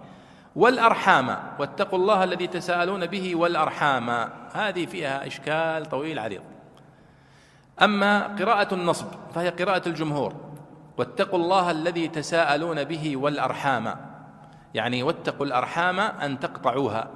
والأرحام 0.56 1.36
واتقوا 1.58 1.98
الله 1.98 2.24
الذي 2.24 2.46
تساءلون 2.46 3.06
به 3.06 3.36
والأرحام. 3.36 4.10
هذه 4.52 4.86
فيها 4.86 5.26
إشكال 5.26 5.86
طويل 5.86 6.18
عريض. 6.18 6.42
أما 7.82 8.22
قراءة 8.22 8.74
النصب 8.74 9.06
فهي 9.34 9.48
قراءة 9.48 9.88
الجمهور. 9.88 10.34
واتقوا 10.98 11.38
الله 11.38 11.70
الذي 11.70 12.08
تساءلون 12.08 12.84
به 12.84 13.16
والأرحام. 13.16 13.96
يعني 14.74 15.02
واتقوا 15.02 15.46
الأرحام 15.46 16.00
أن 16.00 16.40
تقطعوها. 16.40 17.10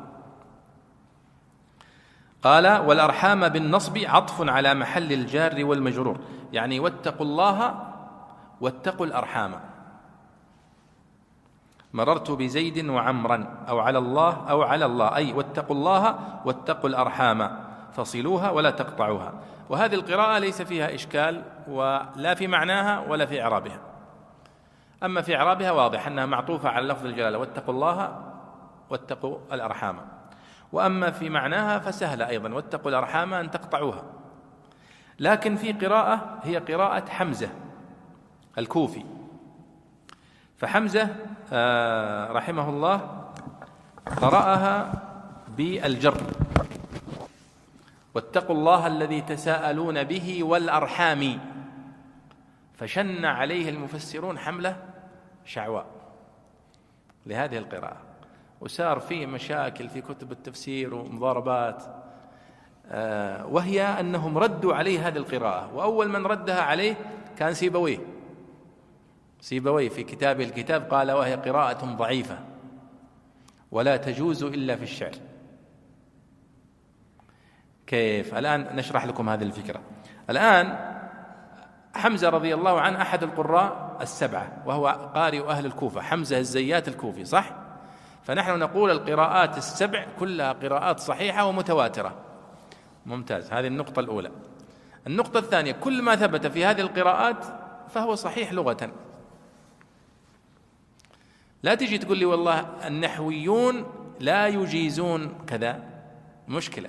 قال 2.42 2.66
والأرحام 2.66 3.48
بالنصب 3.48 3.98
عطف 3.98 4.48
على 4.48 4.74
محل 4.74 5.12
الجار 5.12 5.64
والمجرور. 5.64 6.20
يعني 6.52 6.80
واتقوا 6.80 7.26
الله 7.26 7.86
واتقوا 8.60 9.06
الأرحام. 9.06 9.69
مررت 11.92 12.30
بزيد 12.30 12.88
وعمرا 12.88 13.64
أو 13.68 13.78
على 13.78 13.98
الله 13.98 14.50
أو 14.50 14.62
على 14.62 14.84
الله. 14.84 15.16
أي 15.16 15.32
واتقوا 15.32 15.76
الله 15.76 16.18
واتقوا 16.44 16.88
الأرحام. 16.90 17.60
فصلوها 17.92 18.50
ولا 18.50 18.70
تقطعوها. 18.70 19.32
وهذه 19.68 19.94
القراءة 19.94 20.38
ليس 20.38 20.62
فيها 20.62 20.94
إشكال 20.94 21.42
ولا 21.68 22.34
في 22.34 22.46
معناها 22.46 23.00
ولا 23.08 23.26
في 23.26 23.42
إعرابها. 23.42 23.80
أما 25.02 25.22
في 25.22 25.36
إعرابها 25.36 25.70
واضح 25.70 26.06
أنها 26.06 26.26
معطوفة 26.26 26.68
على 26.68 26.86
لفظ 26.86 27.06
الجلالة. 27.06 27.38
واتقوا 27.38 27.74
الله 27.74 28.22
واتقوا 28.90 29.38
الأرحام. 29.52 29.96
وأما 30.72 31.10
في 31.10 31.28
معناها 31.28 31.78
فسهلة 31.78 32.28
أيضا. 32.28 32.54
واتقوا 32.54 32.90
الأرحام 32.90 33.34
أن 33.34 33.50
تقطعوها. 33.50 34.02
لكن 35.20 35.56
في 35.56 35.72
قراءة 35.72 36.38
هي 36.42 36.58
قراءة 36.58 37.10
حمزة 37.10 37.48
الكوفي. 38.58 39.19
فحمزة 40.60 41.08
آه، 41.52 42.32
رحمه 42.32 42.68
الله 42.68 43.24
قرأها 44.16 44.92
بالجر. 45.56 46.20
واتقوا 48.14 48.56
الله 48.56 48.86
الذي 48.86 49.20
تساءلون 49.20 50.04
به 50.04 50.44
والأرحام. 50.44 51.38
فشن 52.74 53.24
عليه 53.24 53.68
المفسرون 53.68 54.38
حملة 54.38 54.76
شعواء 55.44 55.86
لهذه 57.26 57.58
القراءة. 57.58 57.96
وسار 58.60 59.00
فيه 59.00 59.26
مشاكل 59.26 59.88
في 59.88 60.00
كتب 60.00 60.32
التفسير 60.32 60.94
ومضاربات 60.94 61.84
آه، 62.90 63.46
وهي 63.46 63.82
أنهم 63.82 64.38
ردوا 64.38 64.74
عليه 64.74 65.08
هذه 65.08 65.16
القراءة. 65.16 65.74
وأول 65.74 66.08
من 66.08 66.26
ردها 66.26 66.62
عليه 66.62 66.94
كان 67.38 67.54
سيبويه. 67.54 68.09
سيبويه 69.40 69.88
في 69.88 70.02
كتابه 70.02 70.44
الكتاب 70.44 70.82
قال 70.82 71.10
وهي 71.10 71.34
قراءة 71.34 71.84
ضعيفة 71.84 72.38
ولا 73.70 73.96
تجوز 73.96 74.42
إلا 74.42 74.76
في 74.76 74.82
الشعر. 74.82 75.12
كيف؟ 77.86 78.34
الآن 78.34 78.76
نشرح 78.76 79.04
لكم 79.04 79.28
هذه 79.28 79.42
الفكرة. 79.42 79.80
الآن 80.30 80.90
حمزة 81.94 82.28
رضي 82.28 82.54
الله 82.54 82.80
عنه 82.80 83.02
أحد 83.02 83.22
القراء 83.22 83.98
السبعة 84.00 84.62
وهو 84.66 85.10
قارئ 85.14 85.48
أهل 85.48 85.66
الكوفة. 85.66 86.00
حمزة 86.00 86.38
الزيات 86.38 86.88
الكوفي 86.88 87.24
صح؟ 87.24 87.52
فنحن 88.22 88.58
نقول 88.58 88.90
القراءات 88.90 89.58
السبع 89.58 90.06
كلها 90.18 90.52
قراءات 90.52 91.00
صحيحة 91.00 91.46
ومتواترة. 91.46 92.14
ممتاز. 93.06 93.52
هذه 93.52 93.66
النقطة 93.66 94.00
الأولى. 94.00 94.30
النقطة 95.06 95.38
الثانية 95.38 95.72
كل 95.72 96.02
ما 96.02 96.16
ثبت 96.16 96.46
في 96.46 96.64
هذه 96.64 96.80
القراءات 96.80 97.44
فهو 97.88 98.14
صحيح 98.14 98.52
لغة. 98.52 98.90
لا 101.62 101.74
تجي 101.74 101.98
تقول 101.98 102.18
لي 102.18 102.24
والله 102.24 102.86
النحويون 102.86 103.86
لا 104.20 104.46
يجيزون 104.46 105.38
كذا. 105.46 105.84
مشكلة. 106.48 106.88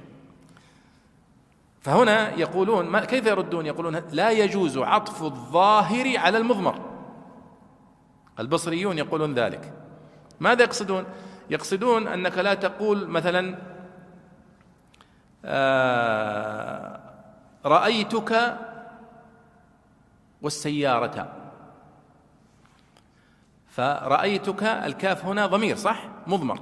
فهنا 1.82 2.36
يقولون 2.36 2.86
ما 2.86 3.06
كيف 3.06 3.26
يردون؟ 3.26 3.66
يقولون 3.66 3.96
لا 4.12 4.32
يجوز 4.32 4.78
عطف 4.78 5.24
الظاهر 5.24 6.18
على 6.18 6.38
المضمر. 6.38 6.90
البصريون 8.40 8.98
يقولون 8.98 9.34
ذلك. 9.34 9.74
ماذا 10.40 10.64
يقصدون؟ 10.64 11.06
يقصدون 11.50 12.08
أنك 12.08 12.38
لا 12.38 12.54
تقول 12.54 13.08
مثلا 13.08 13.58
آه 15.46 17.00
رأيتك 17.66 18.58
والسيارة. 20.42 21.41
فرأيتك 23.72 24.64
الكاف 24.64 25.26
هنا 25.26 25.46
ضمير 25.46 25.76
صح؟ 25.76 26.04
مضمر. 26.28 26.60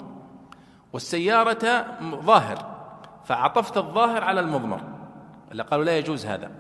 والسيارة 0.94 1.86
ظاهر 2.02 2.80
فعطفت 3.26 3.78
الظاهر 3.78 4.24
على 4.24 4.40
المضمر. 4.40 4.82
اللي 5.52 5.64
قالوا 5.64 5.86
لا 5.86 5.98
يجوز 5.98 6.26
هذا 6.26 6.52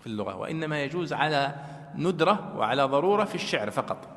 في 0.00 0.06
اللغة 0.06 0.36
وإنما 0.36 0.82
يجوز 0.82 1.12
على 1.12 1.54
ندرة 1.94 2.52
وعلى 2.56 2.82
ضرورة 2.82 3.24
في 3.24 3.34
الشعر 3.34 3.70
فقط. 3.70 4.08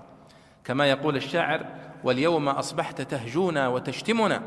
كما 0.63 0.85
يقول 0.85 1.15
الشاعر 1.15 1.65
واليوم 2.03 2.49
أصبحت 2.49 3.01
تهجونا 3.01 3.67
وتشتمنا 3.67 4.41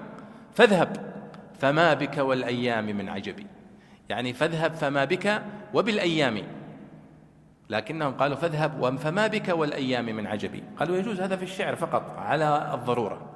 فاذهب 0.54 1.14
فما 1.58 1.94
بك 1.94 2.18
والأيام 2.18 2.84
من 2.86 3.08
عجب. 3.08 3.46
يعني 4.08 4.32
فاذهب 4.32 4.74
فما 4.74 5.04
بك 5.04 5.42
وبالأيام. 5.74 6.42
لكنهم 7.70 8.14
قالوا 8.14 8.36
فاذهب 8.36 8.96
فما 8.96 9.26
بك 9.26 9.48
والأيام 9.48 10.04
من 10.04 10.26
عجب 10.26 10.62
قالوا 10.78 10.96
يجوز 10.96 11.20
هذا 11.20 11.36
في 11.36 11.42
الشعر 11.42 11.76
فقط 11.76 12.16
على 12.18 12.70
الضرورة. 12.74 13.30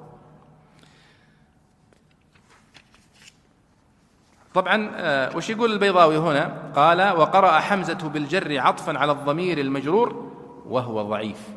طبعا 4.53 4.91
آه، 4.95 5.37
وش 5.37 5.49
يقول 5.49 5.71
البيضاوي 5.73 6.17
هنا؟ 6.17 6.71
قال 6.75 7.17
وقرأ 7.17 7.59
حمزة 7.59 8.09
بالجر 8.09 8.59
عطفا 8.59 8.97
على 8.97 9.11
الضمير 9.11 9.57
المجرور 9.57 10.31
وهو 10.65 11.01
ضعيف 11.01 11.49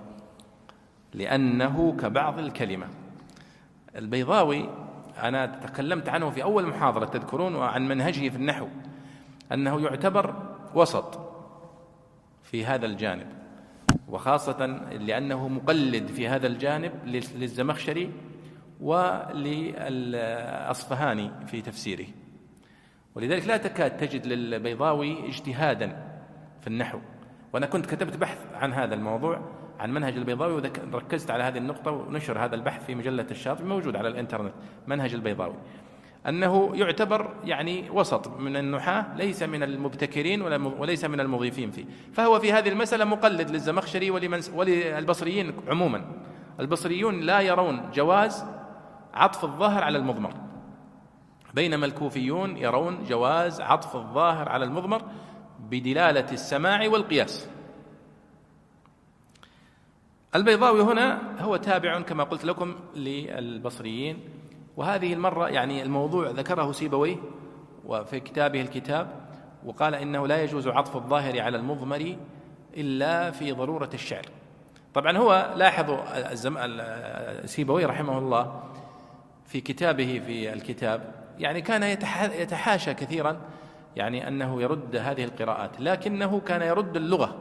لأنه 1.15 1.97
كبعض 2.01 2.39
الكلمة. 2.39 2.87
البيضاوي 3.97 4.69
أنا 5.23 5.47
تكلمت 5.47 6.09
عنه 6.09 6.31
في 6.31 6.43
أول 6.43 6.67
محاضرة 6.67 7.05
تذكرون 7.05 7.55
وعن 7.55 7.89
منهجه 7.89 8.29
في 8.29 8.37
النحو 8.37 8.69
أنه 9.53 9.81
يعتبر 9.81 10.35
وسط. 10.75 11.32
في 12.53 12.65
هذا 12.65 12.87
الجانب 12.87 13.27
وخاصة 14.09 14.67
لأنه 15.01 15.49
مقلد 15.49 16.07
في 16.07 16.29
هذا 16.29 16.47
الجانب 16.47 16.93
للزمخشري 17.07 18.11
وللأصفهاني 18.81 20.11
في 21.47 21.63
تفسيره. 21.63 22.07
ولذلك 23.15 23.47
لا 23.47 23.57
تكاد 23.57 23.97
تجد 23.97 24.27
للبيضاوي 24.27 25.29
اجتهادا 25.29 25.97
في 26.61 26.67
النحو. 26.67 26.99
وأنا 27.53 27.67
كنت 27.67 27.87
كتبت 27.87 28.17
بحث 28.17 28.39
عن 28.55 28.73
هذا 28.73 28.95
الموضوع 28.95 29.41
عن 29.81 29.95
منهج 29.95 30.17
البيضاوي 30.17 30.63
وركزت 30.93 31.31
على 31.31 31.45
هذه 31.45 31.59
النقطة 31.59 31.91
ونشر 31.91 32.39
هذا 32.45 32.55
البحث 32.55 32.85
في 32.85 32.95
مجلة 32.95 33.27
الشاطبي 33.31 33.69
موجود 33.69 33.97
على 33.97 34.09
الإنترنت 34.09 34.53
منهج 34.87 35.15
البيضاوي. 35.15 35.57
أنه 36.29 36.71
يعتبر 36.75 37.35
يعني 37.45 37.91
وسط 37.91 38.29
من 38.29 38.57
النحاة 38.57 39.17
ليس 39.17 39.43
من 39.43 39.63
المبتكرين 39.63 40.43
وليس 40.63 41.05
من 41.05 41.21
المضيفين 41.21 41.71
فيه. 41.71 41.85
فهو 42.13 42.39
في 42.41 42.53
هذه 42.53 42.69
المسألة 42.69 43.05
مقلد 43.05 43.51
للزمخشري 43.51 44.11
وللبصريين 44.55 45.53
عموما. 45.69 46.05
البصريون 46.61 47.21
لا 47.21 47.41
يرون 47.41 47.91
جواز 47.91 48.45
عطف 49.15 49.45
الظاهر 49.45 49.85
على 49.85 49.99
المضمر. 49.99 50.35
بينما 51.55 51.87
الكوفيون 51.87 52.57
يرون 52.57 53.05
جواز 53.05 53.61
عطف 53.61 53.97
الظاهر 53.97 54.49
على 54.49 54.65
المضمر 54.65 55.03
بدلالة 55.71 56.33
السماع 56.33 56.89
والقياس. 56.89 57.49
البيضاوي 60.35 60.83
هنا 60.83 61.21
هو 61.41 61.57
تابع 61.57 62.01
كما 62.01 62.25
قلت 62.25 62.45
لكم 62.45 62.75
للبصريين. 62.97 64.19
وهذه 64.77 65.13
المرة 65.13 65.49
يعني 65.49 65.83
الموضوع 65.83 66.31
ذكره 66.31 66.73
سيبويه 66.73 67.17
وفي 67.85 68.21
كتابه 68.21 68.61
الكتاب 68.61 69.09
وقال 69.65 69.95
إنه 69.95 70.27
لا 70.27 70.43
يجوز 70.43 70.69
عطف 70.69 70.97
الظاهر 70.97 71.41
على 71.41 71.57
المضمر 71.57 72.17
إلا 72.77 73.31
في 73.31 73.53
ضرورة 73.53 73.91
الشعر. 73.95 74.27
طبعا 74.95 75.19
هو 75.19 75.55
لاحظوا 75.57 75.97
سيبويه 77.47 77.87
رحمه 77.87 78.19
الله 78.19 78.63
في 79.47 79.61
كتابه 79.61 80.23
في 80.27 80.53
الكتاب 80.53 81.15
يعني 81.39 81.61
كان 81.61 81.83
يتحاشى 82.33 82.95
كثيرا 82.95 83.41
يعني 83.97 84.29
أنه 84.29 84.63
يرد 84.63 84.97
هذه 84.97 85.25
القراءات 85.25 85.81
لكنه 85.81 86.41
كان 86.41 86.63
يرد 86.63 86.97
اللغة 86.97 87.37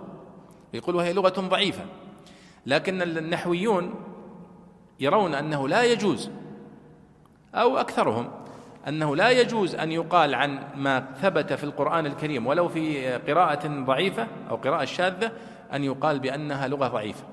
يقول 0.74 0.96
وهي 0.96 1.14
لغة 1.14 1.42
ضعيفة 1.42 1.86
لكن 2.66 3.02
النحويون 3.02 3.94
يرون 5.00 5.36
أنه 5.36 5.68
لا 5.68 5.84
يجوز 5.84 6.30
أو 7.56 7.78
أكثرهم 7.78 8.32
أنه 8.88 9.16
لا 9.16 9.30
يجوز 9.30 9.76
أن 9.76 9.92
يقال 9.92 10.36
عن 10.36 10.60
ما 10.76 11.00
ثبت 11.22 11.54
في 11.54 11.64
القرآن 11.64 12.06
الكريم 12.06 12.48
ولو 12.48 12.68
في 12.68 13.14
قراءة 13.14 13.68
ضعيفة 13.68 14.28
أو 14.50 14.56
قراءة 14.56 14.86
شاذة 14.86 15.32
أن 15.74 15.84
يقال 15.84 16.20
بأنها 16.20 16.68
لغة 16.68 16.88
ضعيفة. 16.88 17.24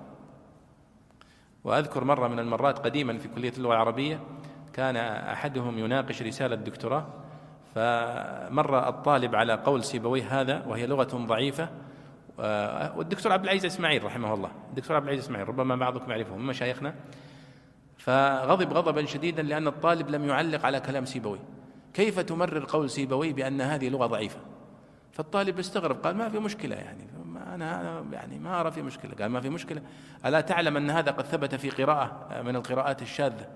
وأذكر 1.64 2.04
مرة 2.04 2.28
من 2.28 2.38
المرات 2.38 2.78
قديما 2.78 3.18
في 3.18 3.28
كلية 3.28 3.52
اللغة 3.58 3.72
العربية 3.72 4.20
كان 4.72 4.96
أحدهم 4.96 5.78
يناقش 5.78 6.22
رسالة 6.22 6.56
دكتوراه 6.56 7.06
فمر 7.74 8.88
الطالب 8.88 9.34
على 9.34 9.54
قول 9.54 9.84
سيبويه 9.84 10.40
هذا 10.40 10.64
وهي 10.66 10.86
لغة 10.86 11.26
ضعيفة. 11.26 11.68
والدكتور 12.96 13.32
عبد 13.32 13.44
العزيز 13.44 13.64
إسماعيل 13.64 14.04
رحمه 14.04 14.34
الله. 14.34 14.50
الدكتور 14.70 14.96
عبد 14.96 15.06
العزيز 15.06 15.24
إسماعيل 15.24 15.48
ربما 15.48 15.76
بعضكم 15.76 16.10
يعرفه 16.10 16.36
من 16.36 16.46
مشايخنا 16.46 16.94
فغضب 18.08 18.72
غضبا 18.72 19.06
شديدا 19.06 19.42
لأن 19.42 19.66
الطالب 19.66 20.10
لم 20.10 20.24
يعلق 20.24 20.66
على 20.66 20.80
كلام 20.80 21.04
سيبوي. 21.04 21.38
كيف 21.94 22.20
تمرر 22.20 22.64
قول 22.64 22.90
سيبوي 22.90 23.32
بأن 23.32 23.60
هذه 23.60 23.88
لغة 23.88 24.06
ضعيفة؟ 24.06 24.38
فالطالب 25.12 25.58
استغرب 25.58 25.96
قال 25.96 26.16
ما 26.16 26.28
في 26.28 26.38
مشكلة 26.38 26.76
يعني؟ 26.76 27.06
ما 27.24 27.54
أنا 27.54 28.04
يعني 28.12 28.38
ما 28.38 28.60
أرى 28.60 28.70
في 28.70 28.82
مشكلة. 28.82 29.12
قال 29.20 29.30
ما 29.30 29.40
في 29.40 29.48
مشكلة. 29.48 29.82
ألا 30.26 30.40
تعلم 30.40 30.76
أن 30.76 30.90
هذا 30.90 31.10
قد 31.10 31.24
ثبت 31.24 31.54
في 31.54 31.70
قراءة 31.70 32.42
من 32.42 32.56
القراءات 32.56 33.02
الشاذة؟ 33.02 33.48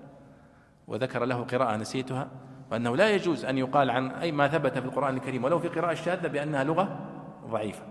وذكر 0.88 1.24
له 1.24 1.42
قراءة 1.42 1.76
نسيتها. 1.76 2.28
وأنه 2.70 2.96
لا 2.96 3.10
يجوز 3.10 3.44
أن 3.44 3.58
يقال 3.58 3.90
عن 3.90 4.10
أي 4.10 4.32
ما 4.32 4.48
ثبت 4.48 4.78
في 4.78 4.84
القرآن 4.84 5.16
الكريم 5.16 5.44
ولو 5.44 5.58
في 5.58 5.68
قراءة 5.68 5.94
شاذة 5.94 6.28
بأنها 6.28 6.64
لغة 6.64 6.98
ضعيفة. 7.46 7.82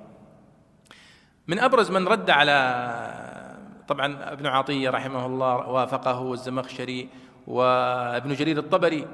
من 1.47 1.59
أبرز 1.59 1.91
من 1.91 2.07
رد 2.07 2.30
على 2.30 3.31
طبعا 3.92 4.34
ابن 4.34 4.48
عطية 4.48 4.89
رحمه 4.89 5.26
الله 5.26 5.70
وافقه 5.70 6.20
والزمخشري 6.20 7.10
وابن 7.48 8.34
جرير 8.34 8.58
الطبري. 8.58 9.08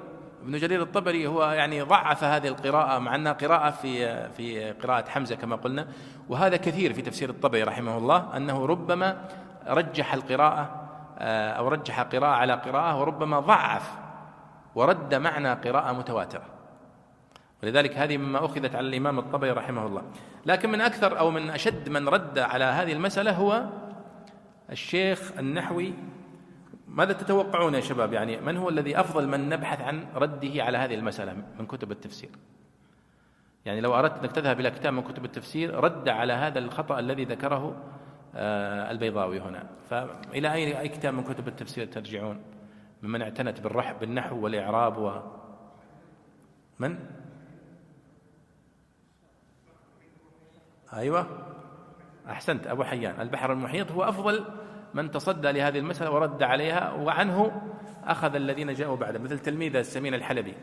ابن 0.43 0.57
جرير 0.57 0.81
الطبري 0.81 1.27
هو 1.27 1.43
يعني 1.43 1.81
ضعف 1.81 2.23
هذه 2.23 2.47
القراءة 2.47 2.99
مع 2.99 3.15
أنها 3.15 3.33
قراءة 3.33 3.69
في 3.71 4.29
في 4.29 4.71
قراءة 4.71 5.09
حمزة 5.09 5.35
كما 5.35 5.55
قلنا. 5.55 5.87
وهذا 6.29 6.57
كثير 6.57 6.93
في 6.93 7.01
تفسير 7.01 7.29
الطبري 7.29 7.63
رحمه 7.63 7.97
الله 7.97 8.37
أنه 8.37 8.65
ربما 8.65 9.25
رجح 9.67 10.13
القراءة 10.13 10.87
آه، 11.19 11.51
أو 11.51 11.67
رجح 11.67 12.01
قراءة 12.01 12.35
على 12.35 12.53
قراءة 12.53 12.99
وربما 12.99 13.39
ضعف 13.39 13.91
ورد 14.75 15.15
معنى 15.15 15.53
قراءة 15.53 15.93
متواترة. 15.93 16.45
ولذلك 17.63 17.97
هذه 17.97 18.17
مما 18.17 18.45
أخذت 18.45 18.75
على 18.75 18.87
الإمام 18.87 19.19
الطبري 19.19 19.51
رحمه 19.51 19.85
الله. 19.85 20.01
لكن 20.45 20.71
من 20.71 20.81
أكثر 20.81 21.19
أو 21.19 21.31
من 21.31 21.49
أشد 21.49 21.89
من 21.89 22.09
رد 22.09 22.39
على 22.39 22.63
هذه 22.63 22.93
المسألة 22.93 23.31
هو 23.31 23.63
الشيخ 24.71 25.31
النحوي 25.37 25.93
ماذا 26.87 27.13
تتوقعون 27.13 27.75
يا 27.75 27.79
شباب؟ 27.79 28.13
يعني 28.13 28.41
من 28.41 28.57
هو 28.57 28.69
الذي 28.69 28.99
أفضل 28.99 29.27
من 29.27 29.49
نبحث 29.49 29.81
عن 29.81 30.05
رده 30.15 30.63
على 30.63 30.77
هذه 30.77 30.95
المسألة 30.95 31.33
من 31.59 31.65
كتب 31.65 31.91
التفسير؟ 31.91 32.29
يعني 33.65 33.81
لو 33.81 33.95
أردت 33.95 34.19
أنك 34.19 34.31
تذهب 34.31 34.59
إلى 34.59 34.71
كتاب 34.71 34.93
من 34.93 35.03
كتب 35.03 35.25
التفسير 35.25 35.75
رد 35.75 36.09
على 36.09 36.33
هذا 36.33 36.59
الخطأ 36.59 36.99
الذي 36.99 37.23
ذكره 37.23 37.83
آه، 38.35 38.91
البيضاوي 38.91 39.39
هنا. 39.39 39.69
فإلى 39.89 40.53
أي 40.53 40.79
أي 40.79 40.89
كتاب 40.89 41.13
من 41.13 41.23
كتب 41.23 41.47
التفسير 41.47 41.85
ترجعون؟ 41.85 42.41
ممن 43.03 43.21
اعتنت 43.21 43.61
بالرح 43.61 43.91
بالنحو 43.91 44.39
والإعراب 44.39 44.97
و 44.97 45.21
من؟ 46.79 46.99
أيوة. 50.93 51.56
أحسنت 52.29 52.67
أبو 52.67 52.83
حيان. 52.83 53.21
البحر 53.21 53.53
المحيط 53.53 53.91
هو 53.91 54.03
أفضل 54.03 54.45
من 54.93 55.11
تصدى 55.11 55.51
لهذه 55.51 55.79
المسألة 55.79 56.11
ورد 56.11 56.43
عليها 56.43 56.91
وعنه 56.91 57.61
أخذ 58.05 58.35
الذين 58.35 58.73
جاءوا 58.73 58.95
بعده 58.95 59.19
مثل 59.19 59.39
تلميذه 59.39 59.79
السمين 59.79 60.13
الحلبي. 60.13 60.53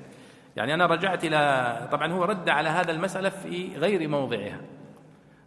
يعني 0.57 0.75
أنا 0.75 0.87
رجعت 0.87 1.25
إلى 1.25 1.89
طبعا 1.93 2.13
هو 2.13 2.25
رد 2.25 2.49
على 2.49 2.69
هذا 2.69 2.91
المسألة 2.91 3.29
في 3.29 3.77
غير 3.77 4.09
موضعها 4.09 4.61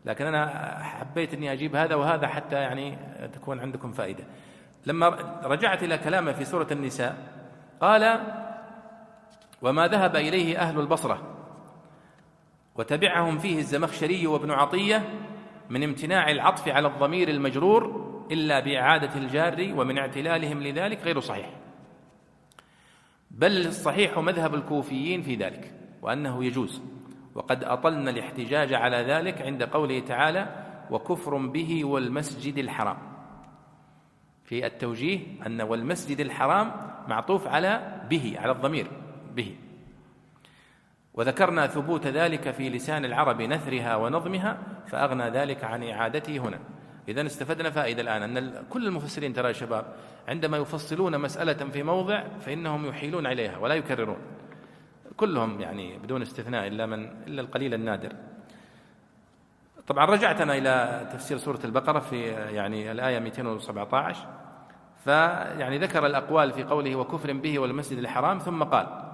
لكن 0.05 0.25
أنا 0.25 0.47
حبيت 0.83 1.33
أني 1.33 1.53
أجيب 1.53 1.75
هذا 1.75 1.95
وهذا 1.95 2.27
حتى 2.27 2.55
يعني 2.55 2.97
تكون 3.33 3.59
عندكم 3.59 3.91
فائدة. 3.91 4.23
لما 4.85 5.07
رجعت 5.43 5.83
إلى 5.83 5.97
كلامه 5.97 6.31
في 6.31 6.45
سورة 6.45 6.67
النساء 6.71 7.15
قال 7.81 8.19
وما 9.61 9.87
ذهب 9.87 10.15
إليه 10.15 10.59
أهل 10.59 10.79
البصرة 10.79 11.21
وتبعهم 12.75 13.37
فيه 13.37 13.59
الزمخشري 13.59 14.27
وابن 14.27 14.51
عطية 14.51 15.03
من 15.69 15.83
امتناع 15.83 16.31
العطف 16.31 16.67
على 16.67 16.87
الضمير 16.87 17.29
المجرور 17.29 18.07
إلا 18.31 18.59
بإعادة 18.59 19.15
الجار 19.15 19.73
ومن 19.75 19.97
اعتلالهم 19.97 20.63
لذلك 20.63 21.01
غير 21.03 21.19
صحيح. 21.19 21.49
بل 23.31 23.67
الصحيح 23.67 24.19
مذهب 24.19 24.55
الكوفيين 24.55 25.21
في 25.21 25.35
ذلك 25.35 25.73
وأنه 26.01 26.45
يجوز 26.45 26.81
وقد 27.35 27.63
أطلنا 27.63 28.09
الاحتجاج 28.09 28.73
على 28.73 28.97
ذلك 28.97 29.41
عند 29.41 29.63
قوله 29.63 29.99
تعالى 29.99 30.65
وكفر 30.91 31.37
به 31.37 31.85
والمسجد 31.85 32.57
الحرام 32.57 32.97
في 34.43 34.65
التوجيه 34.65 35.19
أن 35.45 35.61
والمسجد 35.61 36.19
الحرام 36.19 36.71
معطوف 37.07 37.47
على 37.47 38.01
به 38.09 38.35
على 38.39 38.51
الضمير 38.51 38.87
به. 39.35 39.55
وذكرنا 41.17 41.67
ثبوت 41.67 42.07
ذلك 42.07 42.51
في 42.51 42.69
لسان 42.69 43.05
العرب 43.05 43.41
نثرها 43.41 43.95
ونظمها 43.95 44.57
فأغنى 44.87 45.29
ذلك 45.29 45.63
عن 45.63 45.83
إعادته 45.83 46.37
هنا. 46.37 46.59
إذا 47.07 47.25
استفدنا 47.25 47.69
فائدة 47.69 48.01
الآن 48.01 48.37
أن 48.37 48.63
كل 48.69 48.87
المفسرين 48.87 49.33
ترى 49.33 49.47
يا 49.47 49.53
شباب 49.53 49.85
عندما 50.27 50.57
يفصلون 50.57 51.17
مسألة 51.17 51.53
في 51.53 51.83
موضع 51.83 52.23
فإنهم 52.39 52.85
يحيلون 52.85 53.27
عليها 53.27 53.57
ولا 53.57 53.75
يكررون. 53.75 54.17
كلهم 55.17 55.61
يعني 55.61 55.97
بدون 55.97 56.21
استثناء 56.21 56.67
إلا 56.67 56.85
من 56.85 57.03
إلا 57.27 57.41
القليل 57.41 57.73
النادر. 57.73 58.13
طبعا 59.87 60.05
رجعت 60.05 60.41
أنا 60.41 60.57
إلى 60.57 61.07
تفسير 61.13 61.37
سورة 61.37 61.59
البقرة 61.65 61.99
في 61.99 62.25
يعني 62.29 62.91
الآية 62.91 63.19
217 63.19 64.27
فيعني 65.03 65.77
ذكر 65.77 66.05
الأقوال 66.05 66.51
في 66.51 66.63
قوله 66.63 66.95
وكفر 66.95 67.33
به 67.33 67.59
والمسجد 67.59 67.97
الحرام 67.97 68.37
ثم 68.37 68.63
قال 68.63 69.06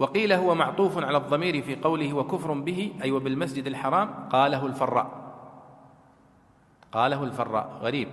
وقيل 0.00 0.32
هو 0.32 0.54
معطوف 0.54 0.98
على 1.04 1.16
الضمير 1.16 1.62
في 1.62 1.76
قوله 1.76 2.12
وكفر 2.12 2.52
به 2.52 2.92
أي 3.02 3.10
وبالمسجد 3.10 3.66
الحرام 3.66 4.28
قاله 4.32 4.66
الفراء. 4.66 5.10
قاله 6.92 7.24
الفراء. 7.24 7.78
غريب. 7.82 8.08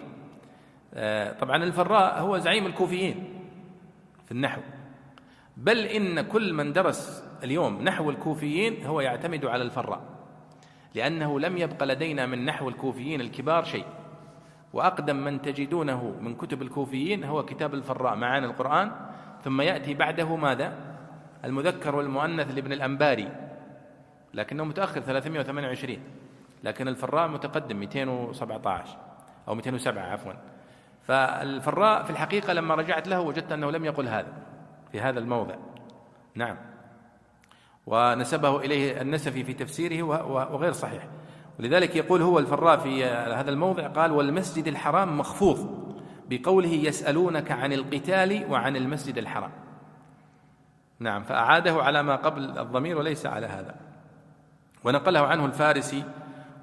آه، 0.93 1.33
طبعا 1.33 1.63
الفراء 1.63 2.19
هو 2.19 2.38
زعيم 2.38 2.65
الكوفيين 2.65 3.39
في 4.25 4.31
النحو. 4.31 4.61
بل 5.57 5.77
إن 5.77 6.21
كل 6.21 6.53
من 6.53 6.73
درس 6.73 7.23
اليوم 7.43 7.81
نحو 7.81 8.09
الكوفيين 8.09 8.85
هو 8.85 9.01
يعتمد 9.01 9.45
على 9.45 9.63
الفراء 9.63 10.01
لأنه 10.95 11.39
لم 11.39 11.57
يبق 11.57 11.83
لدينا 11.83 12.25
من 12.25 12.45
نحو 12.45 12.69
الكوفيين 12.69 13.21
الكبار 13.21 13.63
شيء. 13.63 13.85
وأقدم 14.73 15.15
من 15.15 15.41
تجدونه 15.41 16.15
من 16.21 16.35
كتب 16.35 16.61
الكوفيين 16.61 17.23
هو 17.23 17.45
كتاب 17.45 17.73
الفراء 17.73 18.15
معاني 18.15 18.45
القرآن. 18.45 18.91
ثم 19.43 19.61
يأتي 19.61 19.93
بعده 19.93 20.35
ماذا؟ 20.35 20.96
المذكر 21.45 21.95
والمؤنث 21.95 22.55
لابن 22.55 22.71
الأنباري 22.71 23.31
لكنه 24.33 24.63
متأخر 24.63 25.01
328 25.01 25.97
لكن 26.63 26.88
الفراء 26.88 27.27
متقدم 27.27 27.77
217 27.77 28.97
أو 29.47 29.55
207 29.55 30.01
عفوا. 30.01 30.33
فالفراء 31.07 32.03
في 32.03 32.09
الحقيقة 32.09 32.53
لما 32.53 32.75
رجعت 32.75 33.07
له 33.07 33.21
وجدت 33.21 33.51
أنه 33.51 33.71
لم 33.71 33.85
يقل 33.85 34.07
هذا 34.07 34.33
في 34.91 35.01
هذا 35.01 35.19
الموضع. 35.19 35.55
نعم. 36.35 36.57
ونسبه 37.88 38.59
إليه 38.59 39.01
النسفي 39.01 39.43
في 39.43 39.53
تفسيره 39.53 40.03
وغير 40.53 40.71
صحيح. 40.71 41.07
ولذلك 41.59 41.95
يقول 41.95 42.21
هو 42.21 42.39
الفراء 42.39 42.77
في 42.77 43.05
هذا 43.05 43.49
الموضع 43.49 43.88
قال 43.88 44.11
والمسجد 44.11 44.67
الحرام 44.67 45.17
مخفوض 45.17 45.88
بقوله 46.29 46.73
يسألونك 46.73 47.51
عن 47.51 47.73
القتال 47.73 48.51
وعن 48.51 48.75
المسجد 48.75 49.17
الحرام. 49.17 49.51
نعم 50.99 51.23
فأعاده 51.23 51.83
على 51.83 52.03
ما 52.03 52.15
قبل 52.15 52.59
الضمير 52.59 52.97
وليس 52.97 53.25
على 53.25 53.47
هذا. 53.47 53.75
ونقله 54.83 55.27
عنه 55.27 55.45
الفارسي 55.45 56.03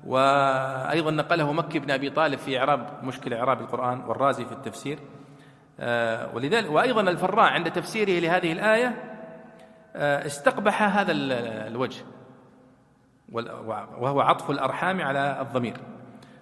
وأيضا 0.06 1.10
نقله 1.10 1.52
مكي 1.52 1.78
بن 1.78 1.90
أبي 1.90 2.10
طالب 2.10 2.38
في 2.38 2.58
إعراب 2.58 3.04
مشكل 3.04 3.34
إعراب 3.34 3.60
القرآن 3.60 4.00
والرازي 4.00 4.44
في 4.44 4.52
التفسير. 4.52 4.98
آه، 5.80 6.34
ولذلك 6.34 6.70
وأيضا 6.70 7.00
الفراء 7.00 7.52
عند 7.52 7.70
تفسيره 7.72 8.20
لهذه 8.20 8.52
الآية 8.52 8.94
آه، 9.96 10.26
استقبح 10.26 10.82
هذا 10.98 11.12
الوجه 11.12 12.04
وهو 13.98 14.20
عطف 14.20 14.50
الأرحام 14.50 15.00
على 15.00 15.40
الضمير. 15.40 15.76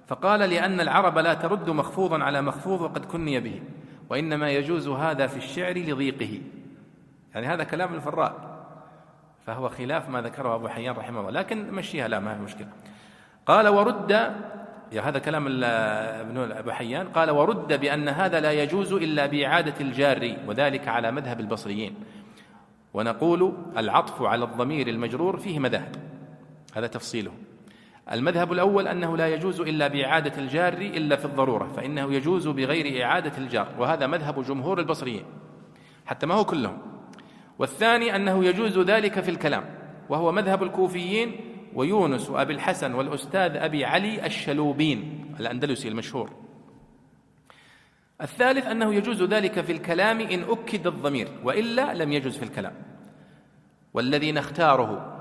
فقال 0.07 0.41
لأن 0.41 0.81
العرب 0.81 1.19
لا 1.19 1.35
ترد 1.35 1.71
مخفوضا 1.71 2.25
على 2.25 2.43
مخفوض 2.43 2.81
وقد 2.81 3.05
كني 3.05 3.41
به 3.41 3.63
وإنما 4.11 4.51
يجوز 4.51 4.89
هذا 4.89 5.27
في 5.27 5.37
الشعر 5.37 5.79
لضيقه. 5.79 6.41
يعني 7.35 7.47
هذا 7.47 7.65
كلام 7.65 7.95
الفراء 7.95 8.53
فهو 9.47 9.69
خلاف 9.69 10.09
ما 10.09 10.21
ذكره 10.21 10.55
أبو 10.55 10.69
حيان 10.69 10.95
رحمه 10.95 11.21
الله 11.21 11.31
لكن 11.31 11.73
مشيها 11.73 12.09
لا 12.09 12.21
ما 12.21 12.35
في 12.35 12.41
مشكلة. 12.41 12.69
قال 13.47 13.69
ورد 13.69 14.11
يا 14.93 15.03
هذا 15.03 15.19
كلام 15.19 15.47
ابن 15.47 16.53
أبو 16.53 16.71
حيان 16.71 17.09
قال 17.09 17.31
ورد 17.31 17.81
بأن 17.81 18.09
هذا 18.09 18.41
لا 18.41 18.53
يجوز 18.53 18.93
إلا 18.93 19.27
بإعادة 19.27 19.75
الجار 19.81 20.37
وذلك 20.47 20.89
على 20.89 21.11
مذهب 21.11 21.41
البصريين. 21.41 21.95
ونقول 22.95 23.53
العطف 23.77 24.23
على 24.23 24.45
الضمير 24.45 24.89
المجرور 24.89 25.37
فيه 25.37 25.59
مذاهب. 25.59 25.97
هذا 26.75 26.87
تفصيله. 26.87 27.33
المذهب 28.13 28.53
الأول 28.53 28.89
أنه 28.89 29.17
لا 29.17 29.29
يجوز 29.29 29.61
إلا 29.61 29.89
بإعادة 29.89 30.39
الجار 30.39 30.73
إلا 30.73 31.17
في 31.17 31.25
الضرورة 31.25 31.69
فإنه 31.77 32.15
يجوز 32.15 32.49
بغير 32.49 33.05
إعادة 33.05 33.39
الجار 33.39 33.69
وهذا 33.79 34.07
مذهب 34.07 34.45
جمهور 34.45 34.81
البصريين 34.81 35.25
حتى 36.07 36.27
ما 36.27 36.35
هو 36.35 36.45
كلهم. 36.45 36.92
والثاني 37.59 38.17
أنه 38.17 38.45
يجوز 38.45 38.79
ذلك 38.79 39.21
في 39.21 39.31
الكلام 39.31 39.65
وهو 40.09 40.33
مذهب 40.33 40.63
الكوفيين 40.63 41.41
ويونس 41.75 42.31
وأبي 42.31 42.53
الحسن 42.53 42.95
والأستاذ 42.95 43.57
أبي 43.57 43.85
علي 43.85 44.27
الشلوبين 44.27 45.27
الأندلسي 45.41 45.89
المشهور. 45.89 46.31
الثالث 48.23 48.67
أنه 48.67 48.95
يجوز 48.95 49.23
ذلك 49.23 49.61
في 49.61 49.73
الكلام 49.73 50.21
إن 50.21 50.43
أكد 50.43 50.87
الضمير 50.87 51.29
وإلا 51.45 51.95
لم 51.95 52.13
يجوز 52.13 52.37
في 52.37 52.43
الكلام. 52.43 52.75
والذي 53.95 54.33
نختاره 54.33 55.19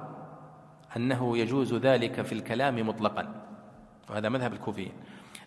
أنه 0.98 1.38
يجوز 1.38 1.74
ذلك 1.74 2.22
في 2.22 2.32
الكلام 2.32 2.88
مطلقا 2.88 3.46
وهذا 4.10 4.30
مذهب 4.30 4.54
الكوفيين 4.54 4.92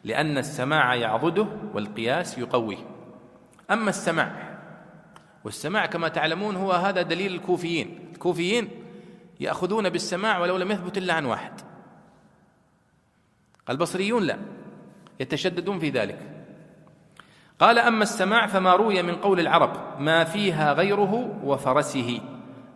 لأن 0.04 0.38
السماع 0.38 0.94
يعضده 0.94 1.46
والقياس 1.74 2.38
يقويه. 2.38 2.76
أما 3.70 3.88
السماع 3.88 4.53
والسماع 5.44 5.86
كما 5.86 6.08
تعلمون 6.08 6.56
هو 6.56 6.72
هذا 6.72 7.02
دليل 7.02 7.34
الكوفيين. 7.34 7.98
الكوفيين 8.12 8.68
يأخذون 9.40 9.88
بالسماع 9.88 10.38
ولو 10.38 10.56
لم 10.56 10.70
يثبت 10.70 10.98
إلا 10.98 11.14
عن 11.14 11.24
واحد. 11.24 11.52
البصريون 13.70 14.22
لا 14.22 14.38
يتشددون 15.20 15.78
في 15.78 15.90
ذلك. 15.90 16.18
قال 17.58 17.78
أما 17.78 18.02
السماع 18.02 18.46
فما 18.46 18.74
روي 18.76 19.02
من 19.02 19.14
قول 19.14 19.40
العرب 19.40 20.00
ما 20.00 20.24
فيها 20.24 20.72
غيره 20.72 21.40
وفرسه 21.44 22.20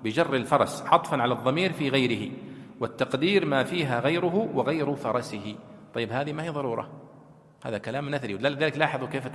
بجر 0.05 0.35
الفرس 0.35 0.83
عطفا 0.83 1.17
على 1.17 1.35
الضمير 1.35 1.73
في 1.73 1.89
غيره. 1.89 2.33
والتقدير 2.81 3.47
ما 3.47 3.65
فيها 3.65 4.01
غيره 4.01 4.51
وغير 4.55 4.95
فرسه. 4.95 5.57
طيب 5.95 6.13
هذه 6.13 6.33
ما 6.33 6.43
هي 6.43 6.49
ضرورة؟ 6.49 6.91
هذا 7.65 7.79
كلام 7.79 8.15
نثري. 8.15 8.35
ولذلك 8.35 8.79
لاحظوا 8.79 9.09
كيف 9.09 9.27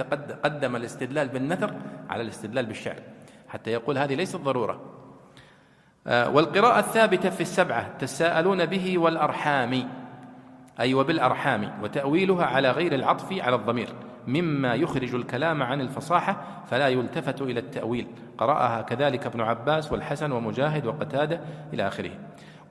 قدم 0.43 0.75
الاستدلال 0.75 1.27
بالنثر 1.27 1.75
على 2.09 2.23
الاستدلال 2.23 2.65
بالشعر. 2.65 2.99
حتى 3.53 3.71
يقول 3.71 3.97
هذه 3.97 4.15
ليست 4.15 4.35
ضرورة. 4.35 4.81
آه، 6.07 6.29
والقراءة 6.29 6.79
الثابتة 6.79 7.29
في 7.29 7.41
السبعة 7.41 7.97
تساءلون 7.97 8.65
به 8.65 8.97
والأرحام. 8.97 9.89
أي 10.79 10.93
وبالأرحام 10.93 11.71
وتأويلها 11.83 12.45
على 12.45 12.71
غير 12.71 12.95
العطف 12.95 13.41
على 13.41 13.55
الضمير. 13.55 13.89
مما 14.27 14.73
يخرج 14.73 15.15
الكلام 15.15 15.63
عن 15.63 15.81
الفصاحة 15.81 16.63
فلا 16.69 16.87
يلتفت 16.87 17.41
إلى 17.41 17.59
التأويل. 17.59 18.07
قرأها 18.37 18.81
كذلك 18.81 19.25
ابن 19.25 19.41
عباس 19.41 19.91
والحسن 19.91 20.31
ومجاهد 20.31 20.85
وقتادة 20.85 21.41
إلى 21.73 21.87
آخره. 21.87 22.11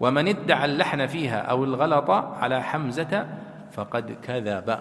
ومن 0.01 0.29
ادعى 0.29 0.65
اللحن 0.65 1.07
فيها 1.07 1.41
أو 1.41 1.65
الغلط 1.65 2.11
على 2.11 2.63
حمزة 2.63 3.27
فقد 3.73 4.17
كذب. 4.23 4.79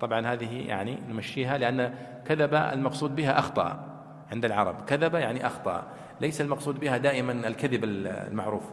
طبعا 0.00 0.26
هذه 0.26 0.68
يعني 0.68 0.98
نمشيها 1.08 1.58
لأن 1.58 1.94
كذب 2.24 2.54
المقصود 2.54 3.16
بها 3.16 3.38
أخطأ. 3.38 3.89
عند 4.32 4.44
العرب. 4.44 4.84
كذب 4.86 5.14
يعني 5.14 5.46
أخطأ. 5.46 5.86
ليس 6.20 6.40
المقصود 6.40 6.80
بها 6.80 6.96
دائما 6.96 7.32
الكذب 7.32 7.84
المعروف. 7.84 8.64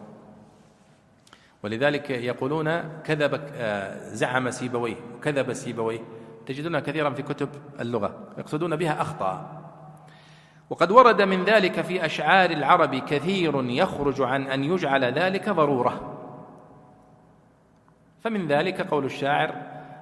ولذلك 1.63 2.09
يقولون 2.09 2.81
كذب 3.03 3.41
آه، 3.53 4.13
زعم 4.13 4.51
سيبويه. 4.51 4.95
وكذب 5.15 5.53
سيبويه. 5.53 5.99
تجدونها 6.45 6.79
كثيرا 6.79 7.09
في 7.09 7.21
كتب 7.21 7.49
اللغة. 7.79 8.27
يقصدون 8.37 8.75
بها 8.75 9.01
أخطأ. 9.01 9.63
وقد 10.69 10.91
ورد 10.91 11.21
من 11.21 11.43
ذلك 11.43 11.81
في 11.81 12.05
أشعار 12.05 12.49
العرب 12.49 12.95
كثير 12.95 13.63
يخرج 13.63 14.21
عن 14.21 14.47
أن 14.47 14.63
يجعل 14.63 15.05
ذلك 15.05 15.49
ضرورة. 15.49 16.13
فمن 18.19 18.47
ذلك 18.47 18.81
قول 18.81 19.05
الشاعر 19.05 19.55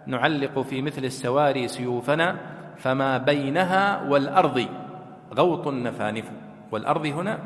نعلق 0.07 0.59
في 0.59 0.81
مثل 0.81 1.05
السواري 1.05 1.67
سيوفنا 1.67 2.37
فما 2.77 3.17
بينها 3.17 4.09
والأرض. 4.09 4.67
غوط 5.37 5.67
نفانف 5.67 6.31
والأرض 6.71 7.05
هنا. 7.05 7.39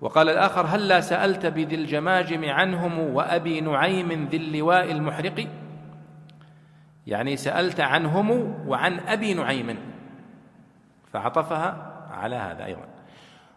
وقال 0.00 0.28
الآخر 0.28 0.66
هل 0.66 0.88
لا 0.88 1.00
سألت 1.00 1.46
بذي 1.46 1.74
الجماجم 1.74 2.44
عنهم 2.44 2.98
وأبي 2.98 3.60
نعيم 3.60 4.28
ذي 4.30 4.36
اللواء 4.36 4.90
المحرق. 4.92 5.46
يعني 7.06 7.36
سألت 7.36 7.80
عنهم 7.80 8.54
وعن 8.68 9.00
أبي 9.00 9.34
نعيم. 9.34 9.76
فعطفها 11.12 11.92
على 12.10 12.36
هذا 12.36 12.64
أيضا. 12.64 12.84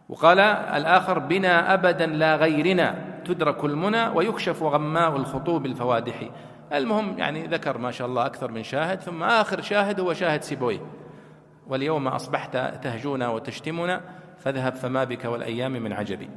وقال 0.09 0.39
الآخر 0.39 1.19
بنا 1.19 1.73
أبدا 1.73 2.05
لا 2.05 2.35
غيرنا 2.35 2.95
تدرك 3.25 3.65
المنى 3.65 4.07
ويكشف 4.07 4.63
غماء 4.63 5.15
الخطوب 5.15 5.65
الفوادح. 5.65 6.29
المهم 6.73 7.17
يعني 7.17 7.47
ذكر 7.47 7.77
ما 7.77 7.91
شاء 7.91 8.07
الله 8.07 8.25
أكثر 8.25 8.51
من 8.51 8.63
شاهد 8.63 8.99
ثم 8.99 9.23
آخر 9.23 9.61
شاهد 9.61 9.99
هو 9.99 10.13
شاهد 10.13 10.43
سيبويه. 10.43 10.79
واليوم 11.68 12.07
أصبحت 12.07 12.57
تهجونا 12.57 13.30
وتشتمنا 13.30 14.01
فاذهب 14.38 14.76
فما 14.76 15.03
بك 15.03 15.26
والأيام 15.26 15.72
من 15.72 15.93
عجبي. 15.93 16.30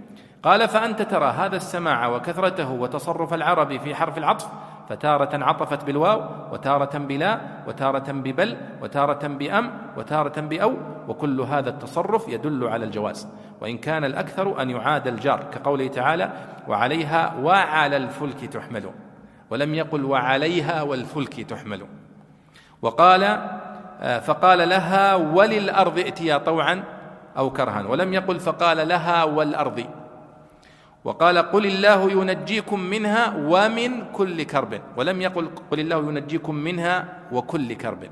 قال 0.43 0.69
فأنت 0.69 1.03
ترى 1.03 1.27
هذا 1.27 1.57
السماع 1.57 2.07
وكثرته 2.09 2.73
وتصرف 2.73 3.35
العرب 3.35 3.81
في 3.81 3.95
حرف 3.95 4.19
العطف 4.19 4.49
فتارة 4.89 5.45
عطفت 5.45 5.85
بالواو 5.85 6.21
وتارة 6.53 6.99
بلا 6.99 7.41
وتارة 7.67 8.13
ببل 8.13 8.57
وتارة 8.83 9.29
بأم 9.29 9.71
وتارة 9.97 10.41
بأو 10.41 10.77
وكل 11.09 11.41
هذا 11.41 11.71
التصرف 11.71 12.29
يدل 12.29 12.69
على 12.69 12.85
الجواز. 12.85 13.29
وإن 13.61 13.79
كان 13.79 14.05
الأكثر 14.05 14.63
أن 14.63 14.71
يعاد 14.71 15.09
الجار 15.09 15.45
كقوله 15.53 15.87
تعالى 15.87 16.33
وعليها 16.69 17.35
وعلى 17.43 17.97
الفلك 17.97 18.45
تحمل. 18.45 18.91
ولم 19.51 19.75
يقل 19.75 20.05
وعليها 20.05 20.83
والفلك 20.83 21.41
تحمل. 21.41 21.87
وقال 22.83 23.23
فقال 24.01 24.69
لها 24.69 25.15
وللأرض 25.15 25.99
ائتيا 25.99 26.39
طوعا 26.39 26.85
أو 27.37 27.51
كرها. 27.51 27.87
ولم 27.87 28.15
يقل 28.15 28.41
فقال 28.41 28.89
لها 28.89 29.25
والأرض. 29.25 29.85
وقال 31.05 31.39
قل 31.39 31.67
الله 31.67 32.11
ينجيكم 32.13 32.81
منها 32.81 33.35
ومن 33.37 34.05
كل 34.13 34.43
كرب. 34.43 34.81
ولم 34.97 35.21
يقل 35.23 35.51
قل 35.71 35.81
الله 35.81 35.97
ينجيكم 35.97 36.55
منها 36.55 37.19
وكل 37.33 37.73
كرب. 37.73 38.05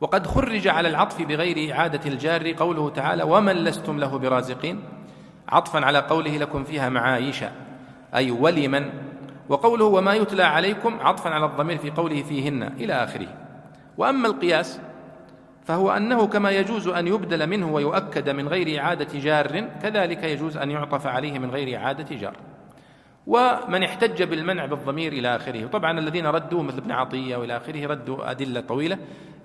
وقد 0.00 0.26
خرج 0.26 0.68
على 0.68 0.88
العطف 0.88 1.22
بغير 1.22 1.72
إعادة 1.72 2.10
الجار 2.10 2.52
قوله 2.52 2.90
تعالى 2.90 3.22
ومن 3.22 3.56
لستم 3.56 3.98
له 3.98 4.18
برازقين. 4.18 4.82
عطفا 5.48 5.84
على 5.84 5.98
قوله 5.98 6.36
لكم 6.36 6.64
فيها 6.64 6.88
معايش. 6.88 7.44
أي 8.14 8.30
ولمن. 8.30 8.90
وقوله 9.48 9.84
وما 9.84 10.14
يتلى 10.14 10.42
عليكم 10.42 10.98
عطفا 11.00 11.30
على 11.30 11.46
الضمير 11.46 11.78
في 11.78 11.90
قوله 11.90 12.22
فيهن. 12.22 12.62
إلى 12.62 12.92
آخره. 12.92 13.28
وأما 13.98 14.28
القياس 14.28 14.80
فهو 15.64 15.90
أنه 15.90 16.26
كما 16.26 16.50
يجوز 16.50 16.88
أن 16.88 17.06
يبدل 17.06 17.46
منه 17.46 17.72
ويؤكد 17.72 18.30
من 18.30 18.48
غير 18.48 18.80
إعادة 18.80 19.18
جار 19.18 19.60
كذلك 19.82 20.24
يجوز 20.24 20.56
أن 20.56 20.70
يعطف 20.70 21.06
عليه 21.06 21.38
من 21.38 21.50
غير 21.50 21.76
إعادة 21.78 22.16
جار. 22.16 22.36
ومن 23.26 23.82
احتج 23.82 24.22
بالمنع 24.22 24.66
بالضمير 24.66 25.12
إلى 25.12 25.36
آخره. 25.36 25.66
طبعا 25.66 25.98
الذين 25.98 26.26
ردوا 26.26 26.62
مثل 26.62 26.78
ابن 26.78 26.92
عطية 26.92 27.36
وإلى 27.36 27.56
آخره 27.56 27.86
ردوا 27.86 28.30
أدلة 28.30 28.60
طويلة. 28.60 28.98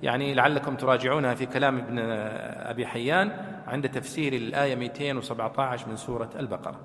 يعني 0.03 0.33
لعلكم 0.33 0.75
تراجعونها 0.75 1.33
في 1.33 1.45
كلام 1.45 1.77
ابن 1.77 1.99
أبي 2.69 2.87
حيان 2.87 3.31
عند 3.67 3.89
تفسير 3.89 4.33
الآية 4.33 4.75
217 4.75 5.89
من 5.89 5.95
سورة 5.95 6.29
البقرة. 6.39 6.79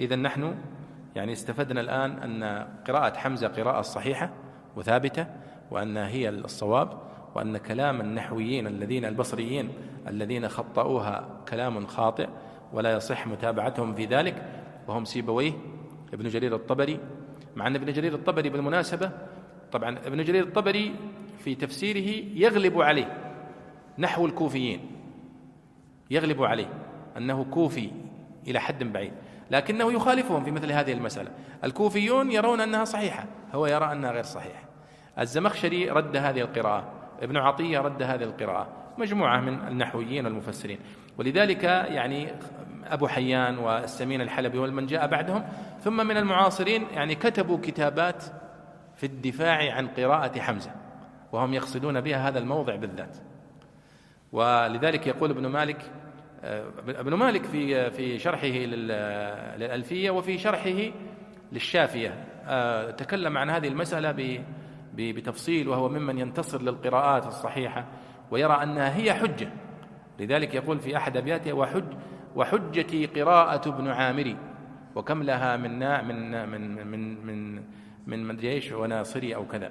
إذا 0.00 0.16
نحن 0.16 0.54
يعني 1.16 1.32
استفدنا 1.32 1.80
الآن 1.80 2.10
أن 2.10 2.66
قراءة 2.88 3.16
حمزة 3.16 3.48
قراءة 3.48 3.80
صحيحة 3.80 4.30
وثابتة. 4.76 5.26
وأن 5.70 5.96
هي 5.96 6.28
الصواب 6.28 6.98
وأن 7.34 7.56
كلام 7.56 8.00
النحويين 8.00 8.66
الذين 8.66 9.04
البصريين 9.04 9.72
الذين 10.08 10.48
خطأوها 10.48 11.28
كلام 11.48 11.86
خاطئ 11.86 12.28
ولا 12.72 12.92
يصح 12.92 13.26
متابعتهم 13.26 13.94
في 13.94 14.04
ذلك 14.04 14.42
وهم 14.88 15.04
سيبويه 15.04 15.52
ابن 16.14 16.28
جرير 16.28 16.54
الطبري. 16.54 17.00
مع 17.56 17.66
أن 17.66 17.74
ابن 17.74 17.92
جرير 17.92 18.14
الطبري 18.14 18.48
بالمناسبة 18.48 19.10
طبعا 19.72 19.98
ابن 19.98 20.24
جرير 20.24 20.44
الطبري 20.44 20.94
في 21.38 21.54
تفسيره 21.54 22.24
يغلب 22.34 22.80
عليه 22.80 23.32
نحو 23.98 24.26
الكوفيين 24.26 24.80
يغلب 26.10 26.42
عليه 26.42 26.68
أنه 27.16 27.44
كوفي 27.44 27.90
إلى 28.46 28.60
حد 28.60 28.84
بعيد 28.84 29.12
لكنه 29.50 29.92
يخالفهم 29.92 30.44
في 30.44 30.50
مثل 30.50 30.72
هذه 30.72 30.92
المسألة. 30.92 31.30
الكوفيون 31.64 32.32
يرون 32.32 32.60
أنها 32.60 32.84
صحيحة 32.84 33.26
هو 33.52 33.66
يرى 33.66 33.92
أنها 33.92 34.12
غير 34.12 34.22
صحيحة. 34.22 34.65
الزمخشري 35.18 35.90
رد 35.90 36.16
هذه 36.16 36.40
القراءة 36.40 36.92
ابن 37.22 37.36
عطية 37.36 37.78
رد 37.78 38.02
هذه 38.02 38.22
القراءة 38.22 38.68
مجموعة 38.98 39.40
من 39.40 39.68
النحويين 39.68 40.24
والمفسرين. 40.24 40.78
ولذلك 41.18 41.64
يعني 41.64 42.28
أبو 42.84 43.08
حيان 43.08 43.58
والسمين 43.58 44.20
الحلبي 44.20 44.58
والمن 44.58 44.86
جاء 44.86 45.06
بعدهم 45.06 45.44
ثم 45.80 46.06
من 46.06 46.16
المعاصرين 46.16 46.86
يعني 46.94 47.14
كتبوا 47.14 47.58
كتابات 47.58 48.24
في 48.96 49.06
الدفاع 49.06 49.74
عن 49.74 49.86
قراءة 49.86 50.40
حمزة 50.40 50.70
وهم 51.32 51.54
يقصدون 51.54 52.00
بها 52.00 52.28
هذا 52.28 52.38
الموضع 52.38 52.76
بالذات. 52.76 53.16
ولذلك 54.32 55.06
يقول 55.06 55.30
ابن 55.30 55.46
مالك 55.46 55.90
ابن 56.88 57.14
مالك 57.14 57.44
في 57.44 57.90
في 57.90 58.18
شرحه 58.18 58.46
للألفية 58.46 60.10
وفي 60.10 60.38
شرحه 60.38 60.92
للشافية. 61.52 62.24
آه، 62.46 62.90
تكلم 62.90 63.38
عن 63.38 63.50
هذه 63.50 63.68
المسألة 63.68 64.10
بتفصيل 64.96 65.68
وهو 65.68 65.88
ممن 65.88 66.18
ينتصر 66.18 66.62
للقراءات 66.62 67.26
الصحيحة 67.26 67.84
ويرى 68.30 68.62
أنها 68.62 68.96
هي 68.96 69.14
حجة. 69.14 69.48
لذلك 70.20 70.54
يقول 70.54 70.78
في 70.80 70.96
أحد 70.96 71.16
أبياته 71.16 71.52
وحج 71.52 71.84
وحجتي 72.36 73.06
قراءة 73.06 73.68
ابن 73.68 73.88
عامري 73.88 74.36
وكم 74.94 75.22
لها 75.22 75.56
من 75.56 75.78
من 76.08 76.48
من 76.48 76.86
من 76.86 77.26
من 77.26 77.62
من 78.06 78.24
مدري 78.24 78.52
إيش 78.52 78.72
وناصري 78.72 79.34
أو 79.34 79.46
كذا. 79.46 79.70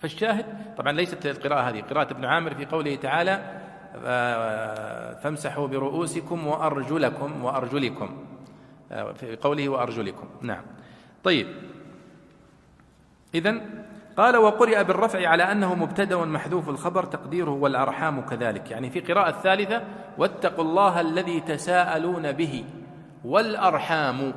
فالشاهد 0.00 0.74
طبعا 0.76 0.92
ليست 0.92 1.26
القراءة 1.26 1.60
هذه 1.60 1.80
قراءة 1.80 2.12
ابن 2.12 2.24
عامر 2.24 2.54
في 2.54 2.64
قوله 2.64 2.96
تعالى 2.96 3.60
فامسحوا 5.22 5.66
برؤوسكم 5.66 6.46
وأرجلكم 6.46 7.44
وأرجلكم. 7.44 8.24
في 8.90 9.36
قوله 9.40 9.68
وأرجلكم. 9.68 10.28
نعم. 10.42 10.62
طيب. 11.24 11.46
إذن 13.34 13.79
قال 14.20 14.36
وقرئ 14.36 14.84
بالرفع 14.84 15.28
على 15.28 15.52
أنه 15.52 15.74
مبتدأ 15.74 16.24
محذوف 16.24 16.68
الخبر 16.68 17.04
تقديره 17.04 17.50
والأرحام 17.50 18.20
كذلك. 18.20 18.70
يعني 18.70 18.90
في 18.90 19.00
قراءة 19.00 19.28
الثالثة 19.28 19.82
واتقوا 20.18 20.64
الله 20.64 21.00
الذي 21.00 21.40
تساءلون 21.40 22.32
به 22.32 22.64
والأرحام. 23.24 24.32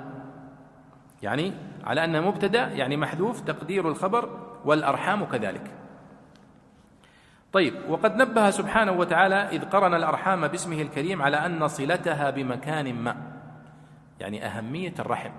يعني 1.22 1.54
على 1.84 2.04
أنه 2.04 2.22
مبتدأ 2.22 2.68
يعني 2.68 2.98
محذوف 2.98 3.42
تقدير 3.42 3.88
الخبر 3.88 4.30
والأرحام 4.66 5.26
كذلك. 5.26 5.72
طيب 7.54 7.74
وقد 7.90 8.16
نبه 8.16 8.50
سبحانه 8.50 8.92
وتعالى 8.92 9.36
إذ 9.36 9.66
قرن 9.66 9.94
الأرحام 9.94 10.48
باسمه 10.48 10.82
الكريم 10.82 11.22
على 11.22 11.38
أن 11.38 11.68
صلتها 11.68 12.30
بمكان 12.30 12.94
ما. 12.96 13.16
يعني 14.20 14.46
أهمية 14.46 14.94
الرحم. 15.00 15.32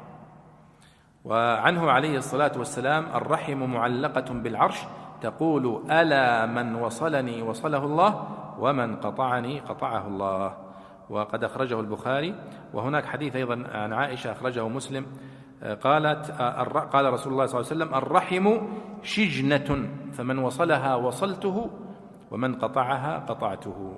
وعنه 1.25 1.91
عليه 1.91 2.17
الصلاة 2.19 2.53
والسلام 2.59 3.07
الرحم 3.15 3.59
معلقة 3.59 4.33
بالعرش 4.33 4.79
تقول 5.21 5.83
ألا 5.91 6.47
من 6.47 6.75
وصلني 6.75 7.43
وصله 7.43 7.85
الله 7.85 8.29
ومن 8.59 8.97
قطعني 8.97 9.61
قطعه 9.61 10.07
الله. 10.07 10.57
وقد 11.11 11.45
أخرجه 11.45 11.81
البخاري. 11.81 12.35
وهناك 12.75 13.05
حديث 13.05 13.37
أيضا 13.37 13.65
عن 13.73 13.93
عائشة 13.93 14.33
أخرجه 14.33 14.69
مسلم. 14.69 15.07
قالت 15.63 16.31
قال 16.93 17.13
رسول 17.13 17.33
الله 17.33 17.47
صلى 17.47 17.61
الله 17.61 17.71
عليه 17.71 17.77
وسلم 17.77 17.95
الرحم 17.95 18.47
شجنة 19.03 19.89
فمن 20.13 20.39
وصلها 20.39 20.95
وصلته 20.95 21.71
ومن 22.31 22.55
قطعها 22.55 23.19
قطعته. 23.19 23.95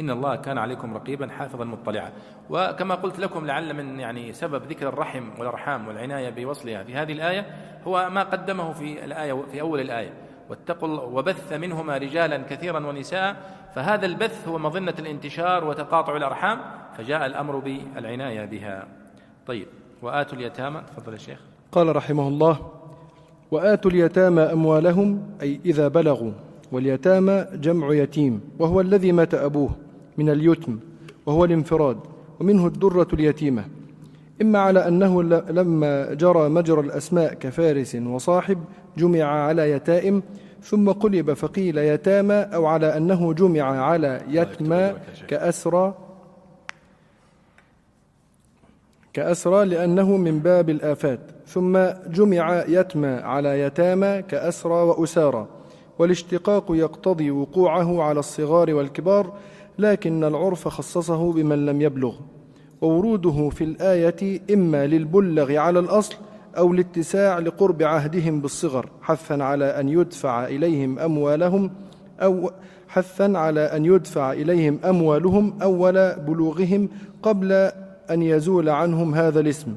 إن 0.00 0.10
الله 0.10 0.36
كان 0.36 0.58
عليكم 0.58 0.94
رقيبا 0.94 1.28
حافظا 1.28 1.64
مطلعا 1.64 2.12
وكما 2.50 2.94
قلت 2.94 3.18
لكم 3.18 3.46
لعل 3.46 3.74
من 3.74 4.00
يعني 4.00 4.32
سبب 4.32 4.62
ذكر 4.68 4.88
الرحم 4.88 5.24
والأرحام 5.38 5.88
والعناية 5.88 6.30
بوصلها 6.30 6.84
في 6.84 6.94
هذه 6.94 7.12
الآية 7.12 7.46
هو 7.86 8.10
ما 8.10 8.22
قدمه 8.22 8.72
في 8.72 9.04
الآية 9.04 9.42
في 9.52 9.60
أول 9.60 9.80
الآية. 9.80 10.12
واتقوا 10.50 10.88
وبث 10.88 11.52
منهما 11.52 11.96
رجالا 11.96 12.36
كثيرا 12.36 12.86
ونساء 12.86 13.36
فهذا 13.74 14.06
البث 14.06 14.48
هو 14.48 14.58
مظنة 14.58 14.94
الانتشار 14.98 15.64
وتقاطع 15.64 16.16
الأرحام 16.16 16.58
فجاء 16.96 17.26
الأمر 17.26 17.58
بالعناية 17.58 18.44
بها. 18.44 18.86
طيب 19.46 19.66
وآتوا 20.02 20.38
اليتامى. 20.38 20.82
تفضل 20.96 21.12
يا 21.12 21.18
شيخ. 21.18 21.40
قال 21.72 21.96
رحمه 21.96 22.28
الله 22.28 22.70
وآتوا 23.50 23.90
اليتامى 23.90 24.42
أموالهم 24.42 25.36
أي 25.42 25.60
إذا 25.64 25.88
بلغوا 25.88 26.32
واليتامى 26.72 27.46
جمع 27.54 27.94
يتيم 27.94 28.40
وهو 28.58 28.80
الذي 28.80 29.12
مات 29.12 29.34
أبوه. 29.34 29.83
من 30.18 30.30
اليتم 30.30 30.78
وهو 31.26 31.44
الانفراد 31.44 31.98
ومنه 32.40 32.66
الدرة 32.66 33.08
اليتيمة. 33.12 33.64
إما 34.42 34.58
على 34.58 34.88
أنه 34.88 35.22
لما 35.22 36.14
جرى 36.14 36.48
مجرى 36.48 36.80
الأسماء 36.80 37.34
كفارس 37.34 37.94
وصاحب 37.94 38.58
جمع 38.98 39.24
على 39.24 39.70
يتائم 39.70 40.22
ثم 40.62 40.90
قلب 40.90 41.32
فقيل 41.32 41.78
يتامى 41.78 42.34
أو 42.34 42.66
على 42.66 42.96
أنه 42.96 43.32
جمع 43.32 43.62
على 43.62 44.20
يتمى 44.28 44.94
كأسرى 45.28 45.94
كأسرى 49.12 49.64
لأنه 49.64 50.16
من 50.16 50.38
باب 50.38 50.70
الآفات. 50.70 51.20
ثم 51.46 51.78
جمع 52.06 52.64
يتمى 52.68 53.08
على 53.08 53.60
يتامى 53.60 54.22
كأسرى 54.22 54.74
وأسارى 54.74 55.46
والاشتقاق 55.98 56.64
يقتضي 56.70 57.30
وقوعه 57.30 58.02
على 58.02 58.18
الصغار 58.18 58.74
والكبار 58.74 59.32
لكن 59.78 60.24
العرف 60.24 60.68
خصصه 60.68 61.32
بمن 61.32 61.66
لم 61.66 61.82
يبلغ. 61.82 62.14
ووروده 62.80 63.48
في 63.48 63.64
الآية 63.64 64.40
إما 64.54 64.86
للبلغ 64.86 65.56
على 65.56 65.78
الأصل 65.78 66.16
أو 66.58 66.72
لاتساع 66.72 67.38
لقرب 67.38 67.82
عهدهم 67.82 68.40
بالصغر 68.40 68.88
حثا 69.02 69.34
على 69.34 69.64
أن 69.64 69.88
يدفع 69.88 70.46
إليهم 70.46 70.98
أموالهم 70.98 71.70
أو 72.20 72.50
حثا 72.88 73.32
على 73.34 73.60
أن 73.60 73.84
يدفع 73.84 74.32
إليهم 74.32 74.78
أموالهم 74.84 75.62
أول 75.62 76.14
بلوغهم 76.14 76.88
قبل 77.22 77.52
أن 78.10 78.22
يزول 78.22 78.68
عنهم 78.68 79.14
هذا 79.14 79.40
الاسم. 79.40 79.74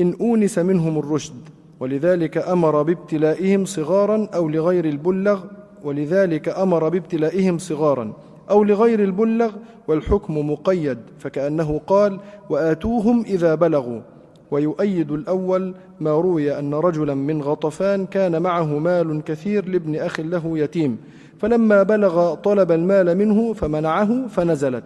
إن 0.00 0.16
أونس 0.20 0.58
منهم 0.58 0.98
الرشد 0.98 1.40
ولذلك 1.80 2.38
أمر 2.38 2.82
بابتلائهم 2.82 3.64
صغارا 3.64 4.28
أو 4.34 4.48
لغير 4.48 4.84
البلغ 4.84 5.44
ولذلك 5.84 6.48
أمر 6.48 6.88
بابتلائهم 6.88 7.58
صغارا. 7.58 8.12
أو 8.50 8.64
لغير 8.64 9.04
البلغ 9.04 9.52
والحكم 9.88 10.50
مقيد 10.50 10.98
فكأنه 11.18 11.80
قال 11.86 12.20
وآتوهم 12.50 13.24
إذا 13.26 13.54
بلغوا. 13.54 14.00
ويؤيد 14.50 15.10
الأول 15.12 15.74
ما 16.00 16.10
روي 16.10 16.58
أن 16.58 16.74
رجلا 16.74 17.14
من 17.14 17.42
غطفان 17.42 18.06
كان 18.06 18.42
معه 18.42 18.78
مال 18.78 19.24
كثير 19.24 19.68
لابن 19.68 19.96
أخ 19.96 20.20
له 20.20 20.58
يتيم 20.58 20.98
فلما 21.38 21.82
بلغ 21.82 22.34
طلب 22.34 22.72
المال 22.72 23.18
منه 23.18 23.52
فمنعه 23.52 24.26
فنزلت. 24.26 24.84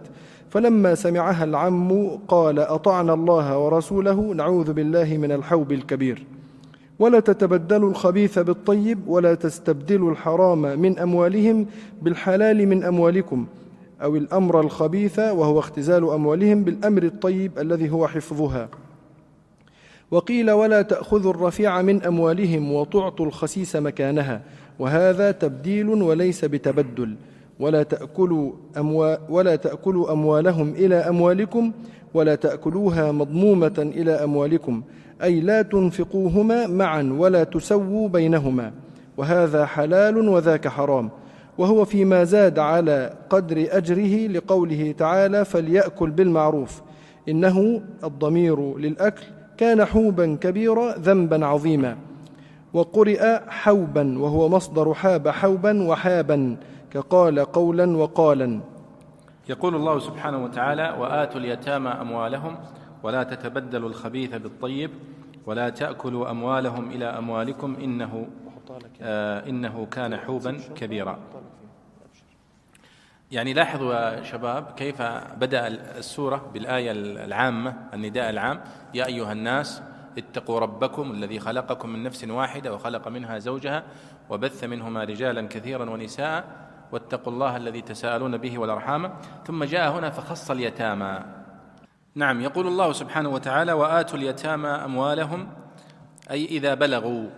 فلما 0.49 0.95
سمعها 0.95 1.43
العم 1.43 2.07
قال 2.27 2.59
أطعنا 2.59 3.13
الله 3.13 3.59
ورسوله 3.59 4.33
نعوذ 4.33 4.73
بالله 4.73 5.17
من 5.17 5.31
الحوب 5.31 5.71
الكبير. 5.71 6.25
ولا 6.99 7.19
تتبدلوا 7.19 7.89
الخبيث 7.89 8.39
بالطيب 8.39 9.07
ولا 9.07 9.35
تستبدلوا 9.35 10.11
الحرام 10.11 10.79
من 10.79 10.99
أموالهم 10.99 11.65
بالحلال 12.01 12.67
من 12.67 12.83
أموالكم 12.83 13.45
أو 14.01 14.15
الأمر 14.15 14.59
الخبيث 14.59 15.19
وهو 15.19 15.59
اختزال 15.59 16.09
أموالهم 16.09 16.63
بالأمر 16.63 17.03
الطيب 17.03 17.59
الذي 17.59 17.89
هو 17.89 18.07
حفظها. 18.07 18.69
وقيل 20.11 20.51
ولا 20.51 20.81
تأخذوا 20.81 21.31
الرفيع 21.31 21.81
من 21.81 22.03
أموالهم 22.03 22.71
وتعطوا 22.71 23.25
الخسيس 23.25 23.75
مكانها 23.75 24.41
وهذا 24.79 25.31
تبديل 25.31 25.89
وليس 25.89 26.45
بتبدل. 26.45 27.15
ولا 27.59 27.83
تأكلوا, 27.83 28.51
أموال 28.77 29.17
ولا 29.29 29.55
تأكلوا 29.55 30.11
أموالهم 30.11 30.69
إلى 30.69 30.95
أموالكم 30.95 31.71
ولا 32.13 32.35
تأكلوها 32.35 33.11
مضمومة 33.11 33.91
إلى 33.95 34.11
أموالكم. 34.11 34.81
أي 35.23 35.39
لا 35.39 35.61
تنفقوهما 35.61 36.67
معا 36.67 37.15
ولا 37.17 37.43
تسووا 37.43 38.09
بينهما 38.09 38.71
وهذا 39.17 39.65
حلال 39.65 40.29
وذاك 40.29 40.67
حرام. 40.67 41.09
وهو 41.57 41.85
فيما 41.85 42.23
زاد 42.23 42.59
على 42.59 43.13
قدر 43.29 43.67
أجره 43.69 44.27
لقوله 44.27 44.95
تعالى 44.97 45.45
فليأكل 45.45 46.09
بالمعروف. 46.09 46.81
إنه 47.29 47.81
الضمير 48.03 48.77
للأكل 48.77 49.23
كان 49.57 49.85
حوبا 49.85 50.37
كبيرا 50.41 50.95
ذنبا 50.97 51.45
عظيما. 51.45 51.97
وقرئ 52.73 53.39
حوبا 53.47 54.19
وهو 54.19 54.49
مصدر 54.49 54.93
حاب 54.93 55.29
حوبا 55.29 55.83
وحابا 55.83 56.57
كقال 56.91 57.39
قولا 57.39 57.97
وقالا. 57.97 58.59
يقول 59.49 59.75
الله 59.75 59.99
سبحانه 59.99 60.43
وتعالى 60.43 60.95
وآتوا 60.99 61.39
اليتامى 61.39 61.89
أموالهم 61.89 62.55
ولا 63.05 63.23
تتبدلوا 63.23 63.89
الخبيث 63.89 64.35
بالطيب 64.35 64.91
ولا 65.45 65.69
تأكلوا 65.69 66.31
أموالهم 66.31 66.91
إلى 66.91 67.05
أموالكم 67.05 67.75
إنه 67.75 68.27
آه 69.01 69.49
إنه 69.49 69.85
كان 69.85 70.17
حوبا 70.17 70.59
كبيرا. 70.75 71.19
يعني 73.31 73.53
لاحظوا 73.53 73.93
يا 73.93 74.23
شباب 74.23 74.73
كيف 74.77 75.01
بدأ 75.37 75.67
السورة 75.97 76.49
بالآية 76.53 76.91
العامة 77.25 77.75
النداء 77.93 78.29
العام. 78.29 78.61
يا 78.93 79.05
أيها 79.05 79.31
الناس 79.31 79.81
اتقوا 80.17 80.59
ربكم 80.59 81.11
الذي 81.11 81.39
خلقكم 81.39 81.89
من 81.89 82.03
نفس 82.03 82.23
واحدة 82.23 82.73
وخلق 82.73 83.07
منها 83.07 83.37
زوجها 83.37 83.83
وبث 84.29 84.63
منهما 84.63 85.03
رجالا 85.03 85.47
كثيرا 85.47 85.89
ونساء 85.89 86.45
واتقوا 86.91 87.33
الله 87.33 87.57
الذي 87.57 87.81
تساءلون 87.81 88.37
به 88.37 88.59
والأرحام. 88.59 89.13
ثم 89.45 89.63
جاء 89.63 89.91
هنا 89.91 90.09
فخص 90.09 90.51
اليتامى. 90.51 91.44
نعم 92.15 92.41
يقول 92.41 92.67
الله 92.67 92.93
سبحانه 92.93 93.29
وتعالى 93.29 93.73
وآتوا 93.73 94.17
اليتامى 94.17 94.69
أموالهم. 94.69 95.53
أي 96.31 96.45
إذا 96.45 96.73
بلغوا 96.73 97.29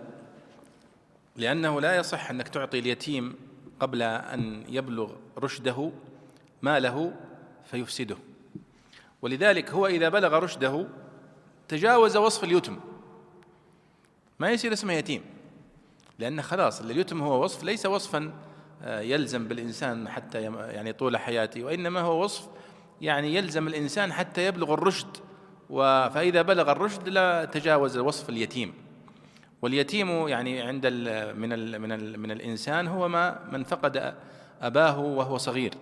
لأنه 1.36 1.80
لا 1.80 1.96
يصح 1.96 2.30
أنك 2.30 2.48
تعطي 2.48 2.78
اليتيم 2.78 3.34
قبل 3.80 4.02
أن 4.02 4.64
يبلغ 4.68 5.10
رشده 5.38 5.90
ماله 6.62 7.12
فيفسده. 7.64 8.16
ولذلك 9.22 9.70
هو 9.70 9.86
إذا 9.86 10.08
بلغ 10.08 10.38
رشده 10.38 10.86
تجاوز 11.68 12.16
وصف 12.16 12.44
اليتم. 12.44 12.78
ما 14.38 14.50
يصير 14.50 14.72
اسمه 14.72 14.92
يتيم 14.92 15.22
لأن 16.18 16.42
خلاص 16.42 16.80
اليتم 16.80 17.22
هو 17.22 17.44
وصف 17.44 17.64
ليس 17.64 17.86
وصفا 17.86 18.32
آه، 18.82 19.00
يلزم 19.00 19.48
بالإنسان 19.48 20.08
حتى 20.08 20.42
يعني 20.42 20.92
طول 20.92 21.16
حياته 21.16 21.64
وإنما 21.64 22.00
هو 22.00 22.24
وصف 22.24 22.48
يعني 23.00 23.34
يلزم 23.34 23.68
الإنسان 23.68 24.12
حتى 24.12 24.46
يبلغ 24.46 24.74
الرشد 24.74 25.16
فإذا 26.14 26.42
بلغ 26.42 26.72
الرشد 26.72 27.08
لا 27.08 27.44
تجاوز 27.44 27.98
وصف 27.98 28.28
اليتيم. 28.28 28.72
واليتيم 29.62 30.28
يعني 30.28 30.60
عند 30.62 30.82
ال 30.86 31.36
من 31.40 31.52
ال 31.52 31.78
من 31.78 31.92
ال 31.92 32.20
من 32.20 32.30
الإنسان 32.30 32.86
هو 32.86 33.08
ما 33.08 33.38
من 33.52 33.64
فقد 33.64 34.14
أباه 34.62 34.98
وهو 34.98 35.38
صغير. 35.38 35.74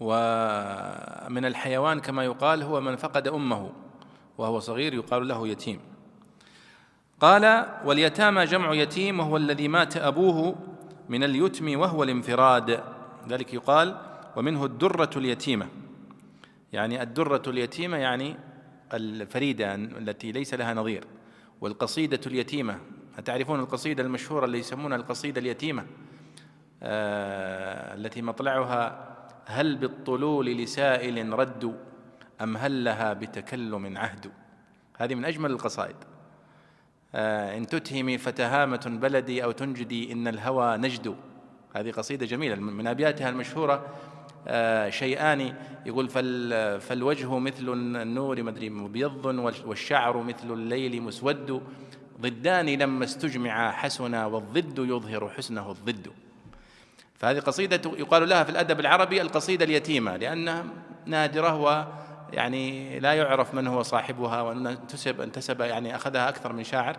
ومن 0.00 1.44
الحيوان 1.44 2.00
كما 2.00 2.24
يقال 2.24 2.62
هو 2.62 2.80
من 2.80 2.96
فقد 2.96 3.28
أمه 3.28 3.72
وهو 4.38 4.60
صغير 4.60 4.94
يقال 4.94 5.28
له 5.28 5.48
يتيم. 5.48 5.80
قال 7.20 7.66
واليتامى 7.84 8.44
جمع 8.44 8.74
يتيم 8.74 9.20
وهو 9.20 9.36
الذي 9.36 9.68
مات 9.68 9.96
أبوه 9.96 10.56
من 11.08 11.24
اليتم 11.24 11.78
وهو 11.78 12.02
الانفراد. 12.02 12.80
ذلك 13.28 13.54
يقال 13.54 14.05
ومنه 14.36 14.64
الدرة 14.64 15.10
اليتيمة. 15.16 15.68
يعني 16.72 17.02
الدرة 17.02 17.42
اليتيمة 17.46 17.96
يعني 17.96 18.36
الفريدة 18.94 19.74
التي 19.74 20.32
ليس 20.32 20.54
لها 20.54 20.74
نظير. 20.74 21.04
والقصيدة 21.60 22.20
اليتيمة. 22.26 22.80
أتعرفون 23.18 23.60
القصيدة 23.60 24.02
المشهورة 24.02 24.44
اللي 24.44 24.58
يسمونها 24.58 24.96
القصيدة 24.96 25.40
اليتيمة؟ 25.40 25.86
آه 26.82 27.94
التي 27.94 28.22
مطلعها 28.22 29.16
هل 29.46 29.76
بالطلول 29.76 30.46
لسائل 30.46 31.32
رد 31.32 31.76
أم 32.42 32.56
هل 32.56 32.84
لها 32.84 33.12
بتكلم 33.12 33.98
عهد؟ 33.98 34.32
هذه 34.98 35.14
من 35.14 35.24
أجمل 35.24 35.50
القصائد. 35.50 35.96
آه 37.14 37.58
إن 37.58 37.66
تتهمي 37.66 38.18
فتهامة 38.18 38.98
بلدي 39.02 39.44
أو 39.44 39.50
تنجدي 39.50 40.12
إن 40.12 40.28
الهوى 40.28 40.76
نجد. 40.76 41.16
هذه 41.74 41.90
قصيدة 41.90 42.26
جميلة. 42.26 42.56
من 42.56 42.86
أبياتها 42.86 43.28
المشهورة 43.28 43.86
شيئان. 44.88 45.54
يقول 45.86 46.08
فال 46.08 46.80
فالوجه 46.80 47.38
مثل 47.38 47.68
النور 47.68 48.42
مدري 48.42 48.70
مبيض 48.70 49.24
والشعر 49.66 50.16
مثل 50.22 50.52
الليل 50.52 51.02
مسود. 51.02 51.62
ضدان 52.20 52.66
لما 52.66 53.04
استجمعا 53.04 53.70
حسنا 53.70 54.26
والضد 54.26 54.78
يظهر 54.78 55.28
حسنه 55.28 55.70
الضد. 55.70 56.10
فهذه 57.14 57.38
قصيدة 57.38 57.90
يقال 57.98 58.28
لها 58.28 58.44
في 58.44 58.50
الأدب 58.50 58.80
العربي 58.80 59.22
القصيدة 59.22 59.64
اليتيمة 59.64 60.16
لأنها 60.16 60.64
نادرة 61.06 61.56
ويعني 61.56 63.00
لا 63.00 63.14
يعرف 63.14 63.54
من 63.54 63.66
هو 63.66 63.82
صاحبها 63.82 64.42
وأن 64.42 64.66
انتسب 64.66 65.20
انتسب 65.20 65.60
يعني 65.60 65.96
أخذها 65.96 66.28
أكثر 66.28 66.52
من 66.52 66.64
شاعر. 66.64 66.96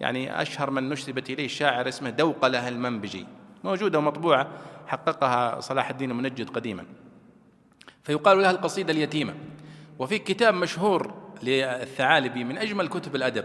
يعني 0.00 0.42
أشهر 0.42 0.70
من 0.70 0.88
نسبت 0.88 1.30
إليه 1.30 1.44
الشاعر 1.44 1.88
اسمه 1.88 2.10
دوقلة 2.10 2.68
المنبجي. 2.68 3.26
موجودة 3.64 3.98
ومطبوعة. 3.98 4.48
حققها 4.90 5.60
صلاح 5.60 5.90
الدين 5.90 6.10
المنجد 6.10 6.50
قديما. 6.50 6.84
فيقال 8.02 8.42
لها 8.42 8.50
القصيدة 8.50 8.92
اليتيمة. 8.92 9.34
وفي 9.98 10.18
كتاب 10.18 10.54
مشهور 10.54 11.14
للثعالبي 11.42 12.44
من 12.44 12.58
أجمل 12.58 12.88
كتب 12.88 13.16
الأدب 13.16 13.44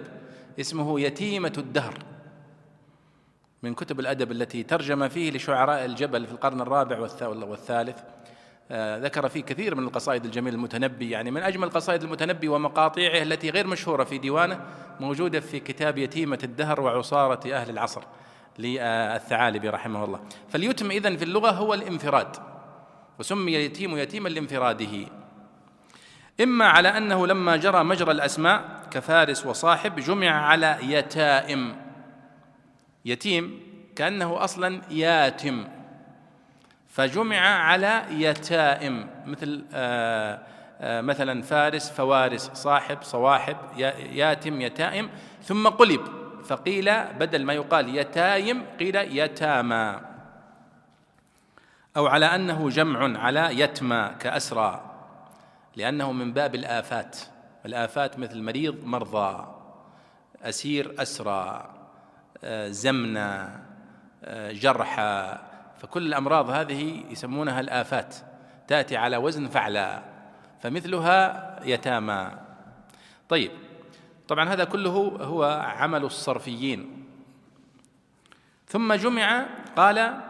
اسمه 0.60 1.00
يتيمة 1.00 1.54
الدهر. 1.58 1.93
من 3.64 3.74
كتب 3.74 4.00
الأدب 4.00 4.32
التي 4.32 4.64
ترجم 4.64 5.08
فيه 5.08 5.32
لشعراء 5.32 5.86
الجبل 5.86 6.26
في 6.26 6.32
القرن 6.32 6.62
الرابع 6.62 7.00
والثالث. 7.22 8.00
آه 8.72 8.98
ذكر 8.98 9.30
فيه 9.30 9.41
كثير 9.41 9.76
من 9.76 9.84
القصائد 9.84 10.26
الجميل 10.26 10.54
المتنبي 10.54 11.10
يعني 11.10 11.32
من 11.32 11.41
أجمل 11.41 11.70
قصائد 11.70 12.04
المتنبي 12.04 12.48
ومقاطيعه 12.48 13.24
التي 13.24 13.50
غير 13.50 13.68
مشهورة 13.68 14.04
في 14.04 14.18
ديوانه 14.18 14.60
موجودة 15.00 15.39
في 15.39 15.60
كتاب 15.60 15.98
يتيمة 15.98 16.39
الدهر 16.43 16.82
وعصارة 16.82 17.54
أهل 17.54 17.70
العصر. 17.70 18.02
للثعالبي 18.60 19.70
رحمه 19.70 20.06
الله. 20.06 20.20
فاليتم 20.49 20.91
إذن 20.91 21.18
في 21.18 21.24
اللغة 21.24 21.51
هو 21.51 21.74
الانفراد 21.74 22.36
وسمي 23.20 23.56
اليتيم 23.56 23.97
يتيما 23.97 24.30
لانفراده. 24.30 25.06
إما 26.41 26.66
على 26.66 26.97
أنه 26.97 27.28
لما 27.28 27.56
جرى 27.56 27.84
مجرى 27.84 28.12
الأسماء 28.12 28.88
كفارس 28.91 29.45
وصاحب 29.45 29.95
جمع 29.95 30.30
على 30.30 30.78
يتائم. 30.82 31.76
يتيم 33.06 33.60
كأنه 33.95 34.43
أصلا 34.43 34.82
ياتم 34.91 35.68
فجمع 36.88 37.39
على 37.39 38.06
يتائم 38.10 39.08
مثل 39.26 39.66
آآ 39.74 40.34
آه، 40.34 40.39
آآ 40.82 40.99
آه، 40.99 41.01
مثلا 41.01 41.41
فارس 41.41 41.91
فوارس 41.91 42.51
صاحب 42.53 42.97
صواحب 43.01 43.58
ياتم 44.14 44.62
يتائم 44.62 45.10
ثم 45.43 45.68
قلب. 45.68 46.24
فقيل 46.46 47.04
بدل 47.20 47.43
ما 47.43 47.54
يقال 47.54 47.98
يتايم 47.98 48.66
قيل 48.80 48.96
يتامى. 48.96 50.02
أو 51.98 52.08
على 52.08 52.26
أنه 52.26 52.70
جمع 52.70 53.20
على 53.20 53.60
يتمى 53.60 54.12
كأسرى 54.20 54.91
لأنه 55.76 56.12
من 56.12 56.34
باب 56.34 56.56
الآفات 56.56 57.18
الآفات 57.66 58.20
مثل 58.20 58.41
مريض 58.41 58.86
مرضى 58.86 59.56
أسير 60.41 61.02
أسرى 61.02 61.74
آه، 62.43 62.68
زمنة 62.68 63.60
آه، 64.24 64.52
جرحى. 64.52 65.38
فكل 65.78 66.08
الأمراض 66.08 66.50
هذه 66.50 67.04
يسمونها 67.10 67.60
الآفات 67.60 68.16
تأتي 68.68 68.98
على 68.98 69.18
وزن 69.18 69.48
فعلى 69.48 70.04
فمثلها 70.62 71.56
يتامى. 71.64 72.32
طيب 73.30 73.52
طبعا 74.28 74.49
هذا 74.49 74.63
كله 74.63 74.91
هو 75.21 75.43
عمل 75.78 76.03
الصرفيين. 76.03 77.05
ثم 78.67 78.93
جمع 78.93 79.45
قال 79.76 80.21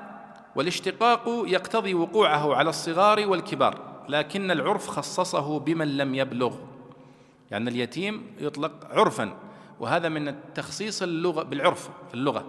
والاشتقاق 0.55 1.23
يقتضي 1.27 1.93
وقوعه 1.93 2.55
على 2.55 2.69
الصغار 2.69 3.27
والكبار 3.27 4.05
لكن 4.09 4.51
العرف 4.51 4.87
خصصه 4.87 5.59
بمن 5.59 5.97
لم 5.97 6.15
يبلغ. 6.15 6.55
يعني 7.51 7.69
اليتيم 7.69 8.35
يطلق 8.39 8.71
عرفا 8.91 9.37
وهذا 9.79 10.09
من 10.09 10.27
التخصيص 10.27 11.01
اللغة 11.01 11.43
بالعرف 11.43 11.89
في 12.07 12.13
اللغة. 12.13 12.45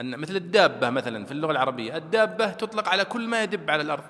أن 0.00 0.20
مثل 0.20 0.36
الدابة 0.36 0.90
مثلا 0.90 1.24
في 1.24 1.32
اللغة 1.32 1.50
العربية 1.52 1.96
الدابة 1.96 2.50
تطلق 2.50 2.88
على 2.88 3.04
كل 3.04 3.28
ما 3.28 3.42
يدب 3.42 3.70
على 3.70 3.82
الأرض 3.82 4.04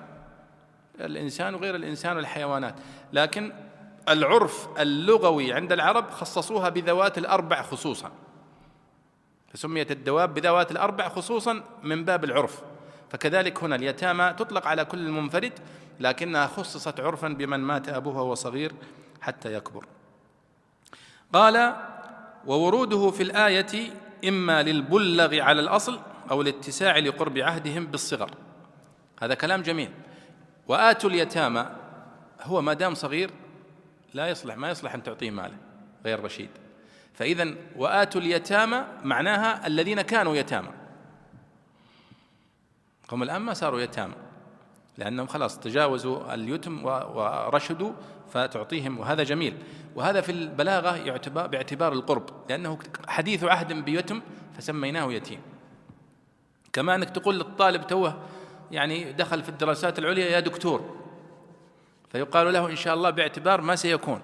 الإنسان 0.99 1.55
وغير 1.55 1.75
الإنسان 1.75 2.15
والحيوانات. 2.15 2.75
لكن 3.13 3.53
العرف 4.09 4.67
اللغوي 4.79 5.53
عند 5.53 5.71
العرب 5.71 6.09
خصصوها 6.09 6.69
بذوات 6.69 7.17
الأربع 7.17 7.61
خصوصا. 7.61 8.11
فسميت 9.53 9.91
الدواب 9.91 10.33
بذوات 10.33 10.71
الأربع 10.71 11.09
خصوصا 11.09 11.63
من 11.83 12.05
باب 12.05 12.23
العرف. 12.23 12.61
فكذلك 13.09 13.63
هنا 13.63 13.75
اليتامى 13.75 14.33
تطلق 14.37 14.67
على 14.67 14.85
كل 14.85 14.97
المنفرد 14.97 15.53
لكنها 15.99 16.47
خصصت 16.47 16.99
عرفا 16.99 17.27
بمن 17.27 17.59
مات 17.59 17.89
أبوه 17.89 18.15
وهو 18.15 18.35
صغير 18.35 18.71
حتى 19.21 19.53
يكبر. 19.53 19.85
قال 21.33 21.75
ووروده 22.45 23.11
في 23.11 23.23
الآية 23.23 23.93
إما 24.27 24.63
للبلغ 24.63 25.39
على 25.39 25.61
الأصل 25.61 25.99
أو 26.31 26.41
الاتساع 26.41 26.97
لقرب 26.97 27.37
عهدهم 27.37 27.85
بالصغر. 27.85 28.31
هذا 29.21 29.33
كلام 29.33 29.61
جميل. 29.61 29.91
وآتوا 30.67 31.09
اليتامى 31.09 31.65
هو 32.41 32.61
ما 32.61 32.73
دام 32.73 32.93
صغير 32.93 33.31
لا 34.13 34.27
يصلح 34.27 34.57
ما 34.57 34.69
يصلح 34.69 34.93
أن 34.93 35.03
تعطيه 35.03 35.31
ماله 35.31 35.57
غير 36.05 36.23
رشيد. 36.23 36.49
فإذا 37.13 37.55
وآتوا 37.75 38.21
اليتامى 38.21 38.85
معناها 39.03 39.67
الذين 39.67 40.01
كانوا 40.01 40.35
يتامى. 40.35 40.69
هم 43.11 43.23
الآن 43.23 43.41
ما 43.41 43.53
صاروا 43.53 43.81
يتامى 43.81 44.15
لأنهم 44.97 45.27
خلاص 45.27 45.59
تجاوزوا 45.59 46.33
اليتم 46.33 46.85
ورشدوا 46.85 47.93
فتعطيهم 48.33 48.99
وهذا 48.99 49.23
جميل. 49.23 49.57
وهذا 49.95 50.21
في 50.21 50.31
البلاغة 50.31 50.95
يعتبر 50.95 51.47
باعتبار 51.47 51.93
القرب 51.93 52.29
لأنه 52.49 52.79
حديث 53.07 53.43
عهد 53.43 53.73
بيتم 53.73 54.21
فسميناه 54.57 55.13
يتيم. 55.13 55.41
كما 56.73 56.95
أنك 56.95 57.09
تقول 57.09 57.35
للطالب 57.35 57.87
توه 57.87 58.21
يعني 58.71 59.11
دخل 59.11 59.43
في 59.43 59.49
الدراسات 59.49 59.99
العليا 59.99 60.25
يا 60.25 60.39
دكتور 60.39 60.98
فيقال 62.11 62.53
له 62.53 62.69
إن 62.69 62.75
شاء 62.75 62.93
الله 62.93 63.09
باعتبار 63.09 63.61
ما 63.61 63.75
سيكون. 63.75 64.21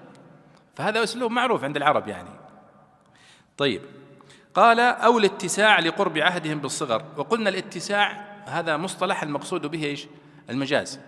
فهذا 0.75 1.03
أسلوب 1.03 1.31
معروف 1.31 1.63
عند 1.63 1.77
العرب 1.77 2.07
يعني. 2.07 2.29
طيب. 3.57 3.81
قال 4.53 4.79
أو 4.79 5.17
الاتساع 5.17 5.79
لقرب 5.79 6.17
عهدهم 6.17 6.59
بالصغر. 6.59 7.05
وقلنا 7.17 7.49
الاتساع 7.49 8.35
هذا 8.45 8.77
مصطلح 8.77 9.23
المقصود 9.23 9.65
به 9.65 9.83
إيش؟ 9.83 10.07
المجاز. 10.49 10.99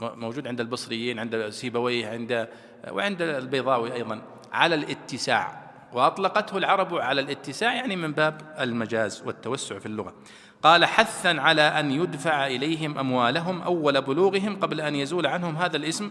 موجود 0.00 0.46
عند 0.46 0.60
البصريين 0.60 1.18
عند 1.18 1.48
سيبويه 1.48 2.08
عند 2.08 2.48
وعند 2.90 3.22
البيضاوي 3.22 3.92
أيضا. 3.94 4.22
على 4.52 4.74
الاتساع. 4.74 5.62
وأطلقته 5.92 6.58
العرب 6.58 6.94
على 6.94 7.20
الاتساع 7.20 7.74
يعني 7.74 7.96
من 7.96 8.12
باب 8.12 8.54
المجاز 8.60 9.22
والتوسع 9.26 9.78
في 9.78 9.86
اللغة. 9.86 10.14
قال 10.62 10.84
حثا 10.84 11.28
على 11.28 11.62
أن 11.62 11.90
يدفع 11.90 12.46
إليهم 12.46 12.98
أموالهم 12.98 13.62
أول 13.62 14.02
بلوغهم 14.02 14.60
قبل 14.60 14.80
أن 14.80 14.94
يزول 14.94 15.26
عنهم 15.26 15.56
هذا 15.56 15.76
الاسم 15.76 16.10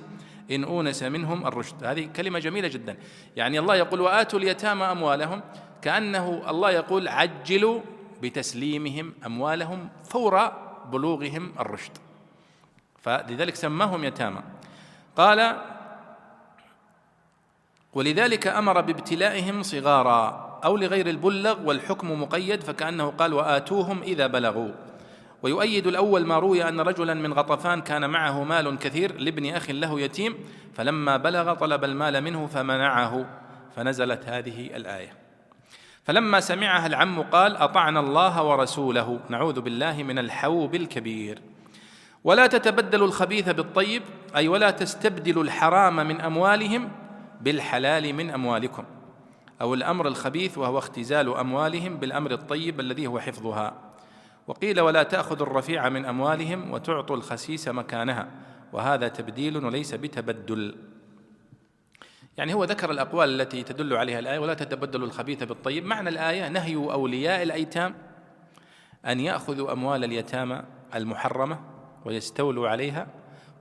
إن 0.52 0.64
أونس 0.64 1.04
منهم 1.04 1.47
الرشد. 1.47 1.84
هذه 1.84 2.10
كلمة 2.16 2.39
جميلة 2.39 2.68
جدا. 2.68 2.97
يعني 3.36 3.60
الله 3.60 3.76
يقول 3.76 4.02
وآتوا 4.02 4.39
اليتامى 4.39 4.84
أموالهم 4.84 5.41
كأنه 5.82 6.43
الله 6.49 6.72
يقول 6.72 7.08
عجلوا 7.08 7.82
بتسليمهم 8.22 9.14
أموالهم 9.26 9.89
فور 10.04 10.47
بلوغهم 10.91 11.54
الرشد. 11.60 11.97
فلذلك 13.02 13.56
سماهم 13.56 14.04
يتامى. 14.04 14.41
قال 15.18 15.58
ولذلك 17.93 18.47
أمر 18.47 18.82
بابتلائهم 18.82 19.64
صغارا. 19.64 20.51
أو 20.64 20.78
لغير 20.78 21.09
البلغ 21.09 21.57
والحكم 21.66 22.22
مقيد 22.22 22.64
فكأنه 22.64 23.09
قال 23.09 23.34
وآتوهم 23.34 24.01
إذا 24.01 24.28
بلغوا. 24.28 24.72
ويؤيد 25.43 25.88
الأول 25.88 26.26
ما 26.26 26.39
روي 26.39 26.70
أن 26.70 26.80
رجلا 26.80 27.14
من 27.14 27.34
غطفان 27.34 27.82
كان 27.82 28.09
معه 28.09 28.43
مال 28.43 28.78
كثير 28.78 29.20
لابن 29.20 29.45
أخ 29.45 29.70
له 29.70 29.99
يتيم 29.99 30.36
فلما 30.74 31.18
بلغ 31.18 31.53
طلب 31.53 31.84
المال 31.84 32.22
منه 32.22 32.47
فمنعه. 32.47 33.26
فنزلت 33.76 34.26
هذه 34.26 34.76
الآية. 34.76 35.14
فلما 36.03 36.39
سمعها 36.39 36.88
العم 36.88 37.22
قال 37.22 37.57
أطعنا 37.57 37.99
الله 37.99 38.43
ورسوله. 38.43 39.20
نعوذ 39.30 39.62
بالله 39.62 40.03
من 40.03 40.20
الحوب 40.20 40.76
الكبير. 40.76 41.41
ولا 42.24 42.47
تتبدلوا 42.47 43.07
الخبيث 43.07 43.49
بالطيب 43.49 44.01
أي 44.36 44.47
ولا 44.47 44.72
تستبدلوا 44.72 45.43
الحرام 45.43 45.95
من 45.95 46.22
أموالهم 46.22 46.91
بالحلال 47.41 48.14
من 48.14 48.30
أموالكم. 48.30 48.84
أو 49.62 49.74
الأمر 49.74 50.07
الخبيث 50.07 50.57
وهو 50.57 50.78
اختزال 50.78 51.38
أموالهم 51.38 51.97
بالأمر 51.97 52.32
الطيب 52.32 52.80
الذي 52.80 53.07
هو 53.07 53.20
حفظها. 53.20 53.74
وقيل 54.47 54.82
ولا 54.82 55.03
تأخذوا 55.03 55.47
الرفيع 55.47 55.89
من 55.89 56.05
أموالهم 56.05 56.72
وتعطوا 56.72 57.16
الخسيس 57.16 57.68
مكانها 57.68 58.28
وهذا 58.74 59.07
تبديل 59.07 59.66
وليس 59.66 59.95
بتبدل. 59.95 60.76
يعني 62.38 62.53
هو 62.53 62.64
ذكر 62.64 62.91
الأقوال 62.91 63.41
التي 63.41 63.64
تدل 63.64 63.93
عليها 63.93 64.20
الآية 64.20 64.39
ولا 64.39 64.53
تتبدلوا 64.53 65.07
الخبيث 65.07 65.43
بالطيب. 65.43 65.86
معنى 65.86 66.09
الآية 66.09 66.47
نهي 66.49 66.76
أولياء 66.76 67.43
الأيتام 67.43 67.95
أن 69.05 69.20
يأخذوا 69.20 69.72
أموال 69.72 70.03
اليتامى 70.03 70.64
المحرمة 70.95 71.59
ويستولوا 72.05 72.70
عليها 72.70 73.07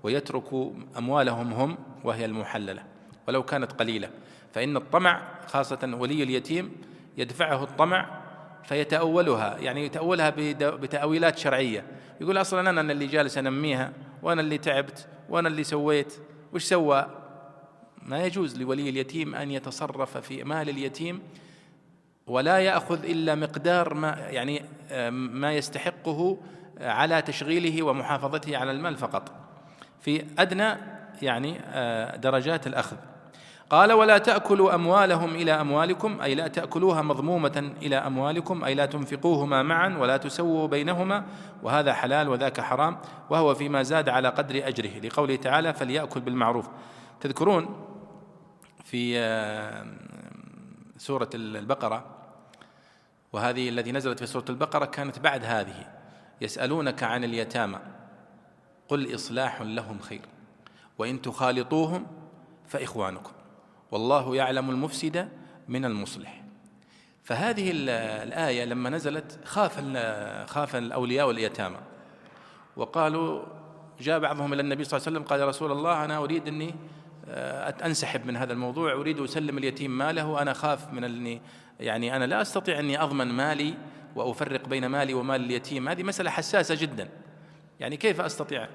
ويتركوا 0.03 0.72
أموالهم 0.98 1.53
هم 1.53 1.78
وهي 2.05 2.24
المحللة 2.24 2.82
ولو 3.28 3.42
كانت 3.42 3.72
قليلة. 3.72 4.11
فإن 4.53 4.76
الطمع 4.76 5.22
خاصة 5.46 5.96
ولي 5.98 6.22
اليتيم 6.22 6.72
يدفعه 7.16 7.64
الطمع 7.64 8.20
فيتأولها 8.64 9.59
يعني 9.59 9.84
يتأولها 9.84 10.32
بتأويلات 10.61 11.38
شرعية. 11.38 11.84
يقول 12.20 12.40
أصلا 12.40 12.70
أنا 12.70 12.92
اللي 12.92 13.07
جالس 13.07 13.38
أنميها 13.38 13.92
وأنا 14.22 14.40
اللي 14.40 14.59
تعبت 14.59 15.09
وأنا 15.28 15.48
اللي 15.48 15.64
سويت 15.64 16.14
وش 16.53 16.64
سوى؟ 16.64 17.07
ما 18.03 18.24
يجوز 18.24 18.59
لولي 18.59 18.88
اليتيم 18.88 19.34
أن 19.34 19.51
يتصرف 19.51 20.18
في 20.18 20.44
مال 20.44 20.68
اليتيم 20.68 21.22
ولا 22.26 22.59
يأخذ 22.59 23.05
إلا 23.05 23.34
مقدار 23.34 23.94
ما 23.94 24.09
يعني 24.30 24.62
ما 25.11 25.53
يستحقه 25.53 26.38
على 26.80 27.22
تشغيله 27.22 27.82
ومحافظته 27.82 28.57
على 28.57 28.70
المال 28.70 28.96
فقط. 28.96 29.32
في 30.01 30.24
أدنى 30.38 30.76
يعني 31.22 31.61
درجات 32.18 32.66
الأخذ. 32.66 32.96
قال 33.71 33.93
ولا 33.93 34.18
تأكلوا 34.18 34.75
أموالهم 34.75 35.35
إلى 35.35 35.53
أموالكم 35.53 36.21
أي 36.21 36.35
لا 36.35 36.49
تأكلوها 36.49 37.03
مضمومة 37.03 37.73
إلى 37.83 37.97
أموالكم 37.97 38.64
أي 38.64 38.75
لا 38.75 38.87
تنفقوهما 38.87 39.62
معا 39.62 39.99
ولا 39.99 40.16
تسووا 40.16 40.68
بينهما 40.68 41.27
وهذا 41.62 41.93
حلال 41.93 42.29
وذاك 42.29 42.61
حرام 42.61 42.99
وهو 43.31 43.55
فيما 43.55 43.83
زاد 43.83 44.09
على 44.09 44.29
قدر 44.29 44.68
أجره. 44.68 44.99
لقوله 44.99 45.37
تعالى 45.37 45.75
فليأكل 45.75 46.21
بالمعروف. 46.21 46.68
تذكرون 47.21 47.87
في 48.85 49.18
آه، 49.18 49.87
سورة 50.97 51.31
البقرة 51.35 52.05
وهذه 53.33 53.68
التي 53.68 53.93
نزلت 53.93 54.18
في 54.18 54.27
سورة 54.27 54.45
البقرة 54.49 54.85
كانت 54.85 55.18
بعد 55.18 55.45
هذه. 55.45 55.87
يسألونك 56.41 57.03
عن 57.03 57.25
اليتامى 57.25 57.79
قل 58.89 59.14
إصلاح 59.14 59.62
لهم 59.62 59.99
خير 59.99 60.23
وإن 60.99 61.23
تخالطوهم 61.23 62.07
فإخوانكم. 62.68 63.39
والله 63.91 64.36
يعلم 64.36 64.70
المفسد 64.70 65.28
من 65.68 65.84
المصلح. 65.84 66.43
فهذه 67.22 67.70
الآية 67.74 68.64
لما 68.64 68.91
نزلت 68.91 69.38
خاف 69.45 69.80
خاف 70.47 70.76
الأولياء 70.76 71.26
واليتامى. 71.28 71.78
وقالوا 72.76 73.43
جاء 74.01 74.18
بعضهم 74.18 74.53
إلى 74.53 74.62
النبي 74.62 74.84
صلى 74.84 74.97
الله 74.97 75.07
عليه 75.07 75.16
وسلم 75.16 75.28
قال 75.28 75.41
يا 75.41 75.47
رسول 75.47 75.72
الله 75.72 76.05
أنا 76.05 76.18
أريد 76.18 76.49
أني 76.49 76.74
آه، 77.28 77.74
أنسحب 77.84 78.26
من 78.26 78.36
هذا 78.36 78.53
الموضوع 78.53 78.93
أريد 78.93 79.20
أسلم 79.20 79.59
اليتيم 79.59 79.99
ماله 79.99 80.26
وأنا 80.26 80.53
خاف 80.53 80.93
من 80.93 81.05
أني 81.05 81.41
يعني 81.80 82.16
أنا 82.16 82.24
لا 82.24 82.43
أستطيع 82.43 82.78
أني 82.78 83.03
أضمن 83.03 83.26
مالي 83.26 83.74
وأفرق 84.16 84.68
بين 84.68 84.86
مالي 84.86 85.14
ومال 85.14 85.45
اليتيم. 85.45 85.88
هذه 85.88 86.03
مسألة 86.03 86.30
حساسة 86.30 86.74
جدا. 86.74 87.09
يعني 87.80 87.97
كيف 87.97 88.20
أستطيع؟ 88.20 88.68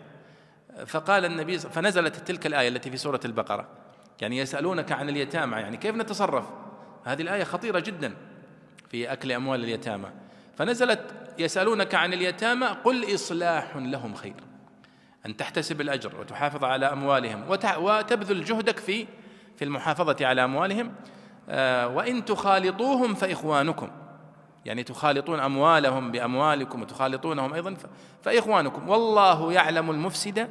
فقال 0.85 1.25
النبي 1.25 1.59
فنزلت 1.59 2.15
تلك 2.15 2.45
الآية 2.45 2.67
التي 2.67 2.91
في 2.91 2.97
سورة 2.97 3.19
البقرة. 3.25 3.67
يعني 4.21 4.37
يسألونك 4.37 4.91
عن 4.91 5.09
اليتامى 5.09 5.57
يعني 5.57 5.77
كيف 5.77 5.95
نتصرف؟ 5.95 6.45
هذه 7.03 7.21
الآية 7.21 7.43
خطيرة 7.43 7.79
جدا 7.79 8.13
في 8.89 9.13
أكل 9.13 9.31
أموال 9.31 9.63
اليتامى. 9.63 10.09
فنزلت 10.57 11.01
يسألونك 11.39 11.95
عن 11.95 12.13
اليتامى 12.13 12.67
قل 12.67 13.13
إصلاح 13.13 13.77
لهم 13.77 14.15
خير. 14.15 14.35
أن 15.25 15.37
تحتسب 15.37 15.81
الأجر 15.81 16.19
وتحافظ 16.19 16.63
على 16.63 16.85
أموالهم 16.85 17.43
وتبذل 17.77 18.43
جهدك 18.43 18.79
في 18.79 19.07
في 19.57 19.65
المحافظة 19.65 20.25
على 20.25 20.43
أموالهم. 20.43 20.91
آه، 21.49 21.87
وإن 21.87 22.25
تخالطوهم 22.25 23.15
فإخوانكم. 23.15 23.89
يعني 24.65 24.83
تخالطون 24.83 25.39
أموالهم 25.39 26.11
بأموالكم 26.11 26.81
وتخالطونهم 26.81 27.53
أيضا 27.53 27.77
فإخوانكم. 28.23 28.89
والله 28.89 29.53
يعلم 29.53 29.91
المفسد 29.91 30.49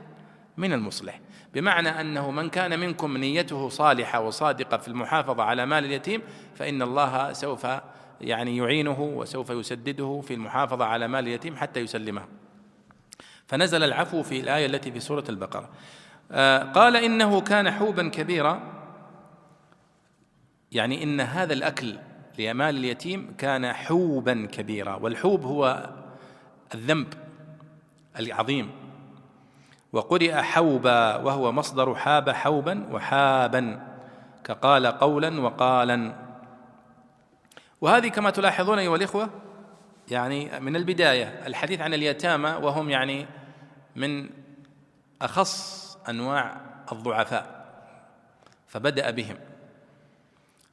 من 0.56 0.72
المصلح. 0.72 1.20
بمعنى 1.54 2.00
أنه 2.00 2.30
من 2.30 2.50
كان 2.50 2.80
منكم 2.80 3.16
نيته 3.16 3.68
صالحة 3.68 4.20
وصادقة 4.20 4.76
في 4.76 4.88
المحافظة 4.88 5.42
على 5.42 5.66
مال 5.66 5.84
اليتيم 5.84 6.22
فإن 6.54 6.82
الله 6.82 7.32
سوف 7.32 7.66
يعني 8.20 8.56
يعينه 8.56 9.00
وسوف 9.00 9.50
يسدده 9.50 10.20
في 10.20 10.34
المحافظة 10.34 10.84
على 10.84 11.08
مال 11.08 11.24
اليتيم 11.24 11.56
حتى 11.56 11.80
يسلمه. 11.80 12.26
فنزل 13.46 13.82
العفو 13.82 14.22
في 14.22 14.40
الآية 14.40 14.66
التي 14.66 14.92
في 14.92 15.00
سورة 15.00 15.24
البقرة. 15.28 15.70
آه، 16.32 16.62
قال 16.62 16.96
إنه 16.96 17.40
كان 17.40 17.70
حوبا 17.70 18.08
كبيرا. 18.08 18.74
يعني 20.72 21.02
إن 21.02 21.20
هذا 21.20 21.52
الأكل 21.52 21.98
لمال 22.38 22.76
اليتيم 22.76 23.34
كان 23.38 23.72
حوبا 23.72 24.48
كبيرا 24.52 24.94
والحوب 24.94 25.44
هو 25.44 25.90
الذنب 26.74 27.14
العظيم. 28.18 28.83
وقرئ 29.94 30.32
حوبا 30.32 31.16
وهو 31.16 31.52
مصدر 31.52 31.94
حاب 31.94 32.30
حوبا 32.30 32.88
وحابا 32.92 33.86
كقال 34.44 34.86
قولا 34.86 35.40
وقالا. 35.40 36.14
وهذه 37.80 38.08
كما 38.08 38.30
تلاحظون 38.30 38.78
أيها 38.78 38.96
الإخوة 38.96 39.30
يعني 40.10 40.60
من 40.60 40.76
البداية 40.76 41.24
الحديث 41.46 41.80
عن 41.80 41.94
اليتامى 41.94 42.50
وهم 42.50 42.90
يعني 42.90 43.26
من 43.96 44.30
أخص 45.22 45.98
أنواع 46.08 46.60
الضعفاء 46.92 47.64
فبدأ 48.66 49.10
بهم. 49.10 49.36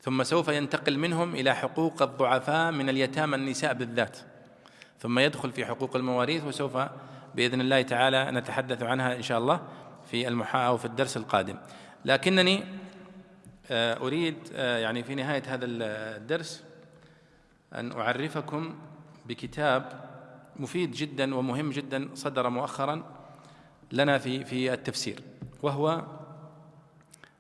ثم 0.02 0.24
سوف 0.24 0.48
ينتقل 0.48 1.00
منهم 1.00 1.36
إلى 1.36 1.56
حقوق 1.56 2.02
الضعفاء 2.02 2.72
من 2.72 2.90
اليتامى 2.90 3.36
النساء 3.36 3.74
بالذات. 3.74 4.18
ثم 5.00 5.20
يدخل 5.20 5.52
في 5.52 5.66
حقوق 5.66 5.96
المواريث 5.96 6.44
وسوف 6.44 6.78
بإذن 7.36 7.62
الله 7.62 7.82
تعالى 7.82 8.32
نتحدث 8.32 8.84
عنها 8.84 9.16
إن 9.16 9.22
شاء 9.22 9.38
الله 9.38 9.62
في 10.12 10.28
المحا 10.28 10.60
أو 10.60 10.78
في 10.78 10.86
الدرس 10.86 11.18
القادم. 11.18 11.58
لكنني 12.06 12.64
آه، 13.72 13.98
أريد 13.98 14.36
آه، 14.54 14.78
يعني 14.78 15.04
في 15.04 15.16
نهاية 15.16 15.44
هذا 15.48 15.66
الدرس 15.66 16.64
أن 17.74 17.92
أعرفكم 17.92 18.76
بكتاب 19.26 20.12
مفيد 20.56 20.92
جدا 20.92 21.36
ومهم 21.36 21.70
جدا 21.70 22.10
صدر 22.14 22.50
مؤخرا 22.50 23.04
لنا 23.92 24.18
في 24.18 24.46
في 24.46 24.74
التفسير 24.74 25.20
وهو 25.64 26.04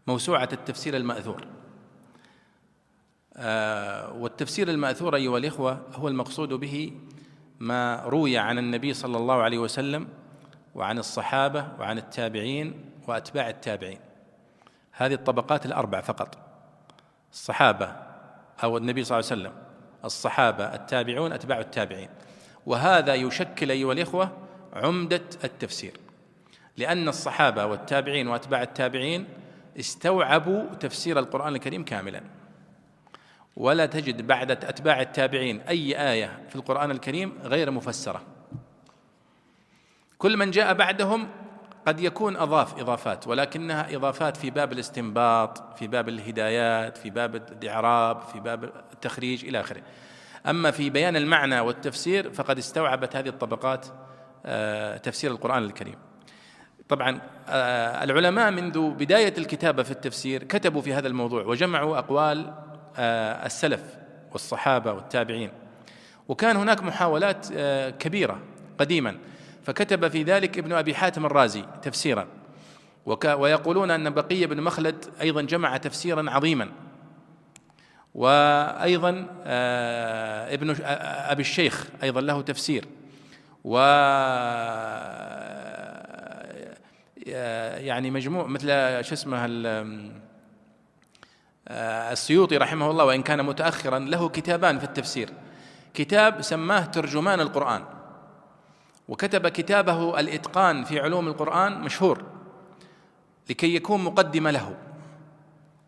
موسوعة 0.08 0.50
التفسير 0.54 0.98
المأثور. 0.98 1.48
آه، 3.36 4.14
والتفسير 4.14 4.70
المأثور 4.70 5.16
أيها 5.16 5.38
الإخوة 5.38 5.82
هو 5.94 6.08
المقصود 6.08 6.54
به 6.54 6.94
ما 7.62 8.04
روي 8.06 8.38
عن 8.38 8.58
النبي 8.58 8.94
صلى 8.94 9.18
الله 9.18 9.42
عليه 9.42 9.58
وسلم 9.58 10.08
وعن 10.76 11.00
الصحابة 11.00 11.68
وعن 11.80 11.98
التابعين 11.98 12.86
وأتباع 13.08 13.50
التابعين. 13.50 14.00
هذه 14.92 15.14
الطبقات 15.14 15.66
الأربع 15.66 16.02
فقط. 16.02 16.38
الصحابة 17.32 17.96
أو 18.64 18.78
النبي 18.78 19.04
صلى 19.04 19.20
الله 19.20 19.32
عليه 19.32 19.42
وسلم 19.42 19.54
الصحابة 20.06 20.64
التابعون 20.64 21.34
أتباع 21.34 21.60
التابعين. 21.60 22.10
وهذا 22.66 23.14
يشكل 23.14 23.72
أيها 23.72 23.94
الإخوة 23.94 24.32
عمدة 24.74 25.22
التفسير 25.44 25.94
لأن 26.78 27.08
الصحابة 27.08 27.66
والتابعين 27.66 28.28
وأتباع 28.28 28.62
التابعين 28.62 29.28
استوعبوا 29.80 30.76
تفسير 30.76 31.20
القرآن 31.20 31.56
الكريم 31.56 31.86
كاملا. 31.86 32.22
ولا 33.56 33.86
تجد 33.86 34.28
بعد 34.28 34.52
أتباع 34.52 35.02
التابعين 35.02 35.62
أي 35.62 36.12
آية 36.12 36.40
في 36.50 36.56
القرآن 36.56 36.92
الكريم 36.92 37.34
غير 37.44 37.72
مفسرة. 37.72 38.22
كل 40.18 40.38
من 40.38 40.52
جاء 40.52 40.74
بعدهم 40.74 41.30
قد 41.86 42.00
يكون 42.00 42.38
أضاف 42.38 42.80
إضافات 42.80 43.28
ولكنها 43.28 43.96
إضافات 43.96 44.38
في 44.38 44.50
باب 44.50 44.72
الاستنباط 44.72 45.78
في 45.78 45.88
باب 45.88 46.10
الهدايات 46.10 46.98
في 46.98 47.10
باب 47.10 47.36
الإعراب 47.36 48.22
في 48.22 48.40
باب 48.40 48.64
التخريج 48.94 49.46
إلى 49.46 49.60
آخره. 49.60 49.82
أما 50.48 50.72
في 50.72 50.90
بيان 50.90 51.16
المعنى 51.16 51.60
والتفسير 51.60 52.32
فقد 52.32 52.58
استوعبت 52.58 53.16
هذه 53.16 53.30
الطبقات 53.30 53.86
آه، 54.46 54.98
تفسير 54.98 55.32
القرآن 55.32 55.64
الكريم. 55.64 55.96
طبعا 56.90 57.22
آه، 57.50 58.04
العلماء 58.04 58.52
منذ 58.52 58.90
بداية 58.90 59.34
الكتابة 59.38 59.84
في 59.84 59.92
التفسير 59.92 60.44
كتبوا 60.44 60.82
في 60.82 60.94
هذا 60.94 61.08
الموضوع 61.08 61.44
وجمعوا 61.44 61.98
أقوال 61.98 62.54
السلف 62.98 63.82
والصحابة 64.32 64.94
والتابعين. 64.94 65.50
وكان 66.28 66.58
هناك 66.58 66.84
محاولات 66.84 67.48
كبيرة 68.00 68.40
قديما. 68.78 69.18
فكتب 69.64 70.08
في 70.08 70.24
ذلك 70.24 70.58
ابن 70.58 70.74
أبي 70.74 70.96
حاتم 70.96 71.26
الرازي 71.26 71.66
تفسيرا. 71.82 72.28
ويقولون 73.06 73.92
أن 73.92 74.10
بقية 74.10 74.46
بن 74.46 74.62
مخلد 74.62 75.06
أيضا 75.22 75.42
جمع 75.42 75.78
تفسيرا 75.78 76.30
عظيما. 76.30 76.70
وأيضا 78.16 79.28
آه، 79.44 80.54
ابن 80.54 80.70
آه، 80.70 81.32
أبي 81.32 81.42
الشيخ 81.42 81.88
أيضا 82.04 82.22
له 82.22 82.42
تفسير. 82.42 82.86
و 83.64 83.78
يعني 87.78 88.12
مجموع 88.12 88.48
مثل 88.48 88.68
شو 89.04 89.14
اسمه 89.14 89.46
آه، 89.46 90.12
السيوطي 92.12 92.58
رحمه 92.58 92.92
الله 92.92 93.06
وإن 93.06 93.22
كان 93.22 93.46
متأخرا 93.46 94.00
له 94.00 94.30
كتابان 94.30 94.80
في 94.80 94.84
التفسير. 94.84 95.30
كتاب 95.94 96.42
سماه 96.42 96.86
ترجمان 96.86 97.40
القرآن. 97.40 97.84
وكتب 99.08 99.48
كتابه 99.48 100.20
الإتقان 100.20 100.84
في 100.84 101.00
علوم 101.00 101.28
القرآن 101.28 101.82
مشهور 101.82 102.24
لكي 103.50 103.76
يكون 103.76 104.04
مقدمة 104.04 104.52
له. 104.52 104.78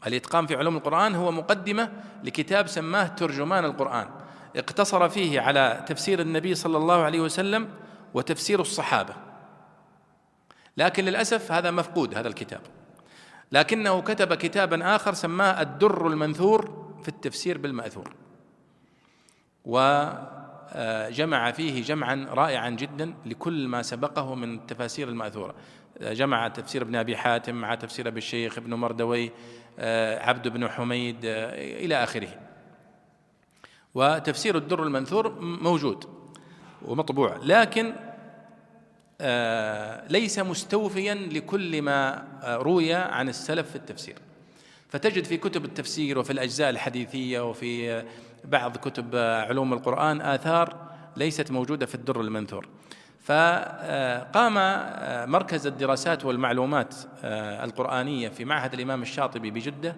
الإتقان 0.07 0.45
في 0.47 0.55
علوم 0.55 0.77
القرآن 0.77 1.15
هو 1.15 1.31
مقدمة 1.31 1.91
لكتاب 2.23 2.67
سماه 2.67 3.07
ترجمان 3.07 3.65
القرآن. 3.65 4.09
اقتصر 4.55 5.09
فيه 5.09 5.41
على 5.41 5.83
تفسير 5.87 6.21
النبي 6.21 6.55
صلى 6.55 6.77
الله 6.77 7.03
عليه 7.03 7.19
وسلم 7.19 7.69
وتفسير 8.13 8.61
الصحابة. 8.61 9.13
لكن 10.77 11.05
للأسف 11.05 11.51
هذا 11.51 11.71
مفقود 11.71 12.17
هذا 12.17 12.27
الكتاب. 12.27 12.61
لكنه 13.53 14.01
كتب 14.01 14.33
كتابا 14.33 14.95
آخر 14.95 15.13
سماه 15.13 15.61
الدر 15.61 16.07
المنثور 16.07 16.85
في 17.01 17.07
التفسير 17.09 17.57
بالمأثور. 17.57 18.15
وجمع 19.65 21.51
فيه 21.51 21.83
جمعا 21.83 22.27
رائعا 22.29 22.69
جدا 22.69 23.13
لكل 23.25 23.67
ما 23.67 23.81
سبقه 23.81 24.35
من 24.35 24.55
التفاسير 24.55 25.09
المأثورة. 25.09 25.55
جمع 26.01 26.47
تفسير 26.47 26.81
ابن 26.81 26.95
أبي 26.95 27.17
حاتم 27.17 27.55
مع 27.55 27.75
تفسير 27.75 28.07
أبي 28.07 28.17
الشيخ 28.17 28.57
ابن 28.57 28.73
مردوي 28.73 29.31
عبد 30.19 30.47
بن 30.47 30.69
حميد 30.69 31.17
إلى 31.23 32.03
آخره. 32.03 32.29
وتفسير 33.95 34.57
الدر 34.57 34.83
المنثور 34.83 35.39
موجود 35.41 36.05
ومطبوع 36.85 37.37
لكن 37.43 37.93
ليس 40.09 40.39
مستوفيا 40.39 41.13
لكل 41.13 41.81
ما 41.81 42.27
روي 42.43 42.93
عن 42.93 43.29
السلف 43.29 43.69
في 43.69 43.75
التفسير. 43.75 44.15
فتجد 44.89 45.23
في 45.23 45.37
كتب 45.37 45.65
التفسير 45.65 46.19
وفي 46.19 46.33
الأجزاء 46.33 46.69
الحديثية 46.69 47.49
وفي 47.49 48.03
بعض 48.43 48.77
كتب 48.77 49.15
علوم 49.15 49.73
القرآن 49.73 50.21
آثار 50.21 50.91
ليست 51.17 51.51
موجودة 51.51 51.85
في 51.85 51.95
الدر 51.95 52.21
المنثور. 52.21 52.67
فقام 53.23 54.53
مركز 55.31 55.67
الدراسات 55.67 56.25
والمعلومات 56.25 56.95
القرآنية 57.63 58.29
في 58.29 58.45
معهد 58.45 58.73
الإمام 58.73 59.01
الشاطبي 59.01 59.51
بجدة 59.51 59.95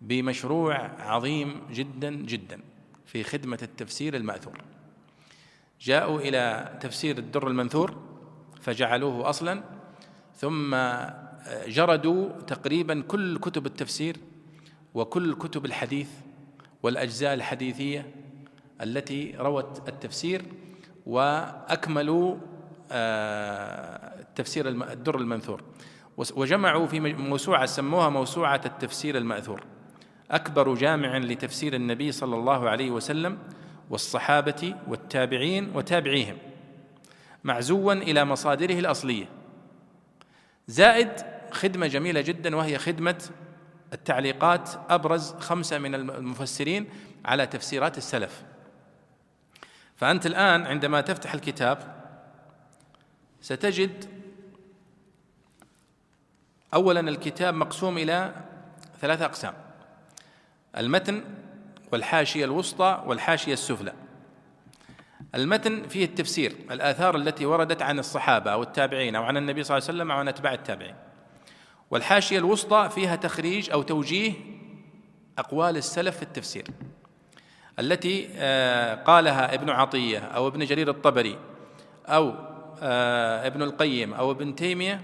بمشروع 0.00 0.90
عظيم 0.98 1.60
جدا 1.70 2.10
جدا 2.10 2.60
في 3.06 3.22
خدمة 3.22 3.58
التفسير 3.62 4.16
المأثور. 4.16 4.58
جاءوا 5.80 6.20
إلى 6.20 6.72
تفسير 6.80 7.18
الدر 7.18 7.48
المنثور 7.48 8.11
فجعلوه 8.62 9.28
أصلا. 9.28 9.62
ثم 10.36 10.76
جردوا 11.66 12.28
تقريبا 12.46 13.00
كل 13.00 13.38
كتب 13.38 13.66
التفسير 13.66 14.16
وكل 14.94 15.34
كتب 15.34 15.64
الحديث 15.64 16.08
والأجزاء 16.82 17.34
الحديثية 17.34 18.14
التي 18.82 19.34
روت 19.38 19.88
التفسير 19.88 20.42
وأكملوا 21.06 22.36
آه، 22.94 24.24
تفسير 24.34 24.68
الدر 24.68 25.18
المنثور. 25.18 25.62
وجمعوا 26.16 26.86
في 26.86 27.00
موسوعة 27.00 27.66
سموها 27.66 28.08
موسوعة 28.08 28.60
التفسير 28.66 29.18
المأثور. 29.18 29.64
أكبر 30.30 30.74
جامع 30.74 31.18
لتفسير 31.18 31.74
النبي 31.74 32.12
صلى 32.12 32.36
الله 32.36 32.68
عليه 32.68 32.90
وسلم 32.90 33.38
والصحابة 33.90 34.74
والتابعين 34.88 35.70
وتابعيهم. 35.74 36.36
معزوا 37.44 37.92
إلى 37.92 38.24
مصادره 38.24 38.78
الأصلية. 38.78 39.28
زائد 40.66 41.10
خدمة 41.50 41.86
جميلة 41.86 42.20
جدا 42.20 42.56
وهي 42.56 42.78
خدمة 42.78 43.30
التعليقات 43.92 44.70
أبرز 44.88 45.32
خمسة 45.32 45.78
من 45.78 45.94
المفسرين 45.94 46.88
على 47.24 47.46
تفسيرات 47.46 47.98
السلف. 47.98 48.42
فأنت 49.96 50.26
الآن 50.26 50.66
عندما 50.66 51.00
تفتح 51.00 51.34
الكتاب 51.34 52.02
ستجد 53.40 54.04
أولا 56.74 57.00
الكتاب 57.00 57.54
مقسوم 57.54 57.98
إلى 57.98 58.34
ثلاثة 59.00 59.24
أقسام 59.24 59.54
المتن 60.76 61.24
والحاشية 61.92 62.44
الوسطى 62.44 63.02
والحاشية 63.06 63.52
السفلى. 63.52 63.92
المتن 65.34 65.88
فيه 65.88 66.04
التفسير 66.04 66.52
الآثار 66.70 67.16
التي 67.16 67.46
وردت 67.46 67.82
عن 67.82 67.98
الصحابة 67.98 68.52
أو 68.52 68.62
التابعين 68.62 69.16
أو 69.16 69.22
عن 69.22 69.36
النبي 69.36 69.64
صلى 69.64 69.76
الله 69.76 69.88
عليه 69.88 69.98
وسلم 69.98 70.10
أو 70.10 70.18
عن 70.18 70.28
أتباع 70.28 70.52
التابعين. 70.54 70.94
والحاشية 71.90 72.38
الوسطى 72.38 72.88
فيها 72.94 73.16
تخريج 73.16 73.70
أو 73.70 73.82
توجيه 73.82 74.32
أقوال 75.38 75.76
السلف 75.76 76.16
في 76.16 76.22
التفسير 76.22 76.64
التي 77.78 78.28
آه، 78.34 78.94
قالها 78.94 79.54
ابن 79.54 79.70
عطية 79.70 80.18
أو 80.18 80.48
ابن 80.48 80.64
جرير 80.64 80.90
الطبري 80.90 81.38
أو 82.06 82.34
آه، 82.82 83.46
ابن 83.46 83.62
القيم 83.62 84.14
أو 84.14 84.30
ابن 84.30 84.54
تيمية 84.54 85.00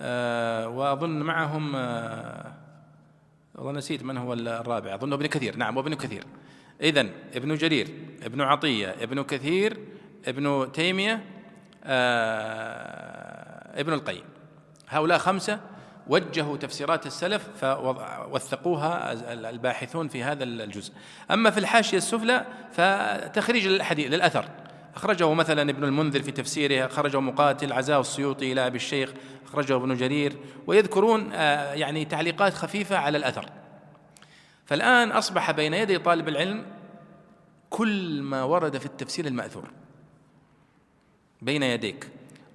آه، 0.00 0.68
وأظن 0.68 1.22
معهم 1.22 1.74
والله 3.54 3.72
نسيت 3.72 4.02
من 4.02 4.16
هو 4.16 4.32
الرابع 4.32 4.94
أظن 4.94 5.12
ابن 5.12 5.26
كثير 5.26 5.56
نعم 5.56 5.76
وابن 5.76 5.94
كثير. 5.94 6.24
اذا 6.82 7.06
ابن 7.34 7.54
جرير 7.54 7.88
ابن 8.22 8.40
عطية 8.40 8.96
ابن 9.00 9.22
كثير 9.22 9.78
ابن 10.28 10.72
تيمية 10.72 11.24
ابن 13.74 13.92
القيم. 13.92 14.24
هؤلاء 14.88 15.18
خمسة 15.18 15.60
وجهوا 16.06 16.56
تفسيرات 16.56 17.06
السلف 17.06 17.48
فوثقوها 17.60 19.12
الباحثون 19.50 20.08
في 20.08 20.22
هذا 20.22 20.44
الجزء. 20.44 20.92
أما 21.30 21.50
في 21.50 21.58
الحاشية 21.60 21.96
السفلى 21.96 22.44
فتخريج 22.72 23.66
الحديث 23.66 24.12
للأثر. 24.12 24.44
أخرجه 24.96 25.34
مثلا 25.34 25.70
ابن 25.70 25.84
المنذر 25.84 26.22
في 26.22 26.30
تفسيره 26.30 26.86
أخرجه 26.86 27.20
مقاتل 27.20 27.72
عزاء 27.72 28.00
السيوطي 28.00 28.52
إلى 28.52 28.66
أبي 28.66 28.76
الشيخ 28.76 29.12
أخرجه 29.46 29.76
ابن 29.76 29.94
جرير. 29.94 30.36
ويذكرون 30.66 31.32
آه، 31.32 31.74
يعني 31.74 32.04
تعليقات 32.04 32.54
خفيفة 32.54 32.96
على 32.96 33.18
الأثر. 33.18 33.46
فالآن 34.68 35.10
أصبح 35.12 35.50
بين 35.50 35.74
يدي 35.74 35.98
طالب 35.98 36.28
العلم 36.28 36.66
كل 37.70 38.22
ما 38.22 38.42
ورد 38.42 38.78
في 38.78 38.86
التفسير 38.86 39.26
المأثور 39.26 39.70
بين 41.42 41.62
يديك 41.62 42.08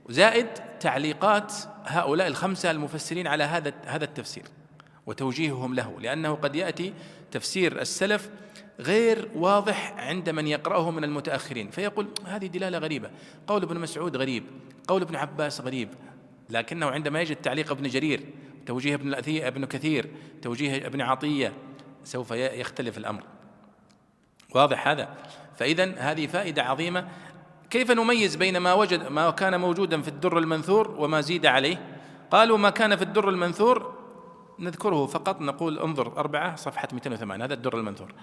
زائد 0.10 0.48
تعليقات 0.80 1.54
هؤلاء 1.86 2.28
الخمسة 2.28 2.72
المفسرين 2.72 3.28
على 3.28 3.44
هذا 3.44 3.74
هذا 3.86 4.04
التفسير 4.04 4.44
وتوجيههم 5.06 5.74
له 5.74 6.00
لأنه 6.00 6.34
قد 6.34 6.56
يأتي 6.56 6.94
تفسير 7.32 7.82
السلف 7.82 8.30
غير 8.80 9.30
واضح 9.36 9.94
عند 9.98 10.30
من 10.30 10.48
يقرأه 10.48 10.92
من 10.92 11.04
المتأخرين 11.04 11.70
فيقول 11.70 12.08
هذه 12.26 12.48
دلالة 12.48 12.78
غريبة 12.78 13.10
قول 13.48 13.64
ابن 13.64 13.80
مسعود 13.80 14.18
غريب 14.18 14.44
قول 14.88 15.02
ابن 15.02 15.16
عباس 15.16 15.62
غريب 15.62 15.90
لكنه 16.50 16.86
عندما 16.86 17.22
يجد 17.22 17.36
تعليق 17.36 17.72
ابن 17.72 17.88
جرير 17.88 18.24
توجيه 18.66 18.96
ابن 18.96 19.14
ابن 19.28 19.66
كثير 19.66 20.10
توجيه 20.42 20.86
ابن 20.88 21.02
عطية 21.02 21.54
سوف 22.04 22.32
يختلف 22.32 22.98
الأمر. 22.98 23.24
واضح 24.56 24.88
هذا؟ 24.88 25.10
فإذا 25.56 25.96
هذه 25.98 26.28
فائدة 26.28 26.64
عظيمة. 26.64 27.08
كيف 27.70 27.92
نميز 27.92 28.36
بين 28.36 28.58
ما 28.58 28.74
وجد 28.74 29.12
ما 29.12 29.30
كان 29.30 29.60
موجودا 29.60 30.02
في 30.02 30.08
الدر 30.08 30.38
المنثور 30.38 30.96
وما 30.98 31.22
زيد 31.22 31.46
عليه؟ 31.46 32.00
قالوا 32.32 32.58
ما 32.58 32.70
كان 32.70 32.96
في 32.96 33.02
الدر 33.02 33.30
المنثور 33.30 33.94
نذكره 34.60 35.06
فقط 35.06 35.42
نقول 35.42 35.80
انظر 35.80 36.18
أربعة 36.18 36.56
صفحة 36.56 36.88
208 36.94 37.46
هذا 37.46 37.54
الدر 37.54 37.78
المنثور. 37.78 38.14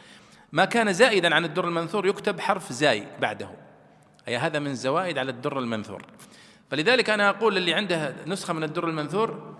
ما 0.52 0.65
كان 0.65 0.93
زائدا 0.93 1.35
عن 1.35 1.44
الدر 1.44 1.69
المنثور 1.69 2.07
يكتب 2.07 2.40
حرف 2.40 2.73
زاي 2.73 3.07
بعده. 3.20 3.51
أي 4.28 4.36
هذا 4.36 4.59
من 4.59 4.74
زوائد 4.74 5.19
على 5.19 5.31
الدر 5.31 5.59
المنثور. 5.59 6.02
فلذلك 6.70 7.11
أنا 7.11 7.28
أقول 7.28 7.55
للي 7.55 7.74
عنده 7.74 8.15
نسخة 8.27 8.52
من 8.52 8.65
الدر 8.65 8.89
المنثور 8.89 9.55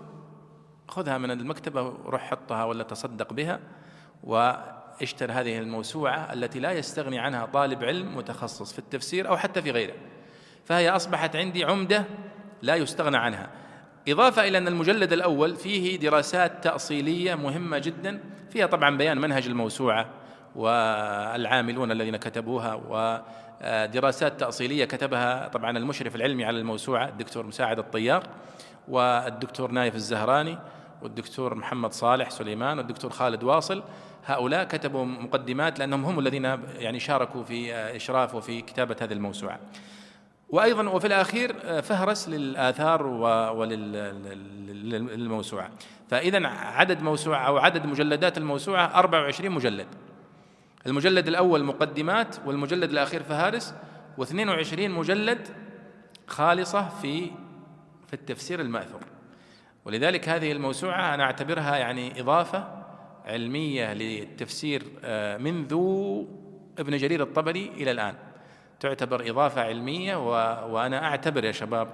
خذها 0.87 1.17
من 1.17 1.31
المكتبة 1.31 1.81
وروح 1.81 2.21
حطها 2.21 2.63
ولا 2.63 2.83
تصدق 2.83 3.33
بها. 3.33 3.59
واشتر 4.23 5.31
هذه 5.31 5.59
الموسوعة 5.59 6.33
التي 6.33 6.59
لا 6.59 6.71
يستغني 6.71 7.19
عنها 7.19 7.45
طالب 7.45 7.83
علم 7.83 8.17
متخصص 8.17 8.73
في 8.73 8.79
التفسير 8.79 9.27
أو 9.29 9.37
حتى 9.37 9.61
في 9.61 9.71
غيره. 9.71 9.93
فهي 10.65 10.89
أصبحت 10.89 11.35
عندي 11.35 11.65
عمدة 11.65 12.05
لا 12.61 12.75
يستغنى 12.75 13.17
عنها. 13.17 13.49
إضافة 14.07 14.47
إلى 14.47 14.57
أن 14.57 14.67
المجلد 14.67 15.13
الأول 15.13 15.55
فيه 15.55 15.99
دراسات 15.99 16.63
تأصيلية 16.63 17.35
مهمة 17.35 17.77
جدا. 17.77 18.19
فيها 18.49 18.65
طبعا 18.65 18.97
بيان 18.97 19.17
منهج 19.17 19.47
الموسوعة 19.47 20.09
والعاملون 20.55 21.91
الذين 21.91 22.17
كتبوها 22.17 22.73
ودراسات 22.73 24.39
تأصيلية 24.39 24.85
كتبها 24.85 25.47
طبعا 25.47 25.77
المشرف 25.77 26.15
العلمي 26.15 26.45
على 26.45 26.59
الموسوعة 26.59 27.07
الدكتور 27.07 27.45
مساعد 27.45 27.79
الطيار 27.79 28.23
والدكتور 28.87 29.71
نايف 29.71 29.95
الزهراني 29.95 30.57
والدكتور 31.01 31.55
محمد 31.55 31.93
صالح 31.93 32.29
سليمان 32.29 32.77
والدكتور 32.77 33.11
خالد 33.11 33.43
واصل 33.43 33.83
هؤلاء 34.25 34.63
كتبوا 34.63 35.05
مقدمات 35.05 35.79
لأنهم 35.79 36.05
هم 36.05 36.19
الذين 36.19 36.43
يعني 36.75 36.99
شاركوا 36.99 37.43
في 37.43 37.75
إشراف 37.75 38.35
وفي 38.35 38.61
كتابة 38.61 38.95
هذه 39.01 39.13
الموسوعة. 39.13 39.59
وأيضا 40.49 40.89
وفي 40.89 41.07
الأخير 41.07 41.55
آه، 41.63 41.81
فهرس 41.81 42.29
للآثار 42.29 43.07
وللموسوعه 43.55 45.69
فاذا 46.09 46.47
عدد 46.47 47.01
موسوعة 47.01 47.47
أو 47.47 47.57
عدد 47.57 47.85
مجلدات 47.85 48.37
الموسوعة 48.37 48.99
24 48.99 49.51
مجلد. 49.51 49.87
المجلد 50.87 51.27
الأول 51.27 51.63
مقدمات 51.63 52.35
والمجلد 52.45 52.91
الأخير 52.91 53.23
فهارس 53.23 53.73
و22 54.21 54.79
مجلد 54.79 55.47
خالصة 56.27 56.89
في 56.89 57.31
في 58.07 58.13
التفسير 58.13 58.61
المأثور. 58.61 59.01
ولذلك 59.85 60.29
هذه 60.29 60.51
الموسوعة 60.51 61.13
أنا 61.13 61.23
أعتبرها 61.23 61.77
يعني 61.77 62.21
إضافة 62.21 62.80
علمية 63.25 63.93
للتفسير 63.93 64.83
آه، 65.03 65.37
منذ 65.37 65.73
ابن 66.79 66.97
جرير 66.97 67.23
الطبري 67.23 67.71
إلى 67.77 67.91
الآن. 67.91 68.15
تعتبر 68.79 69.29
إضافة 69.29 69.61
علمية. 69.61 70.15
وأنا 70.73 71.05
أعتبر 71.05 71.45
يا 71.45 71.51
شباب 71.51 71.87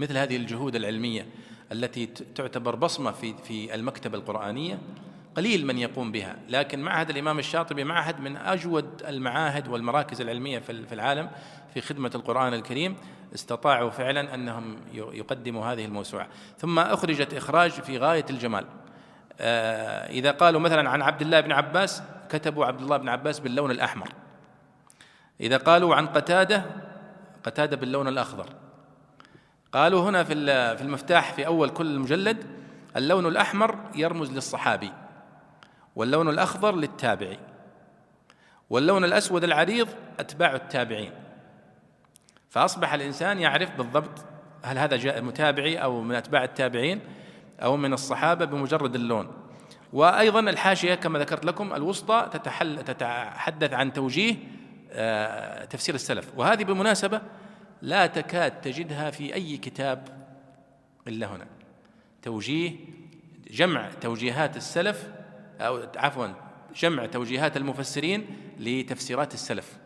مثل 0.00 0.16
هذه 0.16 0.36
الجهود 0.36 0.76
العلمية 0.76 1.26
التي 1.72 2.06
تعتبر 2.06 2.74
بصمة 2.74 3.10
في 3.10 3.34
في 3.44 3.74
المكتبة 3.74 4.18
القرآنية 4.18 4.78
قليل 5.36 5.66
من 5.66 5.78
يقوم 5.78 6.12
بها. 6.12 6.36
لكن 6.48 6.80
معهد 6.80 7.10
الإمام 7.10 7.38
الشاطبي 7.38 7.84
معهد 7.84 8.20
من 8.20 8.36
أجود 8.36 9.02
المعاهد 9.08 9.68
والمراكز 9.68 10.20
العلمية 10.20 10.58
في 10.58 10.92
العالم 10.92 11.30
في 11.74 11.80
خدمة 11.80 12.10
القرآن 12.14 12.54
الكريم 12.54 12.96
استطاعوا 13.34 13.90
فعلا 13.90 14.34
أنهم 14.34 14.76
يقدموا 14.94 15.66
هذه 15.66 15.84
الموسوعة. 15.84 16.28
ثم 16.58 16.78
أخرجت 16.78 17.34
إخراج 17.34 17.70
في 17.70 17.98
غاية 17.98 18.24
الجمال. 18.30 18.64
إذا 19.42 20.30
قالوا 20.30 20.60
مثلا 20.60 20.90
عن 20.90 21.02
عبد 21.02 21.22
الله 21.22 21.40
بن 21.40 21.52
عباس 21.52 22.02
كتبوا 22.28 22.66
عبد 22.66 22.80
الله 22.80 22.96
بن 22.96 23.08
عباس 23.08 23.38
باللون 23.40 23.70
الأحمر. 23.70 24.08
إذا 25.40 25.56
قالوا 25.56 25.94
عن 25.94 26.06
قتادة 26.06 26.64
قتادة 27.44 27.76
باللون 27.76 28.08
الأخضر. 28.08 28.46
قالوا 29.72 30.10
هنا 30.10 30.24
في 30.24 30.34
في 30.76 30.82
المفتاح 30.82 31.32
في 31.32 31.46
أول 31.46 31.70
كل 31.70 31.98
مجلد 31.98 32.46
اللون 32.96 33.26
الأحمر 33.26 33.78
يرمز 33.94 34.32
للصحابي 34.32 34.92
واللون 35.96 36.28
الأخضر 36.28 36.76
للتابعي 36.76 37.38
واللون 38.70 39.04
الأسود 39.04 39.44
العريض 39.44 39.88
أتباع 40.20 40.54
التابعين. 40.54 41.12
فأصبح 42.50 42.92
الإنسان 42.92 43.38
يعرف 43.38 43.76
بالضبط 43.76 44.24
هل 44.62 44.78
هذا 44.78 44.96
جاء 44.96 45.22
متابعي 45.22 45.76
أو 45.76 46.00
من 46.00 46.14
أتباع 46.14 46.44
التابعين 46.44 47.00
أو 47.60 47.76
من 47.76 47.92
الصحابة 47.92 48.44
بمجرد 48.44 48.94
اللون. 48.94 49.28
وأيضا 49.92 50.40
الحاشية 50.40 50.94
كما 50.94 51.18
ذكرت 51.18 51.44
لكم 51.44 51.74
الوسطى 51.74 52.28
تتحل 52.32 52.84
تتحدث 52.84 53.72
عن 53.72 53.92
توجيه 53.92 54.36
آه، 54.90 55.64
تفسير 55.64 55.94
السلف. 55.94 56.32
وهذه 56.36 56.64
بالمناسبة 56.64 57.20
لا 57.82 58.06
تكاد 58.06 58.60
تجدها 58.60 59.10
في 59.10 59.34
أي 59.34 59.56
كتاب 59.56 60.08
إلا 61.08 61.26
هنا. 61.26 61.46
توجيه 62.22 62.72
جمع 63.50 63.90
توجيهات 64.00 64.56
السلف 64.56 65.08
أو 65.60 65.82
عفوا 65.96 66.26
جمع 66.76 67.06
توجيهات 67.06 67.56
المفسرين 67.56 68.26
لتفسيرات 68.58 69.34
السلف. 69.34 69.78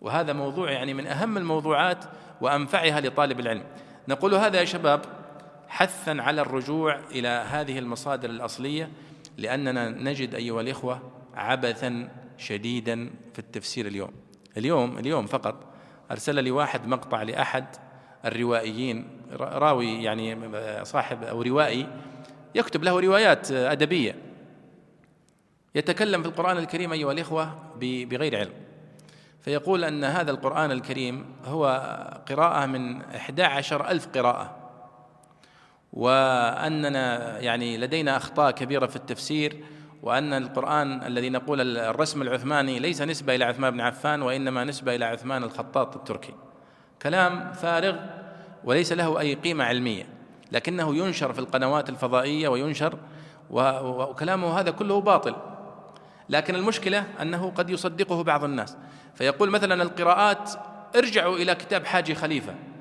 وهذا 0.00 0.32
موضوع 0.32 0.70
يعني 0.70 0.94
من 0.94 1.06
أهم 1.06 1.36
الموضوعات 1.38 2.04
وأنفعها 2.40 3.00
لطالب 3.00 3.40
العلم. 3.40 3.64
نقول 4.08 4.34
هذا 4.34 4.60
يا 4.60 4.64
شباب 4.64 5.21
حثا 5.72 6.10
على 6.10 6.40
الرجوع 6.40 7.00
إلى 7.10 7.28
هذه 7.28 7.78
المصادر 7.78 8.30
الأصلية 8.30 8.90
لأننا 9.38 9.88
نجد 9.88 10.34
أيها 10.34 10.60
الإخوة 10.60 11.02
عبثا 11.34 12.08
شديدا 12.38 13.10
في 13.32 13.38
التفسير 13.38 13.86
اليوم. 13.86 14.10
اليوم 14.56 14.98
اليوم 14.98 15.26
فقط 15.26 15.64
أرسل 16.10 16.44
لي 16.44 16.50
واحد 16.50 16.86
مقطع 16.86 17.22
لأحد 17.22 17.64
الروائيين 18.24 19.08
راوي 19.40 20.02
يعني 20.02 20.38
صاحب 20.84 21.22
أو 21.22 21.42
روائي 21.42 21.88
يكتب 22.54 22.84
له 22.84 23.00
روايات 23.00 23.50
أدبية. 23.50 24.14
يتكلم 25.74 26.22
في 26.22 26.28
القرآن 26.28 26.58
الكريم 26.58 26.92
أيها 26.92 27.12
الإخوة 27.12 27.54
بغير 27.80 28.38
علم. 28.38 28.52
فيقول 29.40 29.84
أن 29.84 30.04
هذا 30.04 30.30
القرآن 30.30 30.70
الكريم 30.70 31.24
هو 31.44 31.66
قراءة 32.28 32.66
من 32.66 33.02
11 33.02 33.88
ألف 33.88 34.08
قراءة. 34.08 34.61
وأننا 35.92 37.38
يعني 37.38 37.78
لدينا 37.78 38.16
أخطاء 38.16 38.50
كبيرة 38.50 38.86
في 38.86 38.96
التفسير 38.96 39.64
وأن 40.02 40.32
القرآن 40.32 41.02
الذي 41.02 41.30
نقول 41.30 41.78
الرسم 41.78 42.22
العثماني 42.22 42.78
ليس 42.78 43.02
نسبة 43.02 43.34
إلى 43.34 43.44
عثمان 43.44 43.70
بن 43.70 43.80
عفان 43.80 44.22
وإنما 44.22 44.64
نسبة 44.64 44.94
إلى 44.94 45.04
عثمان 45.04 45.42
الخطاط 45.42 45.96
التركي. 45.96 46.34
كلام 47.02 47.52
فارغ 47.52 47.96
وليس 48.64 48.92
له 48.92 49.20
أي 49.20 49.34
قيمة 49.34 49.64
علمية 49.64 50.04
لكنه 50.52 50.96
ينشر 50.96 51.32
في 51.32 51.38
القنوات 51.38 51.88
الفضائية 51.88 52.48
وينشر 52.48 52.98
وكلامه 53.50 54.60
هذا 54.60 54.70
كله 54.70 55.00
باطل. 55.00 55.34
لكن 56.28 56.54
المشكلة 56.54 57.04
أنه 57.22 57.50
قد 57.50 57.70
يصدقه 57.70 58.22
بعض 58.22 58.44
الناس. 58.44 58.76
فيقول 59.14 59.50
مثلا 59.50 59.82
القراءات 59.82 60.50
ارجعوا 60.96 61.36
إلى 61.36 61.54
كتاب 61.54 61.86
حاجي 61.86 62.14
خليفة. 62.14 62.52
آه، 62.52 62.71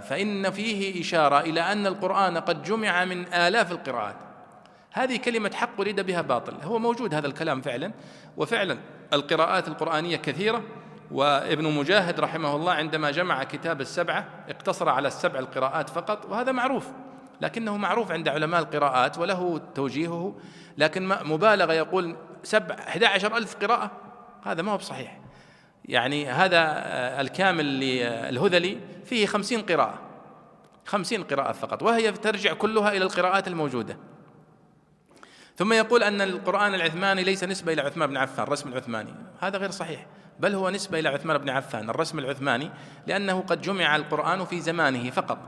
فإن 0.00 0.50
فيه 0.50 1.00
إشارة 1.00 1.40
إلى 1.40 1.60
أن 1.60 1.86
القرآن 1.86 2.38
قد 2.38 2.62
جمع 2.62 3.04
من 3.04 3.34
آلاف 3.34 3.72
القراءات. 3.72 4.16
هذه 4.92 5.16
كلمة 5.16 5.50
حق 5.54 5.80
أريد 5.80 6.00
بها 6.00 6.20
باطل. 6.20 6.54
هو 6.62 6.78
موجود 6.78 7.14
هذا 7.14 7.26
الكلام 7.26 7.60
فعلا 7.60 7.92
وفعلا 8.36 8.78
القراءات 9.12 9.68
القرآنية 9.68 10.16
كثيرة 10.16 10.62
وابن 11.10 11.64
مجاهد 11.64 12.20
رحمه 12.20 12.56
الله 12.56 12.72
عندما 12.72 13.10
جمع 13.10 13.44
كتاب 13.44 13.80
السبعة 13.80 14.26
اقتصر 14.48 14.88
على 14.88 15.08
السبع 15.08 15.38
القراءات 15.38 15.88
فقط 15.90 16.26
وهذا 16.30 16.52
معروف 16.52 16.88
لكنه 17.40 17.76
معروف 17.76 18.12
عند 18.12 18.28
علماء 18.28 18.60
القراءات 18.60 19.18
وله 19.18 19.60
توجيهه 19.74 20.34
لكن 20.78 21.08
مبالغة 21.08 21.72
يقول 21.72 22.16
سبع 22.42 22.74
11 22.74 23.36
ألف 23.36 23.56
قراءة 23.56 23.90
هذا 24.44 24.62
ما 24.62 24.72
هو 24.72 24.76
بصحيح. 24.76 25.21
يعني 25.84 26.26
هذا 26.26 26.60
الكامل 27.20 27.80
للهذلي 27.80 28.78
فيه 29.04 29.26
خمسين 29.26 29.62
قراءة. 29.62 29.98
خمسين 30.86 31.24
قراءة 31.24 31.52
فقط 31.52 31.82
وهي 31.82 32.12
ترجع 32.12 32.52
كلها 32.52 32.88
إلى 32.88 33.04
القراءات 33.04 33.48
الموجودة. 33.48 33.96
ثم 35.56 35.72
يقول 35.72 36.02
أن 36.02 36.20
القرآن 36.20 36.74
العثماني 36.74 37.24
ليس 37.24 37.44
نسبة 37.44 37.72
إلى 37.72 37.82
عثمان 37.82 38.08
بن 38.08 38.16
عفان 38.16 38.44
الرسم 38.44 38.68
العثماني. 38.68 39.14
هذا 39.40 39.58
غير 39.58 39.70
صحيح 39.70 40.06
بل 40.40 40.54
هو 40.54 40.70
نسبة 40.70 40.98
إلى 40.98 41.08
عثمان 41.08 41.38
بن 41.38 41.50
عفان 41.50 41.90
الرسم 41.90 42.18
العثماني 42.18 42.70
لأنه 43.06 43.40
قد 43.40 43.60
جمع 43.60 43.96
القرآن 43.96 44.44
في 44.44 44.60
زمانه 44.60 45.10
فقط. 45.10 45.38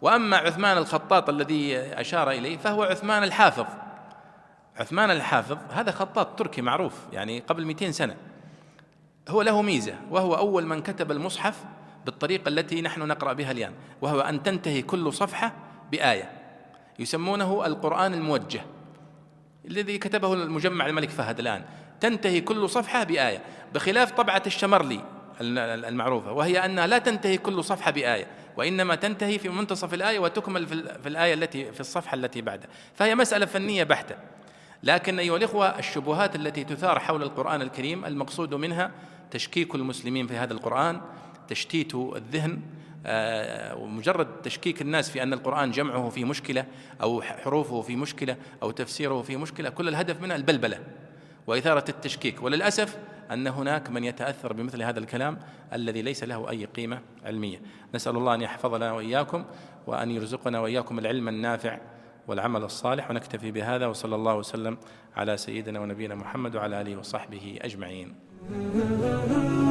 وأما 0.00 0.36
عثمان 0.36 0.78
الخطاط 0.78 1.28
الذي 1.28 1.78
أشار 1.78 2.30
إليه 2.30 2.56
فهو 2.56 2.82
عثمان 2.82 3.22
الحافظ. 3.22 3.66
عثمان 4.76 5.10
الحافظ 5.10 5.58
هذا 5.70 5.90
خطاط 5.90 6.38
تركي 6.38 6.62
معروف 6.62 6.94
يعني 7.12 7.40
قبل 7.40 7.64
200 7.64 7.90
سنة. 7.90 8.16
هو 9.30 9.42
له 9.42 9.62
ميزة 9.62 9.94
وهو 10.10 10.34
أول 10.34 10.66
من 10.66 10.82
كتب 10.82 11.10
المصحف 11.10 11.64
بالطريقة 12.06 12.48
التي 12.48 12.82
نحن 12.82 13.00
نقرأ 13.00 13.32
بها 13.32 13.50
الآن 13.50 13.72
وهو 14.02 14.20
أن 14.20 14.42
تنتهي 14.42 14.82
كل 14.82 15.12
صفحة 15.12 15.52
بآية 15.92 16.30
يسمونه 16.98 17.66
القرآن 17.66 18.14
الموجه 18.14 18.60
الذي 19.64 19.98
كتبه 19.98 20.32
المجمع 20.34 20.86
الملك 20.86 21.10
فهد 21.10 21.38
الآن 21.38 21.64
تنتهي 22.00 22.40
كل 22.40 22.68
صفحة 22.68 23.04
بآية 23.04 23.42
بخلاف 23.74 24.10
طبعة 24.10 24.42
الشمرلي 24.46 25.00
المعروفة 25.40 26.32
وهي 26.32 26.64
أنها 26.64 26.86
لا 26.86 26.98
تنتهي 26.98 27.38
كل 27.38 27.64
صفحة 27.64 27.90
بآية 27.90 28.26
وإنما 28.56 28.94
تنتهي 28.94 29.38
في 29.38 29.48
منتصف 29.48 29.94
الآية 29.94 30.18
وتكمل 30.18 30.66
في 31.02 31.08
الآية 31.08 31.34
التي 31.34 31.72
في 31.72 31.80
الصفحة 31.80 32.14
التي 32.14 32.42
بعدها 32.42 32.68
فهي 32.94 33.14
مسألة 33.14 33.46
فنية 33.46 33.84
بحتة 33.84 34.14
لكن 34.82 35.18
أيها 35.18 35.36
الإخوة 35.36 35.78
الشبهات 35.78 36.36
التي 36.36 36.64
تثار 36.64 36.98
حول 36.98 37.22
القرآن 37.22 37.62
الكريم 37.62 38.04
المقصود 38.04 38.54
منها 38.54 38.90
تشكيك 39.30 39.74
المسلمين 39.74 40.26
في 40.26 40.36
هذا 40.36 40.52
القرآن 40.52 41.00
تشتيت 41.48 41.94
الذهن 41.94 42.60
آه، 43.06 43.76
ومجرد 43.76 44.42
تشكيك 44.42 44.82
الناس 44.82 45.10
في 45.10 45.22
أن 45.22 45.32
القرآن 45.32 45.70
جمعه 45.70 46.08
في 46.08 46.24
مشكلة 46.24 46.66
أو 47.02 47.22
حروفه 47.22 47.82
في 47.82 47.96
مشكلة 47.96 48.36
أو 48.62 48.70
تفسيره 48.70 49.22
في 49.22 49.36
مشكلة 49.36 49.70
كل 49.70 49.88
الهدف 49.88 50.22
منها 50.22 50.36
البلبلة 50.36 50.78
وإثارة 51.46 51.84
التشكيك. 51.88 52.42
وللأسف 52.42 52.98
أن 53.30 53.46
هناك 53.46 53.90
من 53.90 54.04
يتأثر 54.04 54.52
بمثل 54.52 54.82
هذا 54.82 54.98
الكلام 54.98 55.38
الذي 55.72 56.02
ليس 56.02 56.24
له 56.24 56.50
أي 56.50 56.64
قيمة 56.64 57.00
علمية. 57.24 57.62
نسأل 57.94 58.16
الله 58.16 58.34
أن 58.34 58.40
يحفظنا 58.40 58.92
وإياكم 58.92 59.44
وأن 59.86 60.10
يرزقنا 60.10 60.60
وإياكم 60.60 60.98
العلم 60.98 61.28
النافع 61.28 61.78
والعمل 62.28 62.64
الصالح 62.64 63.10
ونكتفي 63.10 63.50
بهذا 63.50 63.86
وصلى 63.86 64.14
الله 64.14 64.34
وسلم 64.34 64.78
على 65.16 65.36
سيدنا 65.36 65.80
ونبينا 65.80 66.14
محمد 66.14 66.56
وعلى 66.56 66.80
آله 66.80 66.96
وصحبه 66.96 67.58
أجمعين. 67.62 68.29
oh 68.52 69.66